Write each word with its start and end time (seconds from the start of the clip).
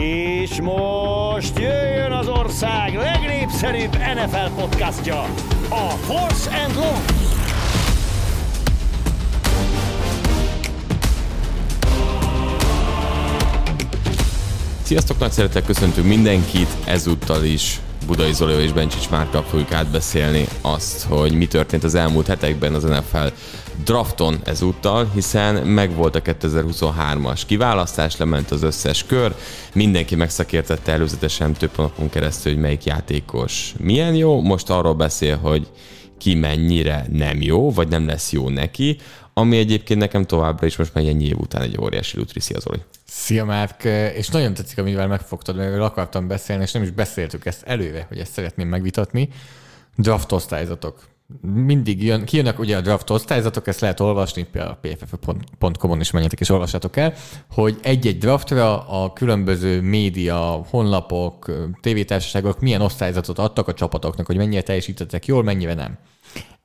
És 0.00 0.60
most 0.60 1.58
jöjjön 1.58 2.12
az 2.12 2.28
ország 2.28 2.94
legnépszerűbb 2.94 3.92
NFL 3.92 4.60
podcastja, 4.60 5.20
a 5.68 5.90
Force 5.90 6.50
and 6.64 6.74
Long. 6.74 7.04
Sziasztok, 14.82 15.18
nagy 15.18 15.30
szeretettel 15.32 15.62
köszöntünk 15.62 16.06
mindenkit, 16.06 16.68
ezúttal 16.84 17.44
is 17.44 17.80
Budai 18.06 18.32
Zoli 18.32 18.62
és 18.62 18.72
Bencsics 18.72 19.10
Márka 19.10 19.42
fogjuk 19.42 19.72
átbeszélni 19.72 20.46
azt, 20.60 21.02
hogy 21.02 21.32
mi 21.32 21.46
történt 21.46 21.84
az 21.84 21.94
elmúlt 21.94 22.26
hetekben 22.26 22.74
az 22.74 22.82
NFL 22.82 23.26
drafton 23.84 24.40
ezúttal, 24.44 25.10
hiszen 25.14 25.66
megvolt 25.66 26.14
a 26.14 26.22
2023-as 26.22 27.42
kiválasztás, 27.46 28.16
lement 28.16 28.50
az 28.50 28.62
összes 28.62 29.04
kör, 29.06 29.34
mindenki 29.74 30.14
megszakértette 30.14 30.92
előzetesen 30.92 31.52
több 31.52 31.70
napon 31.76 32.10
keresztül, 32.10 32.52
hogy 32.52 32.60
melyik 32.60 32.84
játékos 32.84 33.74
milyen 33.78 34.14
jó, 34.14 34.40
most 34.40 34.70
arról 34.70 34.94
beszél, 34.94 35.36
hogy 35.36 35.68
ki 36.18 36.34
mennyire 36.34 37.06
nem 37.10 37.42
jó, 37.42 37.70
vagy 37.70 37.88
nem 37.88 38.06
lesz 38.06 38.32
jó 38.32 38.48
neki, 38.48 38.96
ami 39.34 39.56
egyébként 39.56 40.00
nekem 40.00 40.24
továbbra 40.24 40.66
is 40.66 40.76
most 40.76 40.94
már 40.94 41.04
ennyi 41.04 41.24
év 41.24 41.38
után 41.38 41.62
egy 41.62 41.78
óriási 41.80 42.16
lutri. 42.16 42.40
Szia 42.40 42.58
Zoli! 42.60 42.78
Szia 43.06 43.44
Márk, 43.44 43.84
és 44.14 44.28
nagyon 44.28 44.54
tetszik, 44.54 44.78
amivel 44.78 45.06
megfogtad, 45.06 45.56
mert 45.56 45.80
akartam 45.80 46.28
beszélni, 46.28 46.62
és 46.62 46.72
nem 46.72 46.82
is 46.82 46.90
beszéltük 46.90 47.46
ezt 47.46 47.62
előre, 47.62 48.04
hogy 48.08 48.18
ezt 48.18 48.32
szeretném 48.32 48.68
megvitatni. 48.68 49.28
Draft 49.96 50.32
osztályzatok. 50.32 51.10
Mindig 51.40 52.02
jön, 52.02 52.24
kijönnek 52.24 52.58
ugye 52.58 52.76
a 52.76 52.80
draft 52.80 53.10
osztályzatok, 53.10 53.66
ezt 53.66 53.80
lehet 53.80 54.00
olvasni, 54.00 54.46
például 54.52 54.76
a 54.82 54.88
pff.com-on 54.88 56.00
is 56.00 56.10
menjetek 56.10 56.40
és 56.40 56.48
olvassátok 56.48 56.96
el, 56.96 57.14
hogy 57.50 57.78
egy-egy 57.82 58.18
draftra 58.18 58.88
a 58.88 59.12
különböző 59.12 59.80
média, 59.80 60.64
honlapok, 60.70 61.50
tévétársaságok 61.80 62.60
milyen 62.60 62.80
osztályzatot 62.80 63.38
adtak 63.38 63.68
a 63.68 63.74
csapatoknak, 63.74 64.26
hogy 64.26 64.36
mennyire 64.36 64.62
teljesítettek 64.62 65.26
jól, 65.26 65.42
mennyire 65.42 65.74
nem. 65.74 65.98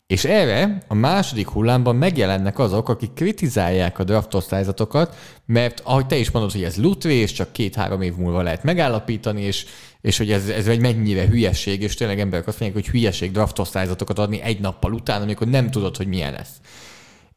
És 0.07 0.25
erre 0.25 0.77
a 0.87 0.93
második 0.93 1.49
hullámban 1.49 1.95
megjelennek 1.95 2.59
azok, 2.59 2.89
akik 2.89 3.13
kritizálják 3.13 3.99
a 3.99 4.03
draft 4.03 4.33
osztályzatokat, 4.33 5.15
mert 5.45 5.81
ahogy 5.83 6.05
te 6.05 6.17
is 6.17 6.31
mondod, 6.31 6.51
hogy 6.51 6.63
ez 6.63 6.77
lutvé, 6.77 7.15
és 7.15 7.31
csak 7.31 7.51
két-három 7.51 8.01
év 8.01 8.15
múlva 8.15 8.41
lehet 8.41 8.63
megállapítani, 8.63 9.41
és, 9.41 9.65
és 10.01 10.17
hogy 10.17 10.31
ez, 10.31 10.49
ez 10.49 10.67
egy 10.67 10.79
mennyire 10.79 11.27
hülyeség, 11.27 11.81
és 11.81 11.93
tényleg 11.93 12.19
emberek 12.19 12.47
azt 12.47 12.59
mondják, 12.59 12.83
hogy 12.83 12.91
hülyeség 12.91 13.31
draft 13.31 13.59
osztályzatokat 13.59 14.19
adni 14.19 14.41
egy 14.41 14.59
nappal 14.59 14.93
után, 14.93 15.21
amikor 15.21 15.47
nem 15.47 15.71
tudod, 15.71 15.97
hogy 15.97 16.07
milyen 16.07 16.31
lesz. 16.31 16.55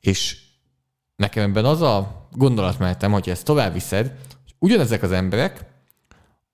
És 0.01 0.37
nekem 1.17 1.51
ebben 1.51 1.65
az 1.65 1.83
a 1.83 2.29
gondolatmenetem, 2.33 3.13
hogy 3.13 3.29
ezt 3.29 3.45
tovább 3.45 3.73
viszed, 3.73 4.07
hogy 4.45 4.55
ugyanezek 4.59 5.03
az 5.03 5.13
emberek 5.13 5.65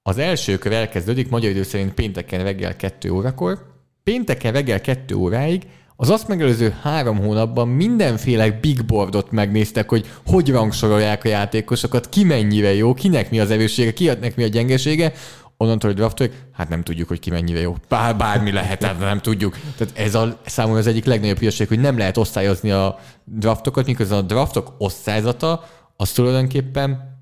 az 0.02 0.18
első 0.18 0.58
kör 0.58 0.72
elkezdődik, 0.72 1.28
magyar 1.28 1.50
idő 1.50 1.62
szerint 1.62 1.94
pénteken 1.94 2.42
reggel 2.42 2.76
2 2.76 3.10
órakor, 3.10 3.74
pénteken 4.02 4.52
reggel 4.52 4.80
2 4.80 5.14
óráig 5.14 5.66
az 5.96 6.10
azt 6.10 6.28
megelőző 6.28 6.76
három 6.82 7.18
hónapban 7.18 7.68
mindenféle 7.68 8.50
big 8.50 8.84
boardot 8.84 9.30
megnéztek, 9.30 9.88
hogy 9.88 10.10
hogy 10.26 10.50
rangsorolják 10.50 11.24
a 11.24 11.28
játékosokat, 11.28 12.08
ki 12.08 12.24
mennyire 12.24 12.74
jó, 12.74 12.94
kinek 12.94 13.30
mi 13.30 13.40
az 13.40 13.50
erőssége, 13.50 13.92
kinek 13.92 14.36
mi 14.36 14.42
a 14.42 14.48
gyengesége, 14.48 15.12
onnantól, 15.56 15.90
hogy 15.90 15.98
draftoljuk, 15.98 16.34
hát 16.52 16.68
nem 16.68 16.82
tudjuk, 16.82 17.08
hogy 17.08 17.20
ki 17.20 17.30
mennyire 17.30 17.60
jó. 17.60 17.76
Bár, 17.88 18.16
bármi 18.16 18.52
lehet, 18.52 18.84
hát 18.84 18.98
nem 18.98 19.20
tudjuk. 19.20 19.58
Tehát 19.76 19.98
ez 19.98 20.14
a 20.14 20.38
számomra 20.44 20.78
az 20.78 20.86
egyik 20.86 21.04
legnagyobb 21.04 21.38
hülyeség, 21.38 21.68
hogy 21.68 21.80
nem 21.80 21.98
lehet 21.98 22.16
osztályozni 22.16 22.70
a 22.70 22.98
draftokat, 23.24 23.86
miközben 23.86 24.18
a 24.18 24.22
draftok 24.22 24.74
osztályzata 24.78 25.64
az 25.96 26.12
tulajdonképpen 26.12 27.14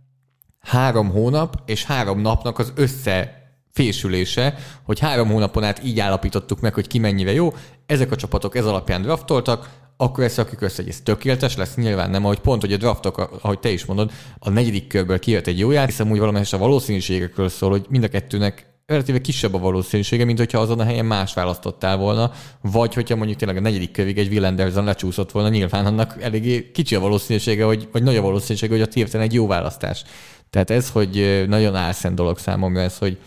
három 0.61 1.11
hónap 1.11 1.63
és 1.67 1.85
három 1.85 2.21
napnak 2.21 2.59
az 2.59 2.73
össze 2.75 3.43
fésülése, 3.73 4.55
hogy 4.83 4.99
három 4.99 5.29
hónapon 5.29 5.65
át 5.65 5.85
így 5.85 6.01
állapítottuk 6.01 6.61
meg, 6.61 6.75
hogy 6.75 6.87
ki 6.87 6.99
mennyire 6.99 7.33
jó, 7.33 7.55
ezek 7.87 8.11
a 8.11 8.17
csapatok 8.17 8.57
ez 8.57 8.67
alapján 8.67 9.03
draftoltak, 9.03 9.71
akkor 9.97 10.25
ezt 10.25 10.37
rakjuk 10.37 10.61
össze, 10.61 10.83
hogy 10.83 10.91
ez 10.91 11.01
tökéletes 11.01 11.57
lesz, 11.57 11.75
nyilván 11.75 12.11
nem, 12.11 12.25
ahogy 12.25 12.39
pont, 12.39 12.61
hogy 12.61 12.73
a 12.73 12.77
draftok, 12.77 13.39
ahogy 13.43 13.59
te 13.59 13.71
is 13.71 13.85
mondod, 13.85 14.13
a 14.39 14.51
negyedik 14.51 14.87
körből 14.87 15.19
kijött 15.19 15.47
egy 15.47 15.59
jó 15.59 15.71
jár, 15.71 15.87
hiszen 15.87 16.11
úgy 16.11 16.19
valamelyes 16.19 16.53
a 16.53 16.59
valószínűségekről 16.59 17.49
szól, 17.49 17.71
hogy 17.71 17.87
mind 17.89 18.05
a 18.05 18.09
kettőnek 18.09 18.73
relatíve 18.87 19.21
kisebb 19.21 19.55
a 19.55 19.59
valószínűsége, 19.59 20.25
mint 20.25 20.39
hogyha 20.39 20.59
azon 20.59 20.81
a 20.81 20.85
helyen 20.85 21.07
más 21.07 21.35
választottál 21.35 21.97
volna, 21.97 22.33
vagy 22.61 22.95
hogyha 22.95 23.17
mondjuk 23.17 23.39
tényleg 23.39 23.57
a 23.57 23.61
negyedik 23.61 23.91
kövig 23.91 24.19
egy 24.19 24.29
Will 24.29 24.45
Anderson 24.45 24.85
lecsúszott 24.85 25.33
volna, 25.33 25.49
nyilván 25.49 25.87
annak 25.87 26.23
eléggé 26.23 26.71
kicsi 26.71 26.95
a 26.95 27.01
valószínűsége, 27.01 27.65
hogy, 27.65 27.89
vagy 27.93 28.03
nagy 28.03 28.17
a 28.17 28.23
valószínűsége, 28.23 28.73
hogy 28.73 28.83
a 28.83 28.93
hirtelen 28.93 29.27
egy 29.27 29.35
jó 29.35 29.47
választás. 29.47 30.05
Tehát 30.51 30.71
ez, 30.71 30.91
hogy 30.91 31.45
nagyon 31.49 31.75
álszent 31.75 32.15
dolog 32.15 32.39
számomra 32.39 32.81
ez, 32.81 32.99
hogy 32.99 33.19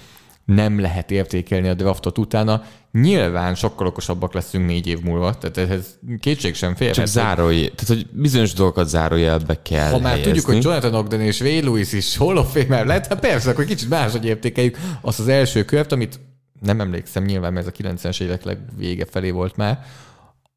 nem 0.55 0.79
lehet 0.79 1.11
értékelni 1.11 1.67
a 1.67 1.73
draftot 1.73 2.17
utána. 2.17 2.63
Nyilván 2.91 3.55
sokkal 3.55 3.87
okosabbak 3.87 4.33
leszünk 4.33 4.65
négy 4.65 4.87
év 4.87 5.01
múlva, 5.01 5.33
tehát 5.37 5.71
ez 5.71 5.97
kétség 6.19 6.55
sem 6.55 6.75
fél. 6.75 6.91
Csak 6.91 7.05
zárój, 7.05 7.55
tehát 7.55 7.87
hogy 7.87 8.07
bizonyos 8.11 8.53
dolgokat 8.53 8.87
zárójelbe 8.87 9.61
kell 9.61 9.91
Ha 9.91 9.99
már 9.99 10.11
helyezni. 10.11 10.23
tudjuk, 10.31 10.45
hogy 10.45 10.63
Jonathan 10.63 10.93
Ogden 10.93 11.21
és 11.21 11.39
Ray 11.39 11.61
Lewis 11.61 11.93
is 11.93 12.17
Hall 12.17 12.37
of 12.37 12.51
Famer 12.51 12.85
lett, 12.85 13.07
hát 13.07 13.19
persze, 13.19 13.49
akkor 13.49 13.65
kicsit 13.65 13.89
máshogy 13.89 14.25
értékeljük 14.25 14.77
azt 15.01 15.19
az 15.19 15.27
első 15.27 15.65
kört, 15.65 15.91
amit 15.91 16.19
nem 16.61 16.81
emlékszem 16.81 17.23
nyilván, 17.23 17.53
mert 17.53 17.67
ez 17.67 17.73
a 17.79 17.89
90-es 17.93 18.21
évek 18.21 18.43
legvége 18.43 19.05
felé 19.05 19.29
volt 19.29 19.55
már, 19.55 19.85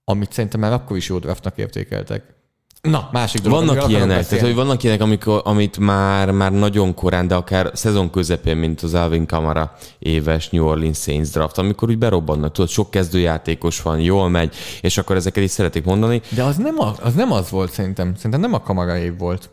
amit 0.04 0.32
szerintem 0.32 0.60
már 0.60 0.72
akkor 0.72 0.96
is 0.96 1.08
jó 1.08 1.18
draftnak 1.18 1.58
értékeltek. 1.58 2.38
Na, 2.82 3.08
másik 3.12 3.40
dolog. 3.40 3.66
Vannak 3.66 3.88
ilyenek, 3.90 4.26
tehát 4.26 4.44
hogy 4.44 4.54
vannak 4.54 4.82
ilyenek, 4.82 5.02
amikor, 5.02 5.40
amit 5.44 5.78
már, 5.78 6.30
már 6.30 6.52
nagyon 6.52 6.94
korán, 6.94 7.26
de 7.28 7.34
akár 7.34 7.70
szezon 7.74 8.10
közepén, 8.10 8.56
mint 8.56 8.80
az 8.80 8.94
Alvin 8.94 9.26
Kamara 9.26 9.76
éves 9.98 10.48
New 10.48 10.64
Orleans 10.66 10.98
Saints 10.98 11.30
draft, 11.30 11.58
amikor 11.58 11.88
úgy 11.88 11.98
berobbannak, 11.98 12.52
tudod, 12.52 12.70
sok 12.70 12.90
kezdőjátékos 12.90 13.82
van, 13.82 14.00
jól 14.00 14.28
megy, 14.28 14.54
és 14.80 14.98
akkor 14.98 15.16
ezeket 15.16 15.44
is 15.44 15.50
szeretik 15.50 15.84
mondani. 15.84 16.20
De 16.28 16.42
az 16.42 16.56
nem, 16.56 16.78
a, 16.78 16.94
az 17.02 17.14
nem 17.14 17.32
az 17.32 17.50
volt 17.50 17.72
szerintem. 17.72 18.14
Szerintem 18.14 18.40
nem 18.40 18.54
a 18.54 18.60
Kamara 18.60 18.98
év 18.98 19.18
volt, 19.18 19.50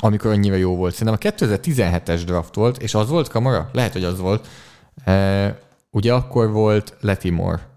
amikor 0.00 0.30
annyira 0.30 0.56
jó 0.56 0.76
volt. 0.76 0.94
Szerintem 0.94 1.32
a 1.32 1.36
2017-es 1.36 2.20
draft 2.26 2.54
volt, 2.54 2.82
és 2.82 2.94
az 2.94 3.08
volt 3.08 3.28
Kamara? 3.28 3.68
Lehet, 3.72 3.92
hogy 3.92 4.04
az 4.04 4.18
volt. 4.18 4.48
E, 5.04 5.58
ugye 5.90 6.12
akkor 6.12 6.50
volt 6.50 6.96
Letimore 7.00 7.69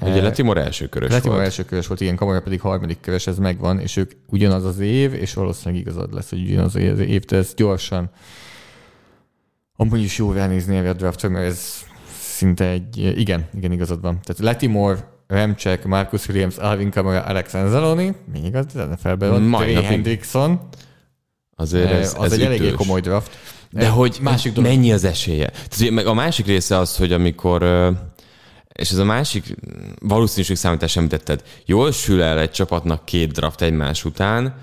Ugye 0.00 0.22
Letimor 0.22 0.58
első 0.58 0.88
körös 0.88 1.10
Letimor 1.10 1.34
volt. 1.34 1.46
első 1.46 1.64
körös 1.64 1.86
volt, 1.86 2.00
igen, 2.00 2.16
Kamara 2.16 2.40
pedig 2.40 2.60
harmadik 2.60 3.00
körös, 3.00 3.26
ez 3.26 3.38
megvan, 3.38 3.80
és 3.80 3.96
ők 3.96 4.12
ugyanaz 4.26 4.64
az 4.64 4.78
év, 4.78 5.14
és 5.14 5.34
valószínűleg 5.34 5.80
igazad 5.80 6.14
lesz, 6.14 6.30
hogy 6.30 6.42
ugyanaz 6.50 6.74
az 6.74 6.98
év, 7.00 7.24
de 7.24 7.36
ez 7.36 7.54
gyorsan 7.56 8.10
amúgy 9.76 10.02
is 10.02 10.18
jó 10.18 10.32
ránézni 10.32 10.76
erre 10.76 10.88
a 10.88 10.92
draftra, 10.92 11.28
mert 11.28 11.46
ez 11.46 11.84
szinte 12.20 12.68
egy, 12.68 13.18
igen, 13.18 13.48
igen, 13.56 13.72
igazad 13.72 14.00
van. 14.00 14.20
Tehát 14.22 14.42
Letimore, 14.42 15.12
Remcsek, 15.26 15.84
Marcus 15.84 16.28
Williams, 16.28 16.56
Alvin 16.56 16.90
Kamara, 16.90 17.20
Alex 17.20 17.54
Anzaloni, 17.54 18.14
még 18.32 18.54
az 18.54 18.66
NFL-ben 18.72 19.50
van, 19.50 19.60
Trey. 19.60 19.74
Hendrickson, 19.74 20.60
Azért 21.56 21.90
ez, 21.90 22.14
az 22.18 22.24
ez 22.24 22.32
egy 22.32 22.42
eléggé 22.42 22.70
komoly 22.70 23.00
draft. 23.00 23.38
De 23.70 23.88
hogy 23.88 24.18
másik 24.20 24.52
dolog. 24.52 24.70
mennyi 24.70 24.92
az 24.92 25.04
esélye? 25.04 25.50
Tehát, 25.68 25.94
meg 25.94 26.06
a 26.06 26.14
másik 26.14 26.46
része 26.46 26.78
az, 26.78 26.96
hogy 26.96 27.12
amikor 27.12 27.62
és 28.74 28.90
ez 28.90 28.98
a 28.98 29.04
másik 29.04 29.56
valószínűség 30.00 30.56
számítás 30.56 30.96
említetted, 30.96 31.42
jól 31.66 31.92
sül 31.92 32.22
el 32.22 32.38
egy 32.38 32.50
csapatnak 32.50 33.04
két 33.04 33.32
draft 33.32 33.62
egymás 33.62 34.04
után, 34.04 34.54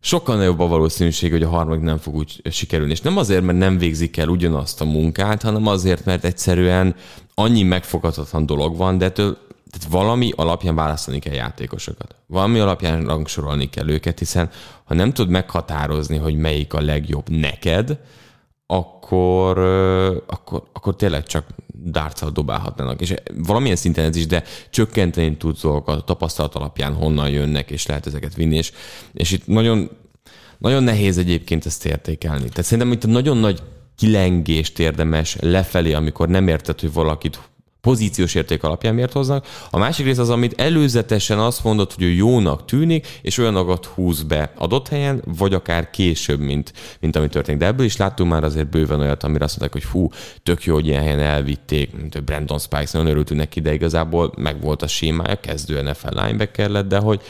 sokkal 0.00 0.36
nagyobb 0.36 0.60
a 0.60 0.66
valószínűség, 0.66 1.30
hogy 1.30 1.42
a 1.42 1.48
harmadik 1.48 1.82
nem 1.82 1.98
fog 1.98 2.14
úgy 2.14 2.42
sikerülni. 2.50 2.92
És 2.92 3.00
nem 3.00 3.16
azért, 3.16 3.44
mert 3.44 3.58
nem 3.58 3.78
végzik 3.78 4.16
el 4.16 4.28
ugyanazt 4.28 4.80
a 4.80 4.84
munkát, 4.84 5.42
hanem 5.42 5.66
azért, 5.66 6.04
mert 6.04 6.24
egyszerűen 6.24 6.94
annyi 7.34 7.62
megfoghatatlan 7.62 8.46
dolog 8.46 8.76
van, 8.76 8.98
de 8.98 9.04
ettől 9.04 9.38
tehát 9.70 9.88
valami 9.90 10.32
alapján 10.36 10.74
választani 10.74 11.18
kell 11.18 11.34
játékosokat. 11.34 12.14
Valami 12.26 12.58
alapján 12.58 13.04
rangsorolni 13.04 13.70
kell 13.70 13.88
őket, 13.88 14.18
hiszen 14.18 14.50
ha 14.84 14.94
nem 14.94 15.12
tud 15.12 15.28
meghatározni, 15.28 16.16
hogy 16.16 16.36
melyik 16.36 16.74
a 16.74 16.80
legjobb 16.80 17.28
neked, 17.28 17.98
akkor, 18.66 19.58
akkor, 20.26 20.62
akkor 20.72 20.96
tényleg 20.96 21.26
csak 21.26 21.46
dárccal 21.66 22.30
dobálhatnának. 22.30 23.00
És 23.00 23.14
valamilyen 23.34 23.76
szinten 23.76 24.04
ez 24.04 24.16
is, 24.16 24.26
de 24.26 24.42
csökkenteni 24.70 25.36
tudsz 25.36 25.64
a 25.64 26.02
tapasztalat 26.06 26.54
alapján 26.54 26.94
honnan 26.94 27.30
jönnek, 27.30 27.70
és 27.70 27.86
lehet 27.86 28.06
ezeket 28.06 28.34
vinni. 28.34 28.56
És, 28.56 28.72
és 29.12 29.30
itt 29.30 29.46
nagyon, 29.46 29.90
nagyon 30.58 30.82
nehéz 30.82 31.18
egyébként 31.18 31.66
ezt 31.66 31.86
értékelni. 31.86 32.48
Tehát 32.48 32.64
szerintem 32.64 32.92
itt 32.92 33.06
nagyon 33.06 33.36
nagy 33.36 33.62
kilengést 33.96 34.78
érdemes 34.78 35.36
lefelé, 35.40 35.92
amikor 35.92 36.28
nem 36.28 36.48
érted, 36.48 36.80
hogy 36.80 36.92
valakit 36.92 37.38
pozíciós 37.84 38.34
érték 38.34 38.62
alapján 38.62 38.94
miért 38.94 39.12
hoznak. 39.12 39.46
A 39.70 39.78
másik 39.78 40.06
rész 40.06 40.18
az, 40.18 40.30
amit 40.30 40.60
előzetesen 40.60 41.38
azt 41.38 41.64
mondod, 41.64 41.92
hogy 41.92 42.04
ő 42.04 42.10
jónak 42.10 42.64
tűnik, 42.64 43.18
és 43.22 43.38
olyanokat 43.38 43.84
húz 43.84 44.22
be 44.22 44.52
adott 44.56 44.88
helyen, 44.88 45.22
vagy 45.38 45.54
akár 45.54 45.90
később, 45.90 46.40
mint, 46.40 46.72
mint 47.00 47.16
ami 47.16 47.28
történik. 47.28 47.60
De 47.60 47.66
ebből 47.66 47.86
is 47.86 47.96
láttunk 47.96 48.30
már 48.30 48.44
azért 48.44 48.70
bőven 48.70 49.00
olyat, 49.00 49.22
amire 49.22 49.44
azt 49.44 49.58
mondták, 49.58 49.82
hogy 49.82 49.90
fú, 49.90 50.08
tök 50.42 50.64
jó, 50.64 50.74
hogy 50.74 50.86
ilyen 50.86 51.02
helyen 51.02 51.20
elvitték, 51.20 51.96
mint 51.96 52.24
Brandon 52.24 52.58
Spikes, 52.58 52.90
nagyon 52.90 53.08
örültünk 53.08 53.40
neki, 53.40 53.60
de 53.60 53.72
igazából 53.72 54.32
meg 54.36 54.60
volt 54.60 54.82
a 54.82 54.86
sémája, 54.86 55.40
kezdő 55.40 55.82
NFL 55.82 56.20
linebacker 56.20 56.70
lett, 56.70 56.88
de 56.88 56.98
hogy 56.98 57.20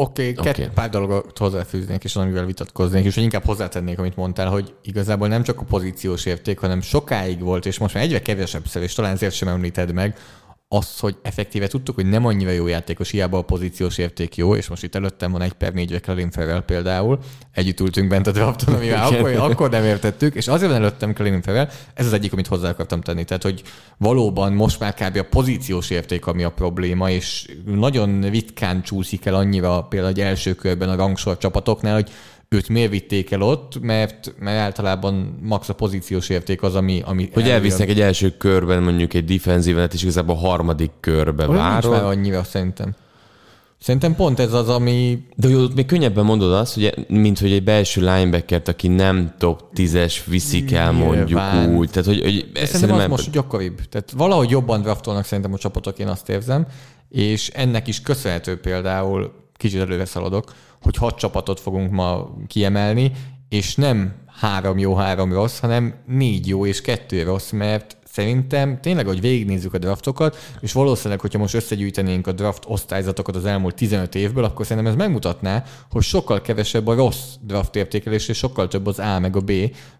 Oké, 0.00 0.34
okay, 0.38 0.50
okay. 0.52 0.68
pár 0.74 0.90
dolgot 0.90 1.38
hozzáfűznék, 1.38 2.04
és 2.04 2.16
amivel 2.16 2.44
vitatkoznék, 2.44 3.04
és 3.04 3.14
hogy 3.14 3.22
inkább 3.22 3.44
hozzátennék, 3.44 3.98
amit 3.98 4.16
mondtál, 4.16 4.48
hogy 4.48 4.74
igazából 4.82 5.28
nem 5.28 5.42
csak 5.42 5.60
a 5.60 5.64
pozíciós 5.64 6.26
érték, 6.26 6.58
hanem 6.58 6.80
sokáig 6.80 7.40
volt, 7.40 7.66
és 7.66 7.78
most 7.78 7.94
már 7.94 8.02
egyre 8.02 8.22
kevesebb 8.22 8.66
szer, 8.66 8.82
és 8.82 8.92
talán 8.92 9.12
ezért 9.12 9.34
sem 9.34 9.48
említed 9.48 9.92
meg, 9.92 10.16
az, 10.72 10.98
hogy 10.98 11.16
effektíve 11.22 11.66
tudtuk, 11.66 11.94
hogy 11.94 12.06
nem 12.06 12.26
annyira 12.26 12.50
jó 12.50 12.66
játékos, 12.66 13.10
hiába 13.10 13.38
a 13.38 13.42
pozíciós 13.42 13.98
érték 13.98 14.36
jó, 14.36 14.54
és 14.54 14.68
most 14.68 14.82
itt 14.82 14.94
előttem 14.94 15.32
van 15.32 15.42
egy 15.42 15.52
per 15.52 15.72
négy 15.72 16.00
Kalin 16.00 16.30
Ferrell 16.30 16.64
például, 16.64 17.18
együtt 17.52 17.80
ültünk 17.80 18.08
bent 18.08 18.26
a 18.26 18.30
drafton, 18.30 18.74
amivel 18.74 19.06
akkor, 19.06 19.34
akkor 19.34 19.70
nem 19.70 19.84
értettük, 19.84 20.34
és 20.34 20.48
azért 20.48 20.70
van 20.70 20.80
előttem 20.80 21.12
Kalin 21.12 21.42
Ferrell, 21.42 21.68
ez 21.94 22.06
az 22.06 22.12
egyik, 22.12 22.32
amit 22.32 22.46
hozzá 22.46 22.68
akartam 22.68 23.00
tenni. 23.00 23.24
Tehát, 23.24 23.42
hogy 23.42 23.62
valóban 23.96 24.52
most 24.52 24.80
már 24.80 24.94
kb. 24.94 25.16
a 25.16 25.22
pozíciós 25.30 25.90
érték, 25.90 26.26
ami 26.26 26.42
a 26.42 26.50
probléma, 26.50 27.10
és 27.10 27.56
nagyon 27.64 28.20
ritkán 28.20 28.82
csúszik 28.82 29.26
el 29.26 29.34
annyira 29.34 29.82
például 29.82 30.12
egy 30.12 30.20
első 30.20 30.54
körben 30.54 30.88
a 30.88 30.96
rangsor 30.96 31.38
csapatoknál, 31.38 31.94
hogy 31.94 32.10
őt 32.54 32.68
miért 32.68 32.90
vitték 32.90 33.30
el 33.30 33.42
ott, 33.42 33.80
mert, 33.80 34.34
mert 34.38 34.58
általában 34.58 35.38
max 35.42 35.68
a 35.68 35.74
pozíciós 35.74 36.28
érték 36.28 36.62
az, 36.62 36.74
ami... 36.74 37.02
ami 37.04 37.30
hogy 37.32 37.48
elvisznek 37.48 37.88
egy 37.88 38.00
első 38.00 38.36
körben 38.36 38.82
mondjuk 38.82 39.14
egy 39.14 39.24
defenzívenet, 39.24 39.94
és 39.94 40.02
igazából 40.02 40.34
a 40.34 40.38
harmadik 40.38 40.90
körbe 41.00 41.48
Olyan 41.48 41.62
várod. 41.62 41.90
Nincs 41.90 42.02
már 42.02 42.10
annyira 42.10 42.44
szerintem. 42.44 42.94
Szerintem 43.78 44.14
pont 44.14 44.38
ez 44.38 44.52
az, 44.52 44.68
ami... 44.68 45.22
De 45.36 45.48
jó, 45.48 45.66
még 45.74 45.86
könnyebben 45.86 46.24
mondod 46.24 46.52
azt, 46.52 46.74
hogy 46.74 47.06
mint 47.08 47.38
hogy 47.38 47.52
egy 47.52 47.64
belső 47.64 48.00
linebackert, 48.00 48.68
aki 48.68 48.88
nem 48.88 49.34
top 49.38 49.62
10-es 49.74 50.16
viszik 50.26 50.72
el 50.72 50.92
mondjuk 50.92 51.26
Nyilván. 51.26 51.76
úgy. 51.76 51.90
Tehát, 51.90 52.08
hogy, 52.08 52.22
hogy 52.22 52.32
szerintem, 52.32 52.66
szerintem 52.66 52.98
az 52.98 53.08
most 53.08 53.30
gyakoribb. 53.30 53.80
Tehát 53.88 54.10
valahogy 54.10 54.50
jobban 54.50 54.82
draftolnak 54.82 55.24
szerintem 55.24 55.52
a 55.52 55.58
csapatok, 55.58 55.98
én 55.98 56.08
azt 56.08 56.28
érzem, 56.28 56.66
és 57.08 57.48
ennek 57.48 57.88
is 57.88 58.02
köszönhető 58.02 58.60
például, 58.60 59.32
kicsit 59.60 59.80
előre 59.80 60.04
szaladok, 60.04 60.54
hogy 60.82 60.96
hat 60.96 61.18
csapatot 61.18 61.60
fogunk 61.60 61.90
ma 61.90 62.34
kiemelni, 62.46 63.12
és 63.48 63.74
nem 63.74 64.14
három 64.26 64.78
jó, 64.78 64.94
három 64.94 65.32
rossz, 65.32 65.58
hanem 65.58 65.94
négy 66.06 66.48
jó 66.48 66.66
és 66.66 66.80
kettő 66.80 67.22
rossz, 67.22 67.50
mert 67.50 67.96
szerintem 68.04 68.80
tényleg, 68.80 69.06
hogy 69.06 69.20
végignézzük 69.20 69.74
a 69.74 69.78
draftokat, 69.78 70.36
és 70.60 70.72
valószínűleg, 70.72 71.20
hogyha 71.20 71.38
most 71.38 71.54
összegyűjtenénk 71.54 72.26
a 72.26 72.32
draft 72.32 72.64
osztályzatokat 72.66 73.36
az 73.36 73.44
elmúlt 73.44 73.74
15 73.74 74.14
évből, 74.14 74.44
akkor 74.44 74.66
szerintem 74.66 74.92
ez 74.92 74.98
megmutatná, 74.98 75.64
hogy 75.90 76.02
sokkal 76.02 76.40
kevesebb 76.40 76.86
a 76.86 76.94
rossz 76.94 77.34
draft 77.40 77.76
értékelés, 77.76 78.28
és 78.28 78.36
sokkal 78.36 78.68
több 78.68 78.86
az 78.86 78.98
A 78.98 79.18
meg 79.18 79.36
a 79.36 79.40
B, 79.40 79.52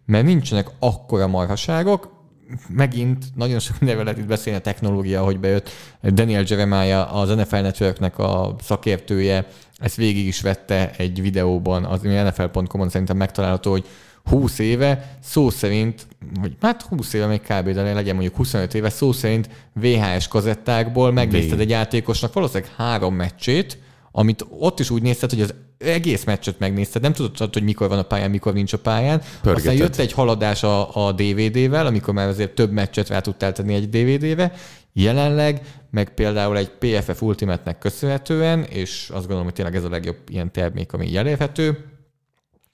mert 0.07 0.25
nincsenek 0.25 0.71
akkora 0.79 1.27
marhaságok, 1.27 2.20
megint 2.69 3.25
nagyon 3.35 3.59
sok 3.59 3.79
mindenről 3.79 4.05
lehet 4.05 4.21
itt 4.21 4.27
beszélni 4.27 4.59
a 4.59 4.63
technológia, 4.63 5.23
hogy 5.23 5.39
bejött 5.41 5.71
Daniel 6.03 6.45
Jeremiah, 6.47 7.17
az 7.17 7.29
NFL 7.29 7.57
Networknek 7.57 8.19
a 8.19 8.57
szakértője, 8.63 9.47
ezt 9.79 9.97
végig 9.97 10.27
is 10.27 10.41
vette 10.41 10.91
egy 10.97 11.21
videóban, 11.21 11.85
az 11.85 12.01
NFL.com-on 12.01 12.89
szerintem 12.89 13.17
megtalálható, 13.17 13.71
hogy 13.71 13.87
20 14.25 14.59
éve 14.59 15.17
szó 15.23 15.51
szerint, 15.51 16.07
vagy 16.41 16.53
hát 16.61 16.83
20 16.83 17.13
éve 17.13 17.27
még 17.27 17.41
kb. 17.41 17.69
de 17.69 17.93
legyen 17.93 18.15
mondjuk 18.15 18.37
25 18.37 18.75
éve, 18.75 18.91
szó 18.91 19.13
szerint 19.13 19.49
VHS 19.73 20.29
kazettákból 20.29 21.13
megnézted 21.13 21.61
egy 21.61 21.69
játékosnak 21.69 22.33
valószínűleg 22.33 22.73
három 22.77 23.15
meccsét, 23.15 23.79
amit 24.13 24.47
ott 24.49 24.81
is 24.81 24.91
úgy 24.91 25.03
nézted, 25.03 25.31
hogy 25.31 25.41
az 25.41 25.55
egész 25.79 26.25
meccset 26.25 26.59
megnézted, 26.59 27.03
nem 27.03 27.13
tudod, 27.13 27.53
hogy 27.53 27.63
mikor 27.63 27.89
van 27.89 27.99
a 27.99 28.03
pályán, 28.03 28.31
mikor 28.31 28.53
nincs 28.53 28.73
a 28.73 28.79
pályán. 28.79 29.19
Pörgeted. 29.19 29.57
Aztán 29.57 29.75
jött 29.75 29.97
egy 29.97 30.13
haladás 30.13 30.63
a, 30.63 31.07
a 31.07 31.13
DVD-vel, 31.13 31.87
amikor 31.87 32.15
már 32.15 32.29
azért 32.29 32.55
több 32.55 32.71
meccset 32.71 33.09
rá 33.09 33.21
tudtál 33.21 33.53
tenni 33.53 33.75
egy 33.75 33.89
DVD-be. 33.89 34.53
Jelenleg, 34.93 35.63
meg 35.91 36.15
például 36.15 36.57
egy 36.57 36.71
PFF 36.71 37.23
Ultimate-nek 37.23 37.79
köszönhetően, 37.79 38.63
és 38.63 39.09
azt 39.09 39.21
gondolom, 39.21 39.45
hogy 39.45 39.53
tényleg 39.53 39.77
ez 39.77 39.85
a 39.85 39.89
legjobb 39.89 40.17
ilyen 40.29 40.53
termék, 40.53 40.93
ami 40.93 41.17
elérhető, 41.17 41.90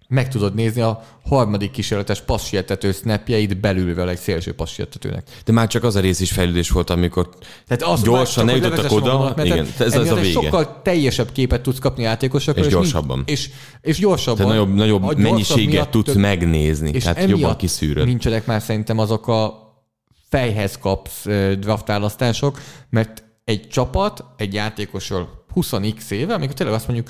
meg 0.09 0.29
tudod 0.29 0.55
nézni 0.55 0.81
a 0.81 1.03
harmadik 1.25 1.71
kísérletes 1.71 2.21
passzsietető 2.21 2.93
snapjeit 2.93 3.61
belülről 3.61 4.09
egy 4.09 4.19
szélső 4.19 4.55
passzsietetőnek. 4.55 5.29
De 5.45 5.53
már 5.53 5.67
csak 5.67 5.85
az 5.85 5.97
a 5.97 6.01
rész 6.01 6.21
is 6.21 6.31
fejlődés 6.31 6.71
volt, 6.71 6.91
amikor 6.91 7.29
Tehát 7.67 7.83
az 7.83 8.03
gyorsan 8.03 8.45
ne 8.45 8.55
jutottak 8.55 8.93
oda. 8.93 9.35
Igen, 9.43 9.67
ez, 9.79 9.95
ez 9.95 10.11
a 10.11 10.15
vége. 10.15 10.31
Sokkal 10.31 10.81
teljesebb 10.83 11.33
képet 11.33 11.61
tudsz 11.61 11.79
kapni 11.79 12.03
játékosokról. 12.03 12.65
És 12.65 12.71
gyorsabban. 12.71 13.23
És, 13.27 13.51
és 13.81 13.99
gyorsabban. 13.99 14.47
Tehát 14.47 14.53
nagyobb, 14.53 14.75
nagyobb 14.75 15.19
mennyiséget 15.19 15.89
tudsz 15.89 16.13
több, 16.13 16.17
megnézni. 16.17 16.91
És 16.91 17.03
tehát 17.03 17.29
jobban 17.29 17.57
kiszűröd. 17.57 18.07
Nincsenek 18.07 18.47
már 18.47 18.63
szerintem 18.63 18.99
azok 18.99 19.29
a 19.29 19.65
fejhez 20.29 20.79
kapsz 20.79 21.25
draftválasztások, 21.59 22.61
mert 22.91 23.25
egy 23.45 23.69
csapat 23.69 24.25
egy 24.37 24.55
játékosról 24.55 25.45
20x 25.55 26.11
éve, 26.11 26.35
amikor 26.35 26.55
tényleg 26.55 26.77
azt 26.77 26.89
mondjuk, 26.89 27.09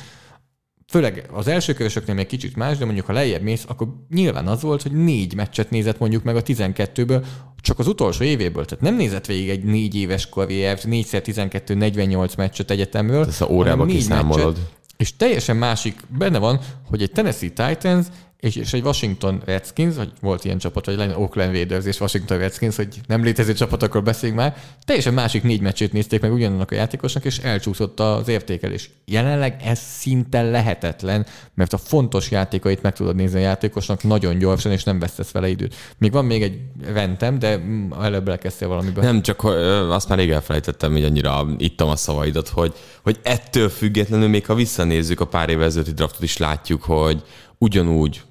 főleg 0.88 1.28
az 1.32 1.46
első 1.48 1.72
körösöknél 1.72 2.14
még 2.14 2.26
kicsit 2.26 2.56
más, 2.56 2.78
de 2.78 2.84
mondjuk 2.84 3.06
ha 3.06 3.12
lejjebb 3.12 3.42
mész, 3.42 3.64
akkor 3.68 3.88
nyilván 4.10 4.46
az 4.46 4.62
volt, 4.62 4.82
hogy 4.82 4.92
négy 4.92 5.34
meccset 5.34 5.70
nézett 5.70 5.98
mondjuk 5.98 6.22
meg 6.22 6.36
a 6.36 6.42
12-ből, 6.42 7.24
csak 7.60 7.78
az 7.78 7.86
utolsó 7.86 8.24
évéből. 8.24 8.64
Tehát 8.64 8.84
nem 8.84 8.94
nézett 8.94 9.26
végig 9.26 9.48
egy 9.48 9.64
négy 9.64 9.94
éves 9.94 10.28
karriert, 10.28 10.84
4x12, 10.88 11.74
48 11.74 12.34
meccset 12.34 12.70
egyetemről. 12.70 13.24
Ezt 13.26 13.42
a 13.42 13.46
órába 13.46 13.84
kiszámolod. 13.84 14.54
Meccset, 14.56 14.74
és 14.96 15.16
teljesen 15.16 15.56
másik 15.56 16.00
benne 16.18 16.38
van, 16.38 16.60
hogy 16.88 17.02
egy 17.02 17.12
Tennessee 17.12 17.50
Titans 17.50 18.06
és, 18.40 18.56
és 18.56 18.72
egy 18.72 18.82
Washington 18.82 19.42
Redskins, 19.44 19.96
hogy 19.96 20.12
volt 20.20 20.44
ilyen 20.44 20.58
csapat, 20.58 20.86
vagy 20.86 20.96
legyen 20.96 21.16
Oakland 21.16 21.52
Raiders 21.52 21.84
és 21.84 22.00
Washington 22.00 22.38
Redskins, 22.38 22.76
hogy 22.76 23.00
nem 23.06 23.24
létező 23.24 23.52
csapatokról 23.52 24.02
beszéljünk 24.02 24.40
már, 24.40 24.56
teljesen 24.84 25.14
másik 25.14 25.42
négy 25.42 25.60
meccsét 25.60 25.92
nézték 25.92 26.20
meg 26.20 26.32
ugyanannak 26.32 26.70
a 26.70 26.74
játékosnak, 26.74 27.24
és 27.24 27.38
elcsúszott 27.38 28.00
az 28.00 28.28
értékelés. 28.28 28.90
Jelenleg 29.04 29.56
ez 29.64 29.78
szinte 29.78 30.42
lehetetlen, 30.42 31.26
mert 31.54 31.72
a 31.72 31.78
fontos 31.78 32.30
játékait 32.30 32.82
meg 32.82 32.92
tudod 32.92 33.16
nézni 33.16 33.38
a 33.38 33.42
játékosnak 33.42 34.02
nagyon 34.02 34.38
gyorsan, 34.38 34.72
és 34.72 34.84
nem 34.84 34.98
vesztesz 34.98 35.30
vele 35.30 35.48
időt. 35.48 35.74
Még 35.98 36.12
van 36.12 36.24
még 36.24 36.42
egy 36.42 36.58
ventem, 36.92 37.38
de 37.38 37.60
előbb 38.00 38.24
belekezdtél 38.24 38.68
valamiben. 38.68 39.04
Nem, 39.04 39.22
csak 39.22 39.44
azt 39.90 40.08
már 40.08 40.18
rég 40.18 40.30
elfelejtettem, 40.30 40.92
hogy 40.92 41.04
annyira 41.04 41.46
ittam 41.58 41.88
a 41.88 41.96
szavaidat, 41.96 42.48
hogy, 42.48 42.74
hogy 43.02 43.18
ettől 43.22 43.68
függetlenül, 43.68 44.28
még 44.28 44.46
ha 44.46 44.54
visszanézzük 44.54 45.20
a 45.20 45.26
pár 45.26 45.48
évvel 45.48 45.68
draftot 45.68 46.22
is 46.22 46.36
látjuk, 46.36 46.82
hogy 46.82 47.22
ugyanúgy 47.58 48.22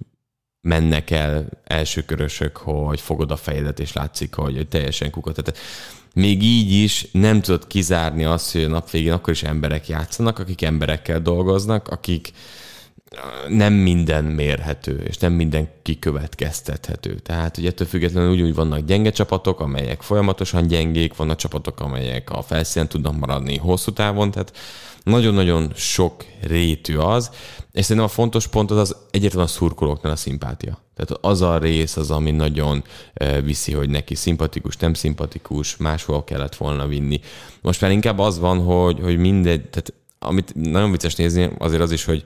mennek 0.61 1.11
el 1.11 1.49
elsőkörösök, 1.63 2.57
hogy 2.57 3.01
fogod 3.01 3.31
a 3.31 3.35
fejedet, 3.35 3.79
és 3.79 3.93
látszik, 3.93 4.33
hogy 4.33 4.67
teljesen 4.67 5.11
kukat. 5.11 5.35
Tehát 5.35 5.59
még 6.13 6.43
így 6.43 6.71
is 6.71 7.07
nem 7.11 7.41
tudod 7.41 7.67
kizárni 7.67 8.23
azt, 8.23 8.51
hogy 8.51 8.63
a 8.63 8.67
nap 8.67 8.89
végén 8.89 9.11
akkor 9.11 9.33
is 9.33 9.43
emberek 9.43 9.87
játszanak, 9.87 10.39
akik 10.39 10.61
emberekkel 10.61 11.21
dolgoznak, 11.21 11.87
akik 11.87 12.31
nem 13.47 13.73
minden 13.73 14.23
mérhető, 14.23 15.03
és 15.07 15.17
nem 15.17 15.33
minden 15.33 15.69
kikövetkeztethető. 15.81 17.15
Tehát, 17.15 17.55
hogy 17.55 17.65
ettől 17.65 17.87
függetlenül 17.87 18.31
úgy, 18.31 18.41
úgy 18.41 18.55
vannak 18.55 18.79
gyenge 18.79 19.09
csapatok, 19.09 19.59
amelyek 19.59 20.01
folyamatosan 20.01 20.67
gyengék, 20.67 21.15
vannak 21.15 21.37
csapatok, 21.37 21.79
amelyek 21.79 22.29
a 22.29 22.41
felszínen 22.41 22.87
tudnak 22.87 23.19
maradni 23.19 23.57
hosszú 23.57 23.91
távon, 23.91 24.31
tehát 24.31 24.57
nagyon-nagyon 25.03 25.71
sok 25.75 26.25
rétű 26.41 26.95
az, 26.95 27.31
és 27.71 27.85
szerintem 27.85 28.05
a 28.05 28.13
fontos 28.13 28.47
pont 28.47 28.71
az, 28.71 28.77
az 28.77 28.95
egyetlen 29.11 29.43
a 29.43 29.47
szurkolóknál 29.47 30.11
a 30.11 30.15
szimpátia. 30.15 30.79
Tehát 30.95 31.23
az 31.23 31.41
a 31.41 31.57
rész 31.57 31.97
az, 31.97 32.11
ami 32.11 32.31
nagyon 32.31 32.83
eh, 33.13 33.41
viszi, 33.41 33.73
hogy 33.73 33.89
neki 33.89 34.15
szimpatikus, 34.15 34.77
nem 34.77 34.93
szimpatikus, 34.93 35.77
máshol 35.77 36.23
kellett 36.23 36.55
volna 36.55 36.87
vinni. 36.87 37.19
Most 37.61 37.81
már 37.81 37.91
inkább 37.91 38.19
az 38.19 38.39
van, 38.39 38.59
hogy, 38.63 38.99
hogy 39.01 39.17
mindegy, 39.17 39.61
tehát 39.69 39.93
amit 40.19 40.55
nagyon 40.55 40.91
vicces 40.91 41.15
nézni, 41.15 41.49
azért 41.57 41.81
az 41.81 41.91
is, 41.91 42.03
hogy 42.03 42.25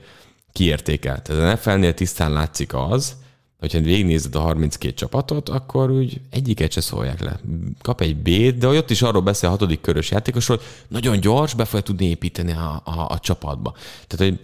kiértékel. 0.52 1.22
Tehát 1.22 1.42
a 1.42 1.54
NFL-nél 1.54 1.94
tisztán 1.94 2.32
látszik 2.32 2.74
az, 2.74 3.16
hogyha 3.60 3.80
végignézed 3.80 4.36
a 4.36 4.40
32 4.40 4.94
csapatot, 4.94 5.50
akkor 5.50 5.92
úgy 5.92 6.22
egyiket 6.30 6.72
se 6.72 6.82
szólják 6.82 7.22
le. 7.22 7.40
Kap 7.82 8.02
egy 8.02 8.16
B-t, 8.18 8.58
de 8.58 8.68
ott 8.68 8.90
is 8.90 9.02
arról 9.02 9.22
beszél 9.22 9.50
a 9.50 9.52
hatodik 9.52 9.82
körös 9.82 10.12
játékosról, 10.12 10.62
nagyon 10.88 11.20
gyors, 11.20 11.54
be 11.54 11.66
fogja 11.66 11.82
tudni 11.82 12.06
építeni 12.06 12.52
a, 12.52 12.82
a, 12.84 13.06
a 13.10 13.20
csapatba. 13.20 13.74
Tehát, 14.08 14.32
hogy 14.32 14.40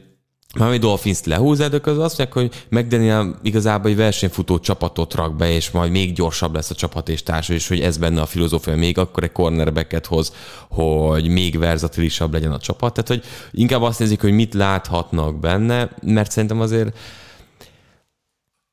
már 0.58 0.72
egy 0.72 0.80
Dolphins-t 0.80 1.25
lehúzod, 1.25 1.74
akkor 1.74 1.94
az 1.94 2.00
azt 2.00 2.18
mondják, 2.18 2.34
hogy 2.34 2.66
McDaniel 2.70 3.40
igazából 3.44 3.90
egy 3.92 3.98
versenyfutó 3.98 4.60
csapatot 4.60 5.14
rak 5.14 5.36
be, 5.36 5.52
és 5.52 5.72
majd 5.72 5.92
még 5.92 6.14
gyorsabb 6.14 6.54
lesz 6.54 6.70
a 6.70 6.75
csapat 6.75 7.10
és 7.10 7.24
társa, 7.24 7.54
és 7.54 7.68
hogy 7.68 7.80
ez 7.80 7.98
benne 7.98 8.22
a 8.22 8.25
filozófia, 8.25 8.75
még 8.75 8.98
akkor 8.98 9.24
egy 9.24 9.32
cornerbacket 9.32 10.06
hoz, 10.06 10.34
hogy 10.70 11.28
még 11.28 11.58
verzatilisabb 11.58 12.34
legyen 12.34 12.52
a 12.52 12.60
csapat. 12.60 12.94
Tehát, 12.94 13.08
hogy 13.08 13.24
inkább 13.52 13.82
azt 13.82 14.00
nézik, 14.00 14.22
hogy 14.22 14.32
mit 14.32 14.54
láthatnak 14.54 15.40
benne, 15.40 15.90
mert 16.02 16.32
szerintem 16.32 16.62
azért 16.62 16.98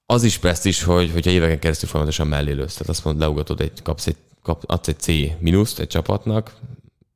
az 0.07 0.23
is 0.23 0.41
is, 0.63 0.83
hogy, 0.83 1.11
hogyha 1.13 1.31
éveken 1.31 1.59
keresztül 1.59 1.89
folyamatosan 1.89 2.27
mellé 2.27 2.53
lősz. 2.53 2.73
Tehát 2.73 2.89
azt 2.89 3.05
mondod, 3.05 3.23
leugatod, 3.23 3.61
egy, 3.61 3.83
kapsz 3.83 4.07
egy, 4.07 4.17
kap, 4.43 4.63
adsz 4.67 4.89
egy 4.89 5.01
C 5.01 5.07
minuszt 5.39 5.79
egy 5.79 5.87
csapatnak, 5.87 6.53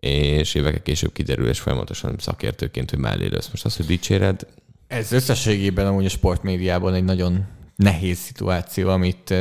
és 0.07 0.55
évekkel 0.55 0.83
később 0.83 1.13
kiderül, 1.13 1.49
és 1.49 1.61
folyamatosan 1.61 2.17
szakértőként, 2.19 2.91
hogy 2.91 2.99
mellé 2.99 3.27
lősz. 3.27 3.49
Most 3.49 3.65
az, 3.65 3.77
hogy 3.77 3.87
dicséred... 3.87 4.47
Ez 4.87 5.13
összességében 5.13 5.87
amúgy 5.87 6.05
a 6.05 6.09
sportmédiában 6.09 6.95
egy 6.95 7.05
nagyon 7.05 7.47
nehéz 7.77 8.19
szituáció, 8.19 8.89
amit 8.89 9.35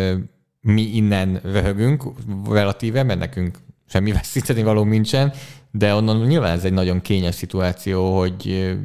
mi 0.61 0.81
innen 0.81 1.39
röhögünk 1.43 2.03
relatíve, 2.49 3.03
mert 3.03 3.19
nekünk 3.19 3.57
semmi 3.87 4.11
veszíteni 4.11 4.63
való 4.69 4.83
nincsen, 4.83 5.33
de 5.71 5.93
onnan 5.93 6.25
nyilván 6.27 6.57
ez 6.57 6.63
egy 6.63 6.73
nagyon 6.73 7.01
kényes 7.01 7.35
szituáció, 7.35 8.19
hogy 8.19 8.75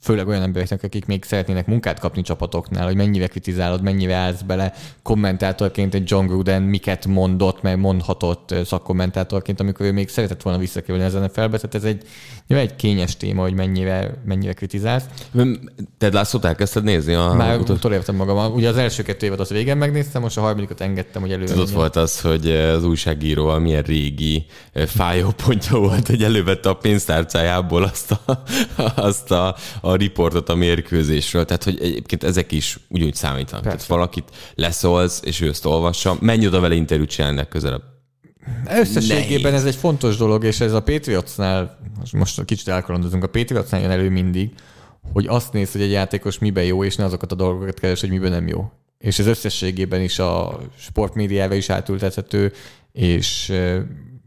főleg 0.00 0.28
olyan 0.28 0.42
embereknek, 0.42 0.82
akik 0.82 1.06
még 1.06 1.24
szeretnének 1.24 1.66
munkát 1.66 1.98
kapni 1.98 2.22
csapatoknál, 2.22 2.86
hogy 2.86 2.96
mennyire 2.96 3.26
kritizálod, 3.26 3.82
mennyire 3.82 4.14
állsz 4.14 4.40
bele 4.40 4.72
kommentátorként 5.02 5.94
egy 5.94 6.10
John 6.10 6.26
Gruden 6.26 6.62
miket 6.62 7.06
mondott, 7.06 7.62
meg 7.62 7.78
mondhatott 7.78 8.54
szakkommentátorként, 8.64 9.60
amikor 9.60 9.86
ő 9.86 9.92
még 9.92 10.08
szeretett 10.08 10.42
volna 10.42 10.58
visszakerülni 10.58 11.04
ezen 11.04 11.22
a 11.22 11.28
felbe. 11.28 11.56
Tehát 11.56 11.74
ez 11.74 11.84
egy, 11.84 12.02
nyilván 12.46 12.66
egy 12.68 12.76
kényes 12.76 13.16
téma, 13.16 13.42
hogy 13.42 13.54
mennyire, 13.54 14.22
mennyire 14.24 14.52
kritizálsz. 14.52 15.04
Ted 15.98 16.12
Lászlót 16.12 16.44
elkezdted 16.44 16.84
nézni? 16.84 17.14
A 17.14 17.32
Már 17.32 17.58
utolértem 17.58 18.14
magam. 18.14 18.54
Ugye 18.54 18.68
az 18.68 18.76
első 18.76 19.02
kettő 19.02 19.26
évad 19.26 19.40
az 19.40 19.50
régen 19.50 19.78
megnéztem, 19.78 20.22
most 20.22 20.36
a 20.36 20.40
harmadikot 20.40 20.80
engedtem, 20.80 21.22
hogy 21.22 21.32
előre. 21.32 21.52
Tudod, 21.52 21.72
volt 21.72 21.96
az, 21.96 22.20
hogy 22.20 22.50
az 22.50 22.84
újságíróval 22.84 23.58
milyen 23.58 23.82
régi 23.82 24.46
fájópontja 24.86 25.78
volt, 25.78 26.06
hogy 26.06 26.22
elővette 26.22 26.68
a 26.68 26.74
pénztárcájából 26.74 27.82
azt 27.82 28.10
a, 28.10 28.42
azt 28.96 29.30
a, 29.30 29.56
a 29.80 29.87
riportot 29.96 30.48
a 30.48 30.54
mérkőzésről. 30.54 31.44
Tehát, 31.44 31.64
hogy 31.64 31.78
egyébként 31.80 32.24
ezek 32.24 32.52
is 32.52 32.78
ugyanúgy 32.88 33.14
számítanak. 33.14 33.62
Persze. 33.62 33.76
Tehát 33.76 33.86
valakit 33.86 34.24
leszólsz, 34.54 35.20
és 35.24 35.40
ő 35.40 35.48
ezt 35.48 35.64
olvassa. 35.64 36.16
Menj 36.20 36.46
oda 36.46 36.60
vele 36.60 36.74
interjút 36.74 37.08
csinálni 37.08 37.48
közelebb. 37.48 37.82
Összességében 38.70 39.52
Nehéz. 39.52 39.66
ez 39.66 39.74
egy 39.74 39.80
fontos 39.80 40.16
dolog, 40.16 40.44
és 40.44 40.60
ez 40.60 40.72
a 40.72 40.82
Patriotsnál, 40.82 41.78
most 42.12 42.44
kicsit 42.44 42.68
elkalandozunk, 42.68 43.24
a 43.24 43.28
Patriotsnál 43.28 43.80
jön 43.80 43.90
elő 43.90 44.10
mindig, 44.10 44.50
hogy 45.12 45.26
azt 45.26 45.52
néz, 45.52 45.72
hogy 45.72 45.80
egy 45.80 45.90
játékos 45.90 46.38
miben 46.38 46.64
jó, 46.64 46.84
és 46.84 46.96
ne 46.96 47.04
azokat 47.04 47.32
a 47.32 47.34
dolgokat 47.34 47.80
keres, 47.80 48.00
hogy 48.00 48.10
miben 48.10 48.30
nem 48.30 48.46
jó. 48.46 48.70
És 48.98 49.18
ez 49.18 49.26
összességében 49.26 50.00
is 50.00 50.18
a 50.18 50.58
sportmédiába 50.78 51.54
is 51.54 51.70
átültethető, 51.70 52.52
és 52.92 53.52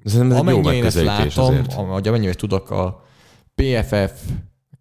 Szerintem 0.03 0.31
ez 0.31 0.39
amennyire 0.39 0.73
én 0.73 0.85
ezt 0.85 1.01
látom, 1.01 1.45
azért. 1.45 2.07
amennyire 2.07 2.33
tudok, 2.33 2.69
a 2.69 3.05
PFF 3.55 4.11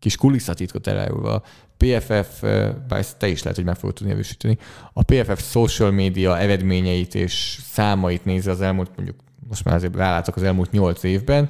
kis 0.01 0.17
kulisszatitkot 0.17 0.87
elárulva, 0.87 1.43
PFF, 1.77 2.41
bár 2.89 2.99
ezt 2.99 3.19
te 3.19 3.29
is 3.29 3.43
lehet, 3.43 3.57
hogy 3.57 3.67
meg 3.67 3.77
fogod 3.77 3.95
tudni 3.95 4.13
erősíteni, 4.13 4.59
a 4.93 5.03
PFF 5.03 5.51
social 5.51 5.91
media 5.91 6.39
eredményeit 6.39 7.15
és 7.15 7.59
számait 7.73 8.25
nézi 8.25 8.51
az 8.51 8.61
elmúlt, 8.61 8.91
mondjuk 8.97 9.17
most 9.49 9.65
már 9.65 9.75
azért 9.75 9.97
rálátok 9.97 10.37
az 10.37 10.43
elmúlt 10.43 10.71
nyolc 10.71 11.03
évben, 11.03 11.49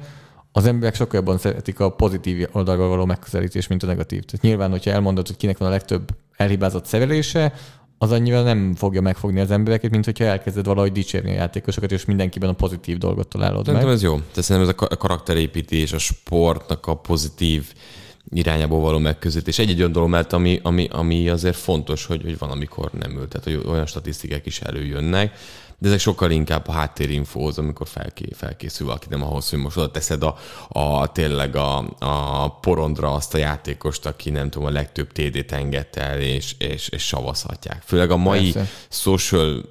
az 0.51 0.65
emberek 0.65 0.95
sokkal 0.95 1.15
jobban 1.19 1.37
szeretik 1.37 1.79
a 1.79 1.89
pozitív 1.89 2.47
oldalról 2.51 2.87
való 2.87 3.05
megközelítés, 3.05 3.67
mint 3.67 3.83
a 3.83 3.85
negatív. 3.85 4.23
Tehát 4.23 4.45
nyilván, 4.45 4.69
hogyha 4.69 4.91
elmondod, 4.91 5.27
hogy 5.27 5.37
kinek 5.37 5.57
van 5.57 5.67
a 5.67 5.71
legtöbb 5.71 6.09
elhibázott 6.37 6.85
szerelése, 6.85 7.53
az 7.97 8.11
annyira 8.11 8.41
nem 8.41 8.75
fogja 8.75 9.01
megfogni 9.01 9.39
az 9.39 9.51
embereket, 9.51 9.91
mint 9.91 10.05
hogyha 10.05 10.23
elkezded 10.23 10.65
valahogy 10.65 10.91
dicsérni 10.91 11.31
a 11.31 11.33
játékosokat, 11.33 11.91
és 11.91 12.05
mindenkiben 12.05 12.49
a 12.49 12.53
pozitív 12.53 12.97
dolgot 12.97 13.27
találod 13.27 13.65
Szerintem 13.65 13.87
meg. 13.87 13.97
ez 13.97 14.03
jó. 14.03 14.15
Tehát 14.15 14.41
szerintem 14.41 14.75
ez 14.79 14.87
a 14.89 14.97
karakterépítés, 14.97 15.93
a 15.93 15.97
sportnak 15.97 16.87
a 16.87 16.95
pozitív 16.95 17.73
irányából 18.29 18.79
való 18.79 18.97
megközelítés. 18.97 19.59
Egy-egy 19.59 19.79
olyan 19.79 19.91
dolog 19.91 20.09
mert 20.09 20.33
ami, 20.33 20.59
ami, 20.63 20.87
ami 20.91 21.29
azért 21.29 21.55
fontos, 21.55 22.05
hogy, 22.05 22.21
hogy 22.21 22.37
van, 22.37 22.49
amikor 22.49 22.91
nem 22.99 23.17
ült, 23.17 23.29
tehát 23.29 23.45
hogy 23.45 23.71
olyan 23.71 23.85
statisztikák 23.85 24.45
is 24.45 24.61
előjönnek, 24.61 25.37
de 25.77 25.87
ezek 25.87 25.99
sokkal 25.99 26.31
inkább 26.31 26.67
a 26.67 26.71
háttérinfóhoz, 26.71 27.57
amikor 27.57 27.87
felké, 27.87 28.25
felkészül 28.33 28.87
valaki, 28.87 29.05
nem 29.09 29.23
ahhoz, 29.23 29.49
hogy 29.49 29.59
most 29.59 29.77
oda 29.77 29.91
teszed 29.91 30.23
a, 30.23 30.37
a 30.67 31.11
tényleg 31.11 31.55
a, 31.55 31.85
a 31.99 32.49
porondra 32.59 33.13
azt 33.13 33.33
a 33.33 33.37
játékost, 33.37 34.05
aki 34.05 34.29
nem 34.29 34.49
tudom, 34.49 34.67
a 34.67 34.71
legtöbb 34.71 35.11
TD-t 35.11 35.51
engedte 35.51 36.01
el, 36.01 36.19
és, 36.19 36.55
és, 36.57 36.89
és 36.89 37.07
savazhatják. 37.07 37.81
Főleg 37.85 38.11
a 38.11 38.17
mai 38.17 38.51
Persze. 38.51 38.71
social 38.89 39.61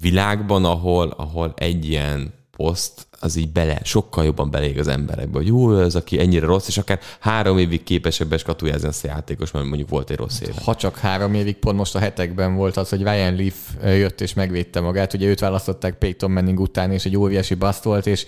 világban, 0.00 0.64
ahol, 0.64 1.08
ahol 1.08 1.52
egy 1.56 1.88
ilyen 1.88 2.34
poszt 2.62 3.06
az 3.20 3.36
így 3.36 3.52
bele, 3.52 3.80
sokkal 3.82 4.24
jobban 4.24 4.50
belég 4.50 4.78
az 4.78 4.88
emberekbe, 4.88 5.38
hogy 5.38 5.46
jó, 5.46 5.78
ez 5.78 5.94
aki 5.94 6.20
ennyire 6.20 6.46
rossz, 6.46 6.68
és 6.68 6.78
akár 6.78 7.00
három 7.20 7.58
évig 7.58 7.82
képesebb 7.82 8.38
skatujázni 8.38 8.88
azt 8.88 9.04
a 9.04 9.08
játékos, 9.08 9.50
mert 9.50 9.66
mondjuk 9.66 9.88
volt 9.88 10.10
egy 10.10 10.16
rossz 10.16 10.40
éve. 10.40 10.52
Ha 10.64 10.74
csak 10.74 10.98
három 10.98 11.34
évig, 11.34 11.56
pont 11.56 11.76
most 11.76 11.94
a 11.94 11.98
hetekben 11.98 12.54
volt 12.54 12.76
az, 12.76 12.88
hogy 12.88 13.02
Ryan 13.02 13.36
Leaf 13.36 13.74
jött 13.82 14.20
és 14.20 14.34
megvédte 14.34 14.80
magát. 14.80 15.14
Ugye 15.14 15.26
őt 15.26 15.40
választották 15.40 15.98
Peyton 15.98 16.30
Manning 16.30 16.60
után, 16.60 16.92
és 16.92 17.04
egy 17.04 17.16
óriási 17.16 17.54
baszt 17.54 17.84
volt, 17.84 18.06
és 18.06 18.26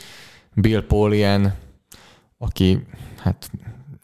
Bill 0.54 0.86
Polian, 0.86 1.54
aki 2.38 2.86
hát 3.18 3.50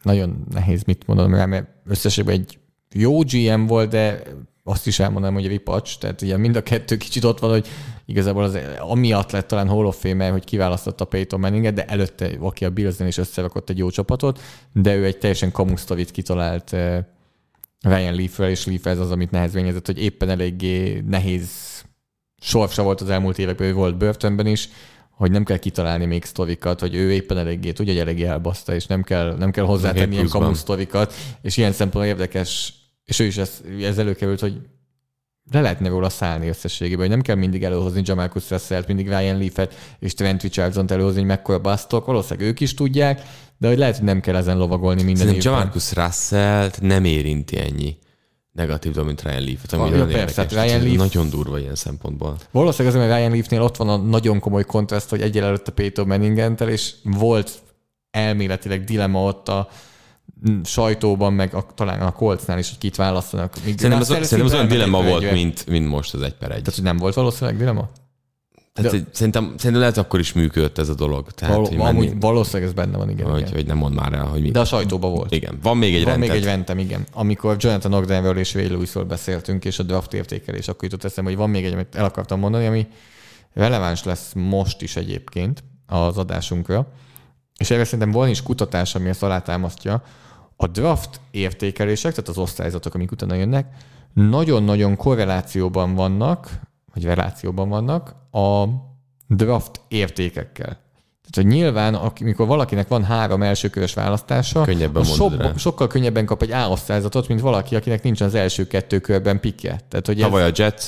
nagyon 0.03 0.47
nehéz 0.51 0.83
mit 0.83 1.07
mondanom 1.07 1.35
rá, 1.35 1.47
mert 1.47 1.69
összességben 1.87 2.35
egy 2.35 2.59
jó 2.93 3.21
GM 3.21 3.67
volt, 3.67 3.91
de 3.91 4.23
azt 4.65 4.87
is 4.87 4.99
elmondanám, 4.99 5.35
hogy 5.37 5.47
ripacs, 5.47 5.99
tehát 5.99 6.23
ugye 6.23 6.37
mind 6.37 6.57
a 6.57 6.63
kettő 6.63 6.97
kicsit 6.97 7.25
ott 7.25 7.39
van, 7.39 7.51
hogy 7.51 7.69
igazából 8.11 8.43
az, 8.43 8.59
amiatt 8.79 9.31
lett 9.31 9.47
talán 9.47 9.69
Hall 9.69 9.85
of 9.85 10.01
Fame, 10.01 10.31
hogy 10.31 10.45
kiválasztotta 10.45 11.05
Peyton 11.05 11.41
Manninget, 11.41 11.75
de 11.75 11.85
előtte, 11.85 12.31
aki 12.41 12.65
a 12.65 12.71
Billsnél 12.71 13.09
is 13.09 13.19
összerakott 13.19 13.71
egy 13.71 13.79
jó 13.79 13.91
csapatot, 13.91 14.41
de 14.73 14.97
ő 14.97 15.05
egy 15.05 15.19
teljesen 15.19 15.53
kamusztavit 15.53 16.11
kitalált 16.11 16.73
eh, 16.73 17.05
Ryan 17.81 18.15
leaf 18.15 18.39
és 18.39 18.67
Leaf 18.67 18.87
ez 18.87 18.99
az, 18.99 19.11
amit 19.11 19.31
nehezvényezett, 19.31 19.87
hogy 19.87 20.03
éppen 20.03 20.29
eléggé 20.29 21.05
nehéz 21.09 21.51
sorsa 22.41 22.83
volt 22.83 23.01
az 23.01 23.11
elmúlt 23.11 23.39
években, 23.39 23.69
ő 23.69 23.73
volt 23.73 23.97
börtönben 23.97 24.47
is, 24.47 24.69
hogy 25.11 25.31
nem 25.31 25.45
kell 25.45 25.57
kitalálni 25.57 26.05
még 26.05 26.25
sztorikat, 26.25 26.81
hogy 26.81 26.95
ő 26.95 27.13
éppen 27.13 27.39
eléggé 27.39 27.73
tudja, 27.73 27.93
hogy 27.93 28.03
eléggé 28.03 28.25
elbaszta, 28.25 28.75
és 28.75 28.87
nem 28.87 29.03
kell, 29.03 29.37
nem 29.37 29.51
kell 29.51 29.65
hozzátenni 29.65 30.15
ilyen 30.15 30.29
kamusztorikat, 30.29 31.15
és 31.43 31.57
ilyen 31.57 31.73
szempontból 31.73 32.05
érdekes 32.05 32.81
és 33.11 33.19
ő 33.19 33.25
is 33.25 33.37
ez, 33.37 33.61
ez 33.83 33.99
előkerült, 33.99 34.41
hogy 34.41 34.61
le 35.51 35.61
lehetne 35.61 35.89
róla 35.89 36.09
szállni 36.09 36.49
összességében, 36.49 37.01
hogy 37.01 37.09
nem 37.09 37.21
kell 37.21 37.37
mindig 37.37 37.65
előhozni 37.65 38.03
Jamarcus 38.05 38.51
Russell-t, 38.51 38.87
mindig 38.87 39.07
Ryan 39.07 39.39
Leaf-et 39.39 39.75
és 39.99 40.15
Trent 40.15 40.43
Richardson-t 40.43 40.91
előhozni, 40.91 41.19
hogy 41.19 41.29
mekkora 41.29 41.59
basztok, 41.59 42.07
valószínűleg 42.07 42.49
ők 42.49 42.61
is 42.61 42.75
tudják, 42.75 43.23
de 43.59 43.69
hogy 43.69 43.79
lehet, 43.79 43.97
hogy 43.97 44.05
nem 44.05 44.21
kell 44.21 44.37
ezen 44.37 44.59
lovagolni 44.59 45.03
minden 45.03 45.27
Szerintem 45.27 45.53
évben. 45.53 45.67
Jamarcus 45.67 45.93
Russell-t 45.93 46.81
nem 46.81 47.05
érinti 47.05 47.59
ennyi 47.59 47.97
negatív 48.53 48.93
dolog, 48.93 49.07
mint 49.07 49.23
Ryan 49.23 49.43
Leaf-et, 49.45 49.73
ami 49.73 49.91
nagyon 49.91 50.09
persze, 50.09 50.41
hát 50.41 50.53
Ryan 50.53 50.83
Leaf... 50.83 50.97
Nagyon 50.97 51.31
durva 51.31 51.59
ilyen 51.59 51.75
szempontból. 51.75 52.37
Valószínűleg 52.51 52.97
azért, 52.97 53.09
mert 53.09 53.21
Ryan 53.21 53.33
Leaf-nél 53.33 53.63
ott 53.63 53.77
van 53.77 53.89
a 53.89 53.97
nagyon 53.97 54.41
komoly 54.41 54.65
kontraszt, 54.65 55.11
hogy 55.11 55.21
egyel 55.21 55.45
előtt 55.45 55.69
a 55.69 55.73
Peyton 55.73 56.07
manning 56.07 56.61
és 56.69 56.95
volt 57.03 57.53
elméletileg 58.11 58.85
dilemma 58.85 59.23
ott 59.23 59.49
a 59.49 59.69
sajtóban, 60.65 61.33
meg 61.33 61.55
a, 61.55 61.67
talán 61.75 62.01
a 62.01 62.13
Coltsnál 62.13 62.59
is, 62.59 62.69
hogy 62.69 62.79
kit 62.79 62.97
választanak. 62.97 63.55
Szerintem 63.57 63.99
az, 63.99 64.07
szerintem 64.07 64.45
az 64.45 64.53
olyan 64.53 64.69
dilemma 64.69 65.03
volt, 65.03 65.33
mint, 65.33 65.67
mint 65.67 65.89
most 65.89 66.15
az 66.15 66.23
egy 66.23 66.35
per 66.35 66.51
egy. 66.51 66.59
Tehát, 66.59 66.75
hogy 66.75 66.85
nem 66.85 66.97
volt 66.97 67.15
valószínűleg 67.15 67.59
dilemma? 67.59 67.89
Tehát, 68.73 68.93
De... 68.93 69.09
szerintem, 69.13 69.55
szerintem 69.57 69.81
lehet 69.81 69.97
akkor 69.97 70.21
is 70.21 70.33
működött 70.33 70.79
ez 70.79 70.89
a 70.89 70.95
dolog. 70.95 71.31
Tehát, 71.31 71.57
Val- 71.57 71.69
hogy 71.69 71.77
menni, 71.77 72.13
valószínűleg 72.21 72.69
ez 72.69 72.75
benne 72.75 72.97
van, 72.97 73.11
igen. 73.11 73.31
Hogy, 73.31 73.41
igen. 73.41 73.53
hogy 73.53 73.67
nem 73.67 73.77
mond 73.77 73.95
már 73.95 74.13
el, 74.13 74.25
hogy 74.25 74.41
mi. 74.43 74.51
De 74.51 74.61
a 74.61 74.65
sajtóban 74.65 75.13
volt. 75.13 75.33
Igen. 75.33 75.59
Van 75.63 75.77
még 75.77 75.95
egy 75.95 76.05
Van 76.05 76.11
rendet. 76.11 76.29
még 76.29 76.39
egy 76.39 76.45
ventem, 76.45 76.79
igen. 76.79 77.07
Amikor 77.13 77.57
Jonathan 77.59 77.93
Ogdenről 77.93 78.39
és 78.39 78.55
Ray 78.55 78.69
Lewisról 78.69 79.05
beszéltünk, 79.05 79.65
és 79.65 79.79
a 79.79 79.83
draft 79.83 80.15
értékelés, 80.15 80.69
akkor 80.69 80.83
jutott 80.85 81.05
eszembe, 81.05 81.31
hogy 81.31 81.39
van 81.39 81.51
még 81.51 81.65
egy, 81.65 81.73
amit 81.73 81.95
el 81.95 82.05
akartam 82.05 82.39
mondani, 82.39 82.67
ami 82.67 82.87
releváns 83.53 84.05
lesz 84.05 84.33
most 84.35 84.83
is 84.83 84.97
egyébként 84.97 85.65
az 85.87 86.19
adásunkra. 86.19 86.87
És 87.61 87.71
erre 87.71 87.85
szerintem 87.85 88.11
van 88.11 88.29
is 88.29 88.43
kutatás, 88.43 88.95
ami 88.95 89.09
ezt 89.09 89.23
alátámasztja, 89.23 90.03
a 90.57 90.67
draft 90.67 91.21
értékelések, 91.31 92.11
tehát 92.11 92.29
az 92.29 92.39
osztályzatok, 92.39 92.95
amik 92.95 93.13
utána 93.13 93.35
jönnek, 93.35 93.67
nagyon-nagyon 94.15 94.97
korrelációban 94.97 95.95
vannak, 95.95 96.61
vagy 96.95 97.05
relációban 97.05 97.69
vannak 97.69 98.15
a 98.31 98.65
draft 99.27 99.81
értékekkel. 99.89 100.79
Tehát, 101.31 101.35
hogy 101.35 101.47
nyilván, 101.47 101.95
amikor 101.95 102.47
valakinek 102.47 102.89
van 102.89 103.05
három 103.05 103.43
elsőkörös 103.43 103.95
választása, 103.95 104.63
könnyebben 104.63 105.05
so, 105.05 105.29
sokkal 105.57 105.87
könnyebben 105.87 106.27
kap 106.27 106.43
egy 106.43 106.51
A 106.51 106.69
osztályzatot, 106.71 107.29
mint 107.29 107.41
valaki, 107.41 107.77
akinek 107.77 108.03
nincsen 108.03 108.27
az 108.27 108.35
első 108.35 108.67
kettő 108.67 108.99
körben 108.99 109.41
pikje. 109.41 109.81
Tehát, 109.89 110.07
hogy 110.07 110.19
ez... 110.19 110.25
Ha 110.25 110.31
vagy 110.31 110.43
a 110.43 110.53
Jets? 110.55 110.85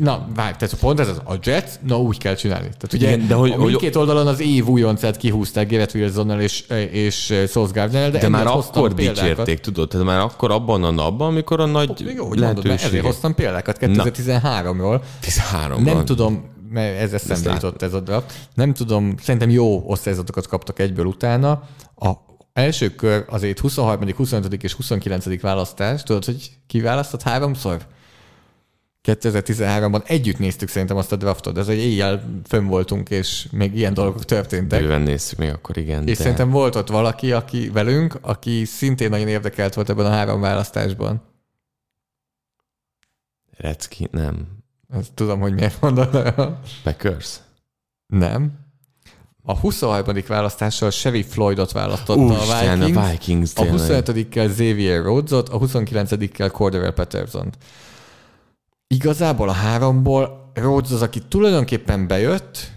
Na, 0.00 0.26
várj, 0.34 0.56
tehát 0.56 0.74
pont 0.80 1.00
ez 1.00 1.08
az, 1.08 1.20
a 1.24 1.34
Jets, 1.42 1.70
na 1.86 2.00
úgy 2.00 2.18
kell 2.18 2.34
csinálni. 2.34 2.68
Tehát 2.68 2.92
ugye 2.92 3.12
Igen, 3.12 3.26
de 3.26 3.34
hogy, 3.34 3.50
a 3.50 3.56
mindkét 3.56 3.96
oldalon 3.96 4.26
az 4.26 4.40
év 4.40 4.68
újoncát 4.68 5.16
kihúzták 5.16 5.70
Garrett 5.70 5.94
Wilsonnal 5.94 6.40
és, 6.40 6.64
és 6.90 7.34
Sauce 7.48 7.72
Gardner, 7.72 8.10
de, 8.10 8.18
de 8.18 8.28
már 8.28 8.46
akkor 8.46 8.94
dicsérték, 8.94 9.60
tudod? 9.60 9.88
Tehát 9.88 10.06
már 10.06 10.20
akkor 10.20 10.50
abban 10.50 10.84
a 10.84 10.90
napban, 10.90 11.28
amikor 11.28 11.60
a 11.60 11.66
nagy 11.66 12.14
Jó, 12.16 12.26
hogy 12.26 12.40
mondod, 12.40 12.66
mert 12.66 12.82
ezért 12.82 13.04
hoztam 13.04 13.34
példákat 13.34 13.78
2013-ról. 13.80 15.00
13 15.20 15.82
Nem 15.82 16.04
tudom, 16.04 16.44
mert 16.70 16.98
ez 17.00 17.12
eszembe 17.12 17.52
jutott 17.52 17.82
ez 17.82 17.94
a 17.94 18.00
draft. 18.00 18.32
Nem 18.54 18.72
tudom, 18.72 19.14
szerintem 19.22 19.50
jó 19.50 19.82
osztályzatokat 19.86 20.46
kaptak 20.46 20.78
egyből 20.78 21.06
utána. 21.06 21.62
A 21.96 22.12
első 22.52 22.94
kör 22.94 23.24
azért 23.28 23.58
23., 23.58 24.14
25. 24.16 24.62
és 24.62 24.72
29. 24.72 25.40
választás. 25.40 26.02
Tudod, 26.02 26.24
hogy 26.24 26.50
ki 26.66 26.80
választott 26.80 27.22
háromszor? 27.22 27.86
2013-ban 29.04 30.08
együtt 30.08 30.38
néztük 30.38 30.68
szerintem 30.68 30.96
azt 30.96 31.12
a 31.12 31.16
draftot, 31.16 31.58
ez 31.58 31.68
egy 31.68 31.78
éjjel 31.78 32.40
fönn 32.48 32.66
voltunk, 32.66 33.10
és 33.10 33.48
még 33.50 33.76
ilyen 33.76 33.94
dolgok 33.94 34.24
történtek. 34.24 34.80
Bőven 34.80 35.02
néztük 35.02 35.38
még 35.38 35.50
akkor, 35.50 35.76
igen. 35.76 36.06
És 36.06 36.16
de... 36.16 36.22
szerintem 36.22 36.50
volt 36.50 36.76
ott 36.76 36.88
valaki, 36.88 37.32
aki 37.32 37.68
velünk, 37.68 38.18
aki 38.20 38.64
szintén 38.64 39.10
nagyon 39.10 39.28
érdekelt 39.28 39.74
volt 39.74 39.90
ebben 39.90 40.06
a 40.06 40.10
három 40.10 40.40
választásban. 40.40 41.22
Recki, 43.56 44.08
nem. 44.10 44.46
Ezt 44.92 45.12
tudom, 45.12 45.40
hogy 45.40 45.54
miért 45.54 45.80
mondod. 45.80 46.34
Packers? 46.82 47.36
Nem. 48.06 48.52
A 49.42 49.58
23. 49.58 50.14
választással 50.26 50.90
Chevy 50.90 51.22
Floydot 51.22 51.72
választotta 51.72 52.20
Úristen, 52.20 52.80
a 52.80 52.84
Vikings. 52.84 52.96
a 52.96 53.10
Vikings 53.10 53.50
a 53.54 53.62
tényleg. 53.62 54.02
25-kel 54.06 54.46
Xavier 54.48 55.02
Rhodesot, 55.02 55.48
a 55.48 55.58
29-kel 55.58 56.48
Cordell 56.52 56.92
Patterson-t. 56.92 57.56
Igazából 58.86 59.48
a 59.48 59.52
háromból 59.52 60.50
Rhodes 60.54 60.90
az, 60.90 61.02
aki 61.02 61.20
tulajdonképpen 61.28 62.06
bejött, 62.06 62.72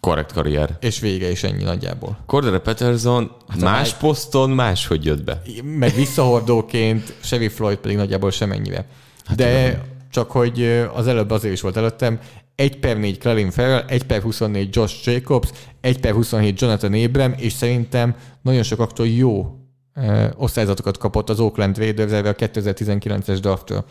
Korrekt 0.00 0.32
karrier. 0.32 0.76
és 0.80 1.00
vége 1.00 1.30
is 1.30 1.42
ennyi 1.44 1.62
nagyjából. 1.62 2.18
Cordero 2.26 2.60
Patterson 2.60 3.30
Hát 3.48 3.60
más 3.60 3.84
Mike- 3.86 4.00
poszton 4.00 4.50
máshogy 4.50 5.04
jött 5.04 5.24
be. 5.24 5.42
meg 5.62 5.94
visszahordóként, 5.94 7.14
Chevy 7.22 7.48
Floyd 7.48 7.76
pedig 7.78 7.96
nagyjából 7.96 8.30
semennyire. 8.30 8.86
Hát 9.24 9.36
De 9.36 9.82
csak 10.10 10.30
hogy 10.30 10.62
az 10.94 11.06
előbb 11.06 11.30
azért 11.30 11.54
is 11.54 11.60
volt 11.60 11.76
előttem, 11.76 12.18
1 12.54 12.78
per 12.78 12.96
4 12.98 13.18
Clelin 13.18 13.50
Farrell, 13.50 13.84
1 13.86 14.04
per 14.04 14.22
24 14.22 14.74
Josh 14.76 15.06
Jacobs, 15.08 15.48
1 15.80 16.00
per 16.00 16.12
27 16.12 16.60
Jonathan 16.60 16.92
Abram, 16.92 17.34
és 17.36 17.52
szerintem 17.52 18.14
nagyon 18.42 18.62
sokaktól 18.62 19.06
jó 19.08 19.56
osztályzatokat 20.36 20.98
kapott 20.98 21.30
az 21.30 21.40
Oakland 21.40 21.78
Raiders 21.78 22.12
a 22.12 22.34
2019-es 22.34 23.38
draftról. 23.40 23.84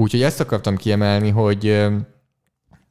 Úgyhogy 0.00 0.22
ezt 0.22 0.40
akartam 0.40 0.76
kiemelni, 0.76 1.30
hogy 1.30 1.86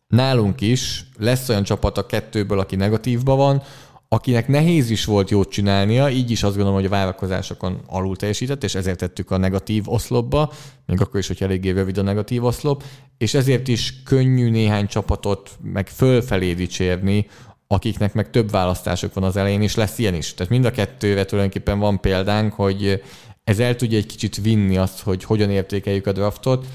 nálunk 0.07 0.61
is 0.61 1.05
lesz 1.17 1.49
olyan 1.49 1.63
csapat 1.63 1.97
a 1.97 2.05
kettőből, 2.05 2.59
aki 2.59 2.75
negatívban 2.75 3.37
van, 3.37 3.61
akinek 4.07 4.47
nehéz 4.47 4.89
is 4.89 5.05
volt 5.05 5.29
jót 5.29 5.49
csinálnia, 5.49 6.09
így 6.09 6.31
is 6.31 6.43
azt 6.43 6.53
gondolom, 6.53 6.77
hogy 6.79 6.85
a 6.85 6.89
várakozásokon 6.89 7.81
alul 7.87 8.15
teljesített, 8.15 8.63
és 8.63 8.75
ezért 8.75 8.97
tettük 8.97 9.31
a 9.31 9.37
negatív 9.37 9.83
oszlopba, 9.87 10.53
még 10.85 11.01
akkor 11.01 11.19
is, 11.19 11.27
hogy 11.27 11.41
eléggé 11.41 11.69
rövid 11.69 11.97
a 11.97 12.01
negatív 12.01 12.43
oszlop, 12.43 12.83
és 13.17 13.33
ezért 13.33 13.67
is 13.67 14.03
könnyű 14.03 14.49
néhány 14.49 14.87
csapatot 14.87 15.57
meg 15.61 15.87
fölfelé 15.87 16.53
dicsérni, 16.53 17.27
akiknek 17.67 18.13
meg 18.13 18.29
több 18.29 18.51
választások 18.51 19.13
van 19.13 19.23
az 19.23 19.37
elején, 19.37 19.61
és 19.61 19.75
lesz 19.75 19.97
ilyen 19.97 20.15
is. 20.15 20.33
Tehát 20.33 20.51
mind 20.51 20.65
a 20.65 20.71
kettőre 20.71 21.25
tulajdonképpen 21.25 21.79
van 21.79 21.99
példánk, 21.99 22.53
hogy 22.53 23.03
ez 23.43 23.59
el 23.59 23.75
tudja 23.75 23.97
egy 23.97 24.05
kicsit 24.05 24.41
vinni 24.41 24.77
azt, 24.77 24.99
hogy 24.99 25.23
hogyan 25.23 25.49
értékeljük 25.49 26.07
a 26.07 26.11
draftot, 26.11 26.65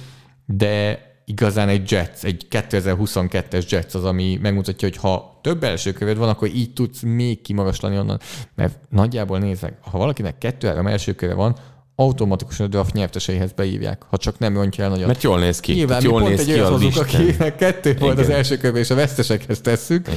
de 0.46 1.02
igazán 1.26 1.68
egy 1.68 1.90
Jets, 1.90 2.22
egy 2.22 2.46
2022-es 2.50 3.68
Jets 3.68 3.94
az, 3.94 4.04
ami 4.04 4.38
megmutatja, 4.42 4.88
hogy 4.88 4.96
ha 4.96 5.38
több 5.42 5.64
első 5.64 5.94
van, 6.16 6.28
akkor 6.28 6.48
így 6.48 6.72
tudsz 6.72 7.00
még 7.02 7.40
kimagaslani 7.42 7.98
onnan. 7.98 8.20
Mert 8.54 8.78
nagyjából 8.90 9.38
nézek, 9.38 9.74
ha 9.80 9.98
valakinek 9.98 10.38
kettő-három 10.38 10.86
első 10.86 11.12
köve 11.12 11.34
van, 11.34 11.56
automatikusan 11.96 12.66
a 12.66 12.68
draft 12.68 12.92
nyerteseihez 12.92 13.52
beívják, 13.52 14.02
ha 14.10 14.16
csak 14.16 14.38
nem 14.38 14.54
rontja 14.54 14.84
el 14.84 14.90
nagyon. 14.90 15.06
Mert 15.06 15.22
jól 15.22 15.38
néz 15.38 15.60
ki. 15.60 15.72
Nyilván 15.72 16.02
jól 16.02 16.18
pont 16.20 16.28
néz 16.28 16.40
egy 16.40 16.46
ki 16.46 16.52
olyan 16.52 16.66
a 16.66 16.70
hozunk, 16.70 16.96
akinek 16.96 17.56
kettő 17.56 17.96
volt 17.98 18.18
az 18.18 18.24
Igen. 18.24 18.36
első 18.36 18.56
körbe, 18.56 18.78
és 18.78 18.90
a 18.90 18.94
vesztesekhez 18.94 19.60
tesszük. 19.60 20.08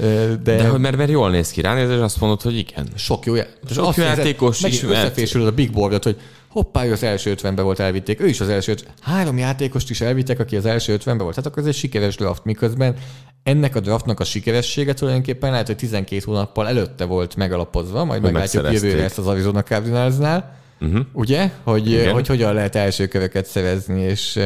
De, 0.00 0.36
De 0.42 0.68
hogy 0.68 0.80
mert, 0.80 0.96
mert 0.96 1.10
jól 1.10 1.30
néz 1.30 1.50
ki 1.50 1.60
ránézés, 1.60 1.98
azt 1.98 2.20
mondod, 2.20 2.42
hogy 2.42 2.56
igen. 2.56 2.88
sok 2.94 3.26
jó, 3.26 3.34
já- 3.34 3.58
Sok 3.70 3.96
jó 3.96 4.04
játékos 4.04 4.60
megint 4.60 4.82
ismert. 4.82 5.04
összefésül 5.04 5.46
a 5.46 5.50
big 5.50 5.72
boardot, 5.72 6.04
hogy 6.04 6.16
hoppá, 6.54 6.84
ő 6.84 6.92
az 6.92 7.02
első 7.02 7.34
50-be 7.36 7.62
volt, 7.62 7.78
elvitték. 7.78 8.20
Ő 8.20 8.26
is 8.26 8.40
az 8.40 8.48
első 8.48 8.72
50. 8.72 8.92
Három 9.00 9.38
játékost 9.38 9.90
is 9.90 10.00
elvittek, 10.00 10.38
aki 10.38 10.56
az 10.56 10.66
első 10.66 10.96
50-be 10.98 11.22
volt. 11.22 11.34
Hát 11.34 11.46
akkor 11.46 11.62
ez 11.62 11.68
egy 11.68 11.74
sikeres 11.74 12.16
draft, 12.16 12.44
miközben 12.44 12.96
ennek 13.42 13.76
a 13.76 13.80
draftnak 13.80 14.20
a 14.20 14.24
sikeressége 14.24 14.94
tulajdonképpen 14.94 15.50
lehet, 15.50 15.66
hogy 15.66 15.76
12 15.76 16.22
hónappal 16.24 16.68
előtte 16.68 17.04
volt 17.04 17.36
megalapozva, 17.36 18.04
majd 18.04 18.22
meglátjuk 18.22 18.72
jövőre 18.72 19.02
ezt 19.02 19.18
az 19.18 19.26
Arizona 19.26 19.62
Cardinalsnál. 19.62 20.56
Uh-huh. 20.80 21.00
Ugye? 21.12 21.50
Hogy, 21.62 21.90
Igen. 21.90 22.12
hogy 22.12 22.26
hogyan 22.26 22.54
lehet 22.54 22.74
első 22.74 23.06
köveket 23.06 23.46
szerezni, 23.46 24.00
és, 24.00 24.40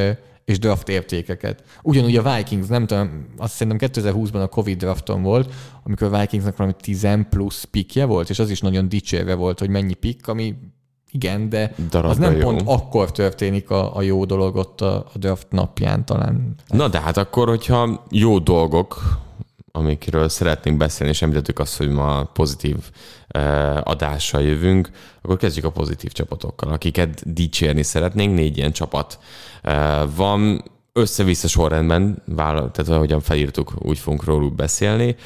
és 0.44 0.58
draft 0.58 0.88
értékeket. 0.88 1.62
Ugyanúgy 1.82 2.16
a 2.16 2.34
Vikings, 2.34 2.66
nem 2.68 2.86
tudom, 2.86 3.26
azt 3.36 3.54
szerintem 3.54 3.90
2020-ban 3.92 4.42
a 4.42 4.46
Covid 4.46 4.78
drafton 4.78 5.22
volt, 5.22 5.54
amikor 5.82 6.14
a 6.14 6.18
Vikingsnak 6.18 6.56
valami 6.56 6.76
10 6.80 7.06
plusz 7.30 7.64
pikje 7.64 8.04
volt, 8.04 8.30
és 8.30 8.38
az 8.38 8.50
is 8.50 8.60
nagyon 8.60 8.88
dicsérve 8.88 9.34
volt, 9.34 9.58
hogy 9.58 9.68
mennyi 9.68 9.94
pikk, 9.94 10.26
ami 10.26 10.54
igen, 11.10 11.48
de 11.48 11.74
Darabra 11.90 12.10
az 12.10 12.18
nem 12.18 12.36
jó. 12.36 12.40
pont 12.40 12.62
akkor 12.64 13.12
történik 13.12 13.70
a, 13.70 13.96
a 13.96 14.02
jó 14.02 14.24
dolog 14.24 14.56
ott 14.56 14.80
a, 14.80 14.94
a 14.96 15.18
draft 15.18 15.46
napján 15.50 16.04
talán. 16.04 16.54
Na 16.66 16.88
de 16.88 17.00
hát 17.00 17.16
akkor, 17.16 17.48
hogyha 17.48 18.04
jó 18.10 18.38
dolgok, 18.38 19.18
amikről 19.72 20.28
szeretnénk 20.28 20.76
beszélni, 20.76 21.12
és 21.12 21.22
említettük 21.22 21.58
azt, 21.58 21.76
hogy 21.76 21.88
ma 21.88 22.24
pozitív 22.24 22.76
eh, 23.28 23.88
adással 23.88 24.42
jövünk, 24.42 24.90
akkor 25.22 25.36
kezdjük 25.36 25.64
a 25.64 25.70
pozitív 25.70 26.12
csapatokkal, 26.12 26.72
akiket 26.72 27.32
dicsérni 27.32 27.82
szeretnénk. 27.82 28.34
Négy 28.34 28.56
ilyen 28.56 28.72
csapat 28.72 29.18
eh, 29.62 30.02
van, 30.16 30.62
össze-vissza 30.92 31.48
sorrendben, 31.48 32.22
vállal, 32.24 32.70
tehát 32.70 32.90
ahogyan 32.90 33.20
felírtuk, 33.20 33.72
úgy 33.78 33.98
fogunk 33.98 34.24
róluk 34.24 34.54
beszélni. 34.54 35.16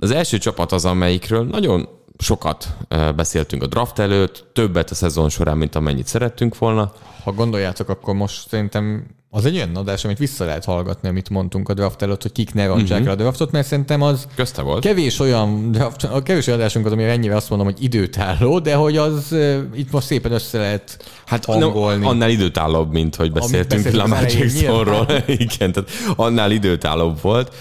Az 0.00 0.10
első 0.10 0.38
csapat 0.38 0.72
az, 0.72 0.84
amelyikről 0.84 1.44
nagyon 1.44 1.88
sokat 2.18 2.68
beszéltünk 3.16 3.62
a 3.62 3.66
draft 3.66 3.98
előtt, 3.98 4.44
többet 4.52 4.90
a 4.90 4.94
szezon 4.94 5.28
során, 5.28 5.56
mint 5.56 5.74
amennyit 5.74 6.06
szerettünk 6.06 6.58
volna. 6.58 6.92
Ha 7.24 7.32
gondoljátok, 7.32 7.88
akkor 7.88 8.14
most 8.14 8.48
szerintem 8.48 9.06
az 9.30 9.44
egy 9.44 9.54
olyan 9.54 9.76
adás, 9.76 10.04
amit 10.04 10.18
vissza 10.18 10.44
lehet 10.44 10.64
hallgatni, 10.64 11.08
amit 11.08 11.30
mondtunk 11.30 11.68
a 11.68 11.74
draft 11.74 12.02
előtt, 12.02 12.22
hogy 12.22 12.32
kik 12.32 12.54
ne 12.54 12.66
Mhm. 12.68 12.80
uh-huh. 12.80 12.96
el 13.06 13.08
a 13.08 13.14
draftot, 13.14 13.50
mert 13.50 13.66
szerintem 13.66 14.02
az 14.02 14.26
Közte 14.34 14.62
volt. 14.62 14.82
Kevés 14.82 15.18
olyan, 15.18 15.74
a 16.10 16.22
kevés 16.22 16.46
olyan 16.46 16.58
adásunkat, 16.58 16.92
amire 16.92 17.10
ennyire 17.10 17.36
azt 17.36 17.48
mondom, 17.48 17.66
hogy 17.66 17.82
időtálló, 17.82 18.58
de 18.58 18.74
hogy 18.74 18.96
az 18.96 19.34
itt 19.74 19.90
most 19.90 20.06
szépen 20.06 20.32
össze 20.32 20.58
lehet 20.58 21.04
Hát 21.26 21.44
hangolni. 21.44 21.98
nem, 22.00 22.08
annál 22.08 22.30
időtállóbb, 22.30 22.92
mint 22.92 23.16
hogy 23.16 23.32
beszéltünk 23.32 23.90
Lamar 23.90 24.22
Jacksonról. 24.30 25.06
Igen, 25.26 25.72
tehát 25.72 25.90
annál 26.16 26.50
időtállóbb 26.50 27.20
volt. 27.20 27.54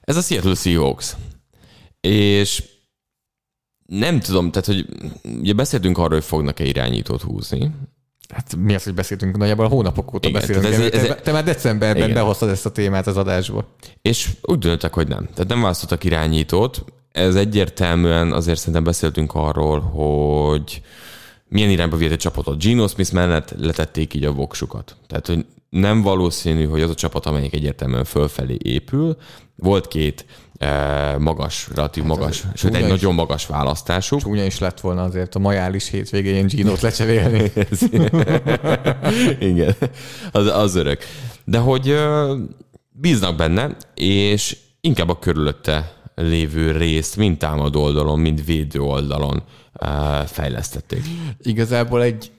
Ez 0.00 0.16
a 0.16 0.20
Seattle 0.20 0.54
Seahawks. 0.54 1.16
És 2.00 2.62
nem 3.90 4.20
tudom, 4.20 4.50
tehát 4.50 4.66
hogy 4.66 4.86
ugye 5.40 5.52
beszéltünk 5.52 5.98
arról, 5.98 6.08
hogy 6.14 6.24
fognak-e 6.24 6.64
irányítót 6.64 7.22
húzni. 7.22 7.70
Hát 8.28 8.56
mi 8.56 8.74
az, 8.74 8.84
hogy 8.84 8.94
beszéltünk 8.94 9.36
nagyjából 9.36 9.68
hónapok 9.68 10.14
óta 10.14 10.28
Igen, 10.28 10.40
beszélünk. 10.40 10.66
ez- 10.66 10.80
ez- 10.92 11.06
te, 11.06 11.14
te 11.14 11.32
már 11.32 11.44
decemberben 11.44 12.02
Igen. 12.02 12.14
behoztad 12.14 12.48
ezt 12.48 12.66
a 12.66 12.72
témát 12.72 13.06
az 13.06 13.16
adásba. 13.16 13.68
És 14.02 14.30
úgy 14.42 14.58
döntöttek, 14.58 14.94
hogy 14.94 15.08
nem. 15.08 15.28
Tehát 15.34 15.48
nem 15.48 15.60
választottak 15.60 16.04
irányítót. 16.04 16.84
Ez 17.12 17.34
egyértelműen 17.34 18.32
azért 18.32 18.58
szerintem 18.58 18.84
beszéltünk 18.84 19.34
arról, 19.34 19.80
hogy 19.80 20.82
milyen 21.48 21.70
irányba 21.70 21.96
vihet 21.96 22.12
egy 22.12 22.18
csapatot. 22.18 22.58
Gino 22.58 22.88
Smith 22.88 23.12
mellett 23.12 23.54
letették 23.58 24.14
így 24.14 24.24
a 24.24 24.32
voksukat. 24.32 24.96
Tehát, 25.06 25.26
hogy 25.26 25.46
nem 25.70 26.02
valószínű, 26.02 26.64
hogy 26.66 26.82
az 26.82 26.90
a 26.90 26.94
csapat, 26.94 27.26
amelyik 27.26 27.54
egyértelműen 27.54 28.04
fölfelé 28.04 28.56
épül. 28.62 29.16
Volt 29.56 29.88
két 29.88 30.24
magas, 31.18 31.68
relatív 31.74 32.04
magas, 32.04 32.36
sőt 32.36 32.54
csúnya 32.54 32.76
egy 32.76 32.82
is. 32.82 32.88
nagyon 32.88 33.14
magas 33.14 33.46
választásuk. 33.46 34.20
Csúnya 34.20 34.44
is 34.44 34.58
lett 34.58 34.80
volna 34.80 35.02
azért 35.02 35.34
a 35.34 35.38
majális 35.38 35.88
hétvégén 35.88 36.46
Gino-t 36.46 36.80
lecserélni. 36.80 37.52
Igen, 39.50 39.74
az, 40.32 40.46
az 40.46 40.74
öreg. 40.74 40.98
De 41.44 41.58
hogy 41.58 41.96
bíznak 42.88 43.36
benne, 43.36 43.76
és 43.94 44.56
inkább 44.80 45.08
a 45.08 45.18
körülötte 45.18 45.92
lévő 46.14 46.70
részt, 46.70 47.16
mind 47.16 47.38
támadó 47.38 47.82
oldalon, 47.82 48.18
mind 48.18 48.44
védő 48.44 48.80
oldalon 48.80 49.42
fejlesztették. 50.26 51.04
Igazából 51.42 52.02
egy 52.02 52.30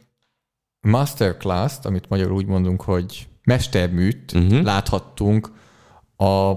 masterclass-t, 0.82 1.86
amit 1.86 2.10
magyarul 2.10 2.36
úgy 2.36 2.46
mondunk, 2.46 2.82
hogy 2.82 3.28
mesterműt 3.44 4.32
uh-huh. 4.34 4.64
láthattunk 4.64 5.52
a 6.18 6.54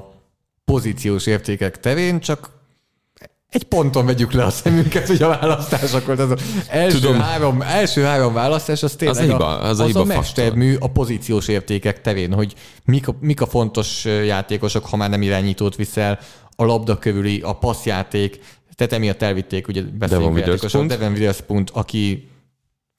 pozíciós 0.64 1.26
értékek 1.26 1.80
terén, 1.80 2.20
csak 2.20 2.50
egy 3.48 3.62
ponton 3.64 4.06
vegyük 4.06 4.32
le 4.32 4.44
a 4.44 4.50
szemünket, 4.50 5.06
hogy 5.06 5.22
a 5.22 5.28
választásokon. 5.28 6.18
Az 6.18 6.40
első, 6.68 6.98
Tudom. 6.98 7.20
három, 7.20 7.62
első 7.62 8.02
három 8.02 8.32
választás, 8.32 8.82
az 8.82 8.92
tényleg 8.94 9.16
Az 9.16 9.22
a 9.22 9.32
hiba- 9.32 9.62
az 9.62 9.80
a 9.80 9.84
az 9.84 9.90
a 9.90 9.92
faktor. 9.98 10.06
mestermű 10.16 10.76
a 10.78 10.90
pozíciós 10.90 11.48
értékek 11.48 12.00
terén, 12.00 12.32
hogy 12.32 12.54
mik 12.84 13.08
a, 13.08 13.14
mik 13.20 13.40
a 13.40 13.46
fontos 13.46 14.04
játékosok, 14.04 14.86
ha 14.86 14.96
már 14.96 15.10
nem 15.10 15.22
irányítót 15.22 15.76
viszel, 15.76 16.18
a 16.56 16.64
labda 16.64 16.98
körüli, 16.98 17.40
a 17.40 17.52
passzjáték, 17.52 18.38
tehát 18.74 18.92
emiatt 18.92 19.22
elvitték, 19.22 19.68
ugye 19.68 19.82
a 20.00 20.06
játékosok. 20.36 20.86
Devon 20.86 21.12
Witherspoon, 21.12 21.64
aki 21.72 22.28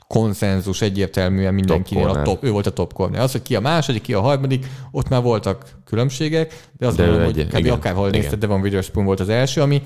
konszenzus 0.07 0.81
egyértelműen 0.81 1.53
mindenkinél 1.53 2.03
a 2.03 2.07
corner. 2.07 2.25
top, 2.25 2.43
ő 2.43 2.51
volt 2.51 2.65
a 2.65 2.71
top 2.71 2.93
corner. 2.93 3.21
Az, 3.21 3.31
hogy 3.31 3.41
ki 3.41 3.55
a 3.55 3.59
második, 3.59 4.01
ki 4.01 4.13
a 4.13 4.21
harmadik, 4.21 4.65
ott 4.91 5.09
már 5.09 5.21
voltak 5.21 5.75
különbségek, 5.85 6.67
de 6.77 6.87
azt 6.87 6.95
De 6.97 7.03
ő 7.03 7.05
gondolom, 7.05 7.31
hogy 7.31 7.41
egy- 7.41 7.47
kb. 7.47 7.57
igen, 7.57 7.73
akárhol 7.73 8.07
igen. 8.07 8.19
nézted, 8.19 8.39
Devon 8.39 8.61
Witherspoon 8.61 9.05
volt 9.05 9.19
az 9.19 9.29
első, 9.29 9.61
ami 9.61 9.83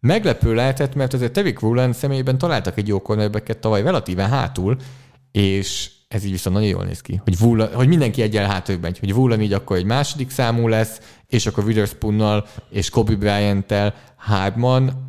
meglepő 0.00 0.54
lehetett, 0.54 0.94
mert 0.94 1.12
azért 1.12 1.32
Tevik 1.32 1.58
Rowland 1.60 1.94
személyében 1.94 2.38
találtak 2.38 2.78
egy 2.78 2.88
jó 2.88 3.00
cornerbacket 3.02 3.58
tavaly 3.58 3.82
relatíven 3.82 4.28
hátul, 4.28 4.76
és 5.32 5.90
ez 6.08 6.24
így 6.24 6.30
viszont 6.30 6.56
nagyon 6.56 6.70
jól 6.70 6.84
néz 6.84 7.00
ki, 7.00 7.20
hogy, 7.24 7.38
Vula, 7.38 7.68
hogy 7.74 7.88
mindenki 7.88 8.22
egyel 8.22 8.46
hátul 8.48 8.78
hogy 9.00 9.14
Vula 9.14 9.40
így 9.40 9.52
akkor 9.52 9.76
egy 9.76 9.84
második 9.84 10.30
számú 10.30 10.68
lesz, 10.68 11.00
és 11.26 11.46
akkor 11.46 11.64
Witherspoonnal 11.64 12.46
és 12.70 12.90
Kobe 12.90 13.14
Bryant-tel 13.14 13.94
hárman 14.16 15.08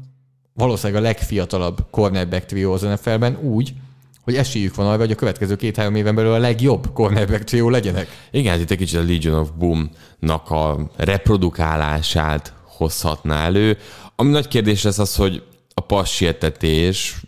valószínűleg 0.53 1.01
a 1.01 1.05
legfiatalabb 1.05 1.85
cornerback 1.91 2.45
trió 2.45 2.73
az 2.73 2.81
NFL-ben 2.81 3.37
úgy, 3.41 3.73
hogy 4.21 4.35
esélyük 4.35 4.75
van 4.75 4.87
arra, 4.87 4.97
hogy 4.97 5.11
a 5.11 5.15
következő 5.15 5.55
két-három 5.55 5.95
éven 5.95 6.15
belül 6.15 6.33
a 6.33 6.37
legjobb 6.37 6.93
cornerback 6.93 7.43
trió 7.43 7.69
legyenek. 7.69 8.07
Igen, 8.31 8.51
hát 8.51 8.61
itt 8.61 8.71
egy 8.71 8.77
kicsit 8.77 8.99
a 8.99 9.03
Legion 9.03 9.39
of 9.39 9.49
Boom-nak 9.57 10.49
a 10.49 10.91
reprodukálását 10.97 12.53
hozhatná 12.65 13.45
elő. 13.45 13.77
Ami 14.15 14.31
nagy 14.31 14.47
kérdés 14.47 14.83
lesz 14.83 14.99
az, 14.99 15.15
hogy 15.15 15.43
passietetés 15.87 17.21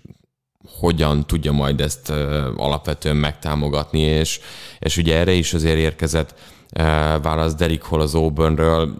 hogyan 0.79 1.27
tudja 1.27 1.51
majd 1.51 1.81
ezt 1.81 2.09
alapvetően 2.55 3.15
megtámogatni, 3.15 3.99
és, 3.99 4.39
és 4.79 4.97
ugye 4.97 5.17
erre 5.17 5.31
is 5.31 5.53
azért 5.53 5.77
érkezett 5.77 6.35
válasz 7.21 7.55
Derek 7.55 7.81
Hall 7.81 7.99
az 7.99 8.15
Auburnről, 8.15 8.97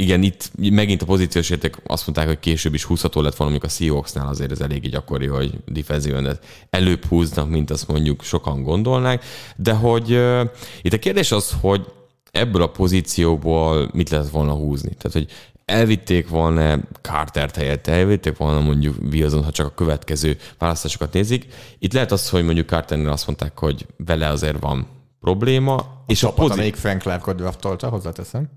igen, 0.00 0.22
itt 0.22 0.50
megint 0.70 1.02
a 1.02 1.04
pozíciós 1.04 1.50
érték 1.50 1.76
azt 1.86 2.06
mondták, 2.06 2.26
hogy 2.26 2.38
később 2.38 2.74
is 2.74 2.84
húzható 2.84 3.20
lett 3.20 3.36
volna, 3.36 3.52
mondjuk 3.52 3.72
a 3.72 3.76
Seahawksnál 3.76 4.28
azért 4.28 4.50
ez 4.50 4.60
eléggé 4.60 4.88
gyakori, 4.88 5.26
hogy 5.26 5.52
defenzíven 5.66 6.38
előbb 6.70 7.04
húznak, 7.04 7.48
mint 7.48 7.70
azt 7.70 7.88
mondjuk 7.88 8.22
sokan 8.22 8.62
gondolnák, 8.62 9.24
de 9.56 9.72
hogy 9.72 10.12
uh, 10.12 10.40
itt 10.82 10.92
a 10.92 10.98
kérdés 10.98 11.32
az, 11.32 11.56
hogy 11.60 11.84
ebből 12.30 12.62
a 12.62 12.70
pozícióból 12.70 13.90
mit 13.92 14.10
lehet 14.10 14.30
volna 14.30 14.52
húzni. 14.52 14.94
Tehát, 14.94 15.12
hogy 15.12 15.26
elvitték 15.64 16.28
volna 16.28 16.78
Carter-t 17.02 17.56
helyett, 17.56 17.86
elvitték 17.86 18.36
volna 18.36 18.60
mondjuk 18.60 18.96
Wilson, 19.12 19.44
ha 19.44 19.50
csak 19.50 19.66
a 19.66 19.74
következő 19.74 20.36
választásokat 20.58 21.12
nézik. 21.12 21.46
Itt 21.78 21.92
lehet 21.92 22.12
az, 22.12 22.30
hogy 22.30 22.44
mondjuk 22.44 22.68
Carternél 22.68 23.08
azt 23.08 23.26
mondták, 23.26 23.58
hogy 23.58 23.86
vele 23.96 24.28
azért 24.28 24.60
van 24.60 24.97
probléma. 25.20 25.74
A 25.74 26.04
és 26.06 26.22
a 26.22 26.32
pozíció... 26.32 26.52
amelyik 26.52 26.76
Frank 26.76 27.02
Clarkot 27.02 27.36
draftolta, 27.36 27.88
hozzáteszem. 27.88 28.48